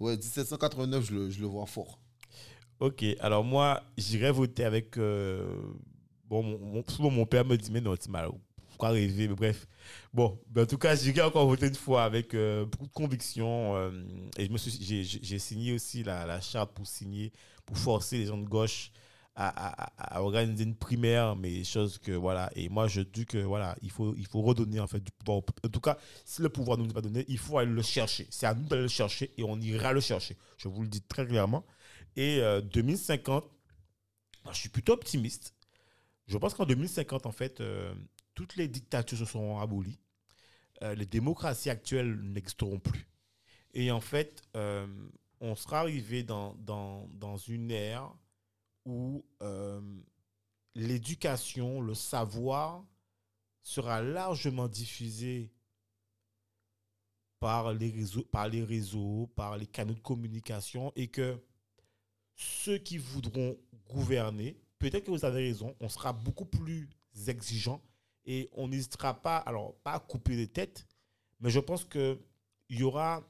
ouais, 0.00 0.16
1789, 0.16 1.04
je 1.06 1.14
le, 1.14 1.30
je 1.30 1.40
le 1.40 1.46
vois 1.46 1.66
fort. 1.66 1.98
Ok, 2.78 3.04
alors 3.20 3.42
moi, 3.42 3.82
j'irais 3.96 4.32
voter 4.32 4.64
avec. 4.64 4.98
euh, 4.98 5.46
bon, 6.28 6.42
mon, 6.42 7.10
mon 7.10 7.24
père 7.24 7.44
me 7.46 7.56
dit, 7.56 7.70
mais 7.70 7.80
non, 7.80 7.96
tu 7.96 8.10
m'as 8.10 8.28
pourquoi 8.76 8.90
rêver, 8.90 9.28
mais 9.28 9.34
bref. 9.34 9.66
Bon, 10.12 10.38
ben, 10.48 10.62
en 10.64 10.66
tout 10.66 10.78
cas, 10.78 10.94
j'irai 10.96 11.22
encore 11.22 11.46
voter 11.46 11.66
une 11.68 11.74
fois 11.74 12.04
avec 12.04 12.34
euh, 12.34 12.64
beaucoup 12.66 12.86
de 12.86 12.92
conviction. 12.92 13.76
euh, 13.76 13.90
et 14.38 14.48
j'ai, 14.80 15.04
j'ai- 15.04 15.20
j'ai 15.22 15.38
signé 15.38 15.72
aussi 15.74 16.02
la, 16.02 16.26
la 16.26 16.40
charte 16.40 16.72
pour 16.74 16.86
signer, 16.86 17.32
pour 17.64 17.78
forcer 17.78 18.18
les 18.18 18.26
gens 18.26 18.38
de 18.38 18.48
gauche 18.48 18.90
à, 19.34 20.16
à- 20.16 20.22
organiser 20.22 20.64
une 20.64 20.74
primaire, 20.76 21.36
mais 21.36 21.62
chose 21.64 21.98
que 21.98 22.12
voilà. 22.12 22.50
Et 22.56 22.68
moi, 22.68 22.88
je 22.88 23.00
dis 23.02 23.26
que 23.26 23.38
voilà, 23.38 23.76
il 23.82 23.90
faut, 23.90 24.14
il 24.16 24.26
faut 24.26 24.42
redonner 24.42 24.80
en 24.80 24.86
fait 24.86 25.00
du 25.00 25.12
pouvoir. 25.12 25.42
En 25.64 25.68
tout 25.68 25.80
cas, 25.80 25.98
si 26.24 26.42
le 26.42 26.48
pouvoir 26.48 26.78
nous 26.78 26.86
est 26.86 26.92
pas 26.92 27.02
donné, 27.02 27.24
il 27.28 27.38
faut 27.38 27.58
aller 27.58 27.70
le 27.72 27.82
chercher. 27.82 28.26
C'est 28.30 28.46
à 28.46 28.54
nous 28.54 28.64
d'aller 28.66 28.82
le 28.82 28.88
chercher 28.88 29.32
et 29.36 29.44
on 29.44 29.60
ira 29.60 29.92
le 29.92 30.00
chercher. 30.00 30.36
Je 30.58 30.68
vous 30.68 30.82
le 30.82 30.88
dis 30.88 31.02
très 31.02 31.26
clairement. 31.26 31.64
Et 32.16 32.40
euh, 32.40 32.60
2050, 32.62 33.44
moi, 34.44 34.52
je 34.54 34.60
suis 34.60 34.68
plutôt 34.70 34.92
optimiste. 34.94 35.54
Je 36.28 36.38
pense 36.38 36.54
qu'en 36.54 36.66
2050, 36.66 37.26
en 37.26 37.32
fait, 37.32 37.60
euh, 37.60 37.94
toutes 38.36 38.54
les 38.54 38.68
dictatures 38.68 39.18
se 39.18 39.24
seront 39.24 39.58
abolies. 39.58 39.98
Euh, 40.82 40.94
les 40.94 41.06
démocraties 41.06 41.70
actuelles 41.70 42.20
n'existeront 42.20 42.78
plus. 42.78 43.08
Et 43.72 43.90
en 43.90 44.00
fait, 44.00 44.42
euh, 44.54 44.86
on 45.40 45.56
sera 45.56 45.80
arrivé 45.80 46.22
dans, 46.22 46.54
une 47.48 47.70
ère 47.72 48.14
où 48.84 49.24
euh, 49.42 49.80
l'éducation, 50.74 51.80
le 51.80 51.94
savoir 51.94 52.84
sera 53.62 54.02
largement 54.02 54.68
diffusé 54.68 55.50
par 57.40 57.72
les 57.72 57.90
réseaux, 57.90 58.22
par 58.24 58.48
les 58.48 58.62
réseaux, 58.62 59.30
par 59.34 59.56
les 59.56 59.66
canaux 59.66 59.94
de 59.94 60.00
communication 60.00 60.92
et 60.94 61.08
que 61.08 61.42
ceux 62.34 62.78
qui 62.78 62.98
voudront 62.98 63.56
gouverner, 63.88 64.60
peut-être 64.78 65.06
que 65.06 65.10
vous 65.10 65.24
avez 65.24 65.48
raison, 65.48 65.74
on 65.80 65.88
sera 65.88 66.12
beaucoup 66.12 66.44
plus 66.44 66.88
exigeant 67.28 67.82
et 68.26 68.48
on 68.52 68.68
n'hésitera 68.68 69.14
pas, 69.14 69.36
alors 69.38 69.74
pas 69.84 69.92
à 69.92 69.98
couper 70.00 70.36
les 70.36 70.48
têtes, 70.48 70.86
mais 71.40 71.50
je 71.50 71.60
pense 71.60 71.84
qu'il 71.84 72.18
y 72.70 72.82
aura 72.82 73.22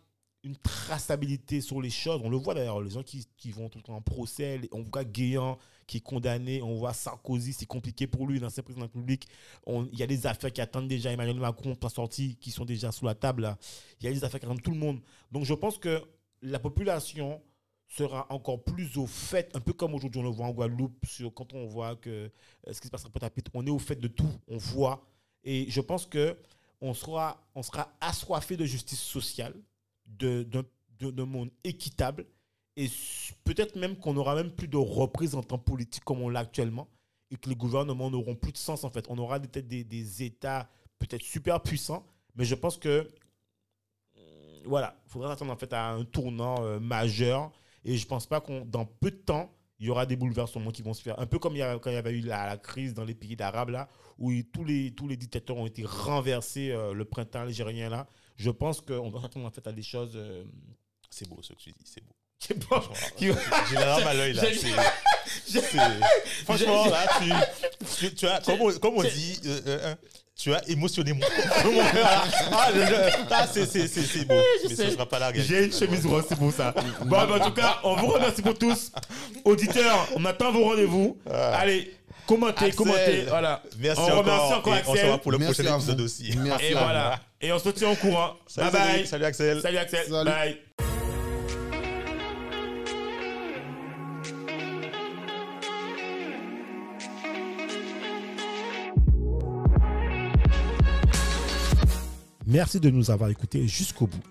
une 0.43 0.57
traçabilité 0.57 1.61
sur 1.61 1.81
les 1.83 1.91
choses. 1.91 2.21
On 2.23 2.31
le 2.31 2.37
voit 2.37 2.55
d'ailleurs, 2.55 2.81
les 2.81 2.91
gens 2.91 3.03
qui, 3.03 3.27
qui 3.37 3.51
vont 3.51 3.69
tout 3.69 3.79
le 3.79 3.83
temps 3.83 3.97
en 3.97 4.01
procès, 4.03 4.61
on 4.73 4.83
voit 4.83 5.05
Guéant 5.05 5.59
qui 5.89 5.97
est 5.99 6.01
condamné, 6.01 6.63
on 6.63 6.77
voit 6.77 6.93
Sarkozy, 6.93 7.53
c'est 7.53 7.67
compliqué 7.67 8.07
pour 8.07 8.27
lui, 8.27 8.39
de 8.39 8.45
la 8.45 8.51
République. 8.83 9.27
On- 9.67 9.87
Il 9.93 9.99
y 9.99 10.03
a 10.03 10.07
des 10.07 10.27
affaires 10.27 10.53
qui 10.53 10.61
attendent 10.61 10.89
déjà 10.89 11.13
Emmanuel 11.13 11.39
Macron 11.39 11.75
pour 11.75 11.91
sortie, 11.91 12.37
qui 12.37 12.51
sont 12.51 12.65
déjà 12.65 12.93
sous 12.93 13.05
la 13.07 13.15
table. 13.15 13.57
Il 14.01 14.07
y 14.07 14.09
a 14.09 14.13
des 14.13 14.23
affaires 14.25 14.41
qui 14.41 14.47
attendent 14.47 14.63
tout 14.63 14.71
le 14.73 14.79
monde. 14.79 15.01
Donc 15.33 15.45
je 15.45 15.55
pense 15.55 15.79
que 15.79 16.03
la 16.43 16.59
population 16.61 17.41
sera 17.89 18.27
encore 18.31 18.63
plus 18.65 18.97
au 18.97 19.07
fait, 19.07 19.55
un 19.55 19.61
peu 19.61 19.73
comme 19.73 19.95
aujourd'hui 19.95 20.21
on 20.21 20.25
le 20.25 20.31
voit 20.31 20.47
en 20.47 20.53
Guadeloupe, 20.53 21.07
sur, 21.07 21.33
quand 21.33 21.53
on 21.55 21.67
voit 21.67 21.97
que 21.97 22.11
euh, 22.11 22.73
ce 22.73 22.81
qui 22.81 22.89
se 22.89 22.91
passe 22.91 23.05
à 23.07 23.11
Pointe-à-Pitre, 23.11 23.51
on 23.55 23.67
est 23.67 23.71
au 23.71 23.79
fait 23.79 23.97
de 23.97 24.09
tout, 24.09 24.31
on 24.49 24.59
voit. 24.59 25.07
Et 25.45 25.67
je 25.71 25.81
pense 25.81 26.07
que 26.07 26.37
on 26.81 26.93
sera, 26.95 27.41
on 27.55 27.63
sera 27.63 27.93
assoiffé 28.01 28.57
de 28.57 28.65
justice 28.65 29.01
sociale, 29.01 29.55
de- 30.07 30.43
d'un 30.43 30.65
de, 30.99 31.11
d'un 31.11 31.27
monde 31.27 31.51
équitable, 31.63 32.27
et 32.77 32.89
peut-être 33.45 33.77
même 33.77 33.97
qu'on 33.97 34.15
n'aura 34.15 34.35
même 34.35 34.51
plus 34.51 34.69
de 34.69 34.77
représentants 34.77 35.59
politiques 35.59 36.05
comme 36.05 36.21
on 36.23 36.29
l'a 36.29 36.41
actuellement, 36.41 36.89
et 37.31 37.37
que 37.37 37.49
les 37.49 37.57
gouvernements 37.57 38.11
n'auront 38.11 38.35
plus 38.35 38.53
de 38.53 38.59
sens 38.59 38.85
en 38.85 38.91
fait. 38.91 39.07
On 39.09 39.19
aura 39.19 39.39
peut-être 39.41 39.69
des, 39.69 39.85
des 39.85 40.23
États 40.23 40.69
peut-être 40.99 41.23
super 41.23 41.63
puissants, 41.63 42.07
mais 42.35 42.45
je 42.45 42.55
pense 42.55 42.79
que 42.79 43.09
voilà, 44.65 45.01
il 45.07 45.11
faudra 45.11 45.29
s'attendre 45.29 45.53
en 45.53 45.57
fait 45.57 45.73
à 45.73 45.91
un 45.91 46.05
tournant 46.05 46.65
euh, 46.65 46.81
majeur. 46.81 47.53
Et 47.87 47.97
je 47.97 48.07
pense 48.07 48.27
pas 48.27 48.41
qu'on 48.41 48.65
dans 48.65 48.85
peu 48.85 49.11
de 49.11 49.17
temps, 49.17 49.53
il 49.79 49.87
y 49.87 49.91
aura 49.91 50.07
des 50.07 50.17
bouleversements 50.17 50.71
qui 50.71 50.83
vont 50.83 50.95
se 50.95 51.03
faire. 51.03 51.19
Un 51.21 51.27
peu 51.27 51.39
comme 51.39 51.55
il 51.55 51.59
y 51.59 51.63
a, 51.63 51.79
quand 51.79 51.91
il 51.91 51.95
y 51.95 51.97
avait 51.97 52.13
eu 52.13 52.21
la, 52.21 52.47
la 52.47 52.57
crise 52.57 52.95
dans 52.95 53.05
les 53.05 53.15
pays 53.15 53.37
d'Arabes, 53.37 53.69
là, 53.71 53.89
où 54.19 54.31
il- 54.33 54.45
tous, 54.47 54.65
les, 54.65 54.91
tous 54.95 55.07
les 55.09 55.17
dictateurs 55.17 55.57
ont 55.57 55.67
été 55.67 55.85
renversés 55.85 56.71
euh, 56.73 56.93
le 56.95 57.05
printemps 57.05 57.41
algérien, 57.43 57.89
là. 57.91 58.07
Je 58.37 58.51
pense 58.51 58.81
qu'on 58.81 59.11
doit 59.11 59.21
s'attendre 59.23 59.47
en 59.47 59.51
fait 59.51 59.67
à 59.67 59.73
des 59.73 59.83
choses. 59.83 60.13
euh, 60.17 60.45
C'est 61.11 61.29
beau 61.29 61.41
ce 61.43 61.53
que 61.53 61.59
tu 61.59 61.71
dis, 61.71 61.85
c'est 61.85 62.03
beau. 62.05 62.13
qui 62.39 62.53
est 62.53 62.69
pas- 62.69 62.83
qui- 63.17 63.27
J'ai 63.71 63.75
la 63.77 63.87
larme 63.87 64.07
à 64.07 64.15
l'œil 64.15 64.33
là. 64.35 64.43
Franchement, 66.45 66.87
là, 66.87 67.07
tu, 67.21 67.33
tu, 68.09 68.15
tu 68.15 68.27
as, 68.27 68.41
comme 68.41 68.61
on, 68.61 68.73
comme 68.73 68.95
on 68.97 69.03
dit, 69.03 69.41
euh, 69.47 69.61
euh, 69.67 69.79
euh, 69.85 69.95
tu 70.39 70.53
as 70.55 70.63
émotionné 70.69 71.13
mon. 71.13 71.21
Ah, 72.53 72.69
je- 72.75 72.81
je- 72.81 73.11
ah, 73.31 73.47
c'est- 73.47 74.25
beau. 74.25 74.35
je 74.63 74.69
Mais 74.69 74.75
sais. 74.75 74.85
ce 74.87 74.91
sera 74.93 75.07
pas 75.07 75.19
la 75.19 75.29
réalité. 75.29 75.49
J'ai 75.55 75.65
une 75.67 75.73
chemise 75.73 76.05
rose, 76.07 76.25
c'est 76.29 76.39
pour 76.39 76.53
ça. 76.53 76.75
Bon, 77.05 77.07
ben, 77.27 77.41
en 77.41 77.45
tout 77.47 77.53
cas, 77.53 77.79
on 77.85 77.97
vous 77.97 78.07
remercie 78.09 78.43
pour 78.43 78.59
tous. 78.59 78.91
Auditeurs, 79.45 80.09
on 80.15 80.25
attend 80.25 80.53
vos 80.53 80.65
rendez-vous. 80.65 81.19
Ah. 81.31 81.57
Allez, 81.59 81.95
commentez, 82.27 82.67
Axel. 82.67 82.75
commentez. 82.75 83.25
Voilà. 83.29 83.63
Merci 83.79 84.01
on 84.01 84.05
encore. 84.05 84.19
remercie 84.19 84.55
encore 84.55 84.77
et 84.77 84.81
on 84.81 84.85
se 84.85 84.91
Axel. 84.91 85.05
revoit 85.07 85.19
pour 85.23 85.33
le 85.33 85.39
Merci 85.39 85.55
prochain 85.63 85.77
épisode 85.77 86.01
aussi. 86.01 86.35
Merci 86.39 86.65
Et 86.67 86.73
voilà. 86.73 87.21
Et 87.41 87.53
on 87.53 87.59
se 87.59 87.69
tient 87.71 87.91
au 87.91 87.97
courant. 87.97 88.35
Salut, 88.47 88.71
bye 88.71 88.81
bye. 88.97 89.07
Salut 89.07 89.25
Axel. 89.25 89.61
Salut 89.63 89.79
Axel. 89.79 90.07
Salut. 90.09 90.31
Bye. 90.31 90.86
Merci 102.57 102.81
de 102.81 102.89
nous 102.89 103.11
avoir 103.11 103.29
écoutés 103.29 103.69
jusqu'au 103.69 104.07
bout. 104.07 104.23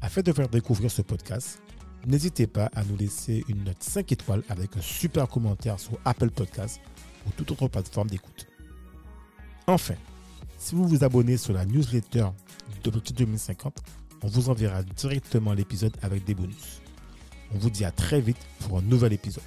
Afin 0.00 0.22
de 0.22 0.32
faire 0.32 0.48
découvrir 0.48 0.90
ce 0.90 1.02
podcast, 1.02 1.60
n'hésitez 2.06 2.46
pas 2.46 2.70
à 2.74 2.82
nous 2.82 2.96
laisser 2.96 3.44
une 3.48 3.62
note 3.64 3.82
5 3.82 4.10
étoiles 4.10 4.42
avec 4.48 4.74
un 4.74 4.80
super 4.80 5.28
commentaire 5.28 5.78
sur 5.78 5.98
Apple 6.06 6.30
Podcasts 6.30 6.80
ou 7.26 7.30
toute 7.36 7.50
autre 7.50 7.68
plateforme 7.68 8.08
d'écoute. 8.08 8.46
Enfin, 9.66 9.96
si 10.56 10.74
vous 10.74 10.88
vous 10.88 11.04
abonnez 11.04 11.36
sur 11.36 11.52
la 11.52 11.66
newsletter 11.66 12.28
d'Objectif 12.82 13.14
2050, 13.16 13.82
on 14.22 14.28
vous 14.28 14.48
enverra 14.48 14.82
directement 14.82 15.52
l'épisode 15.52 15.94
avec 16.00 16.24
des 16.24 16.34
bonus. 16.34 16.80
On 17.54 17.58
vous 17.58 17.68
dit 17.68 17.84
à 17.84 17.90
très 17.90 18.22
vite 18.22 18.40
pour 18.60 18.78
un 18.78 18.82
nouvel 18.82 19.12
épisode. 19.12 19.44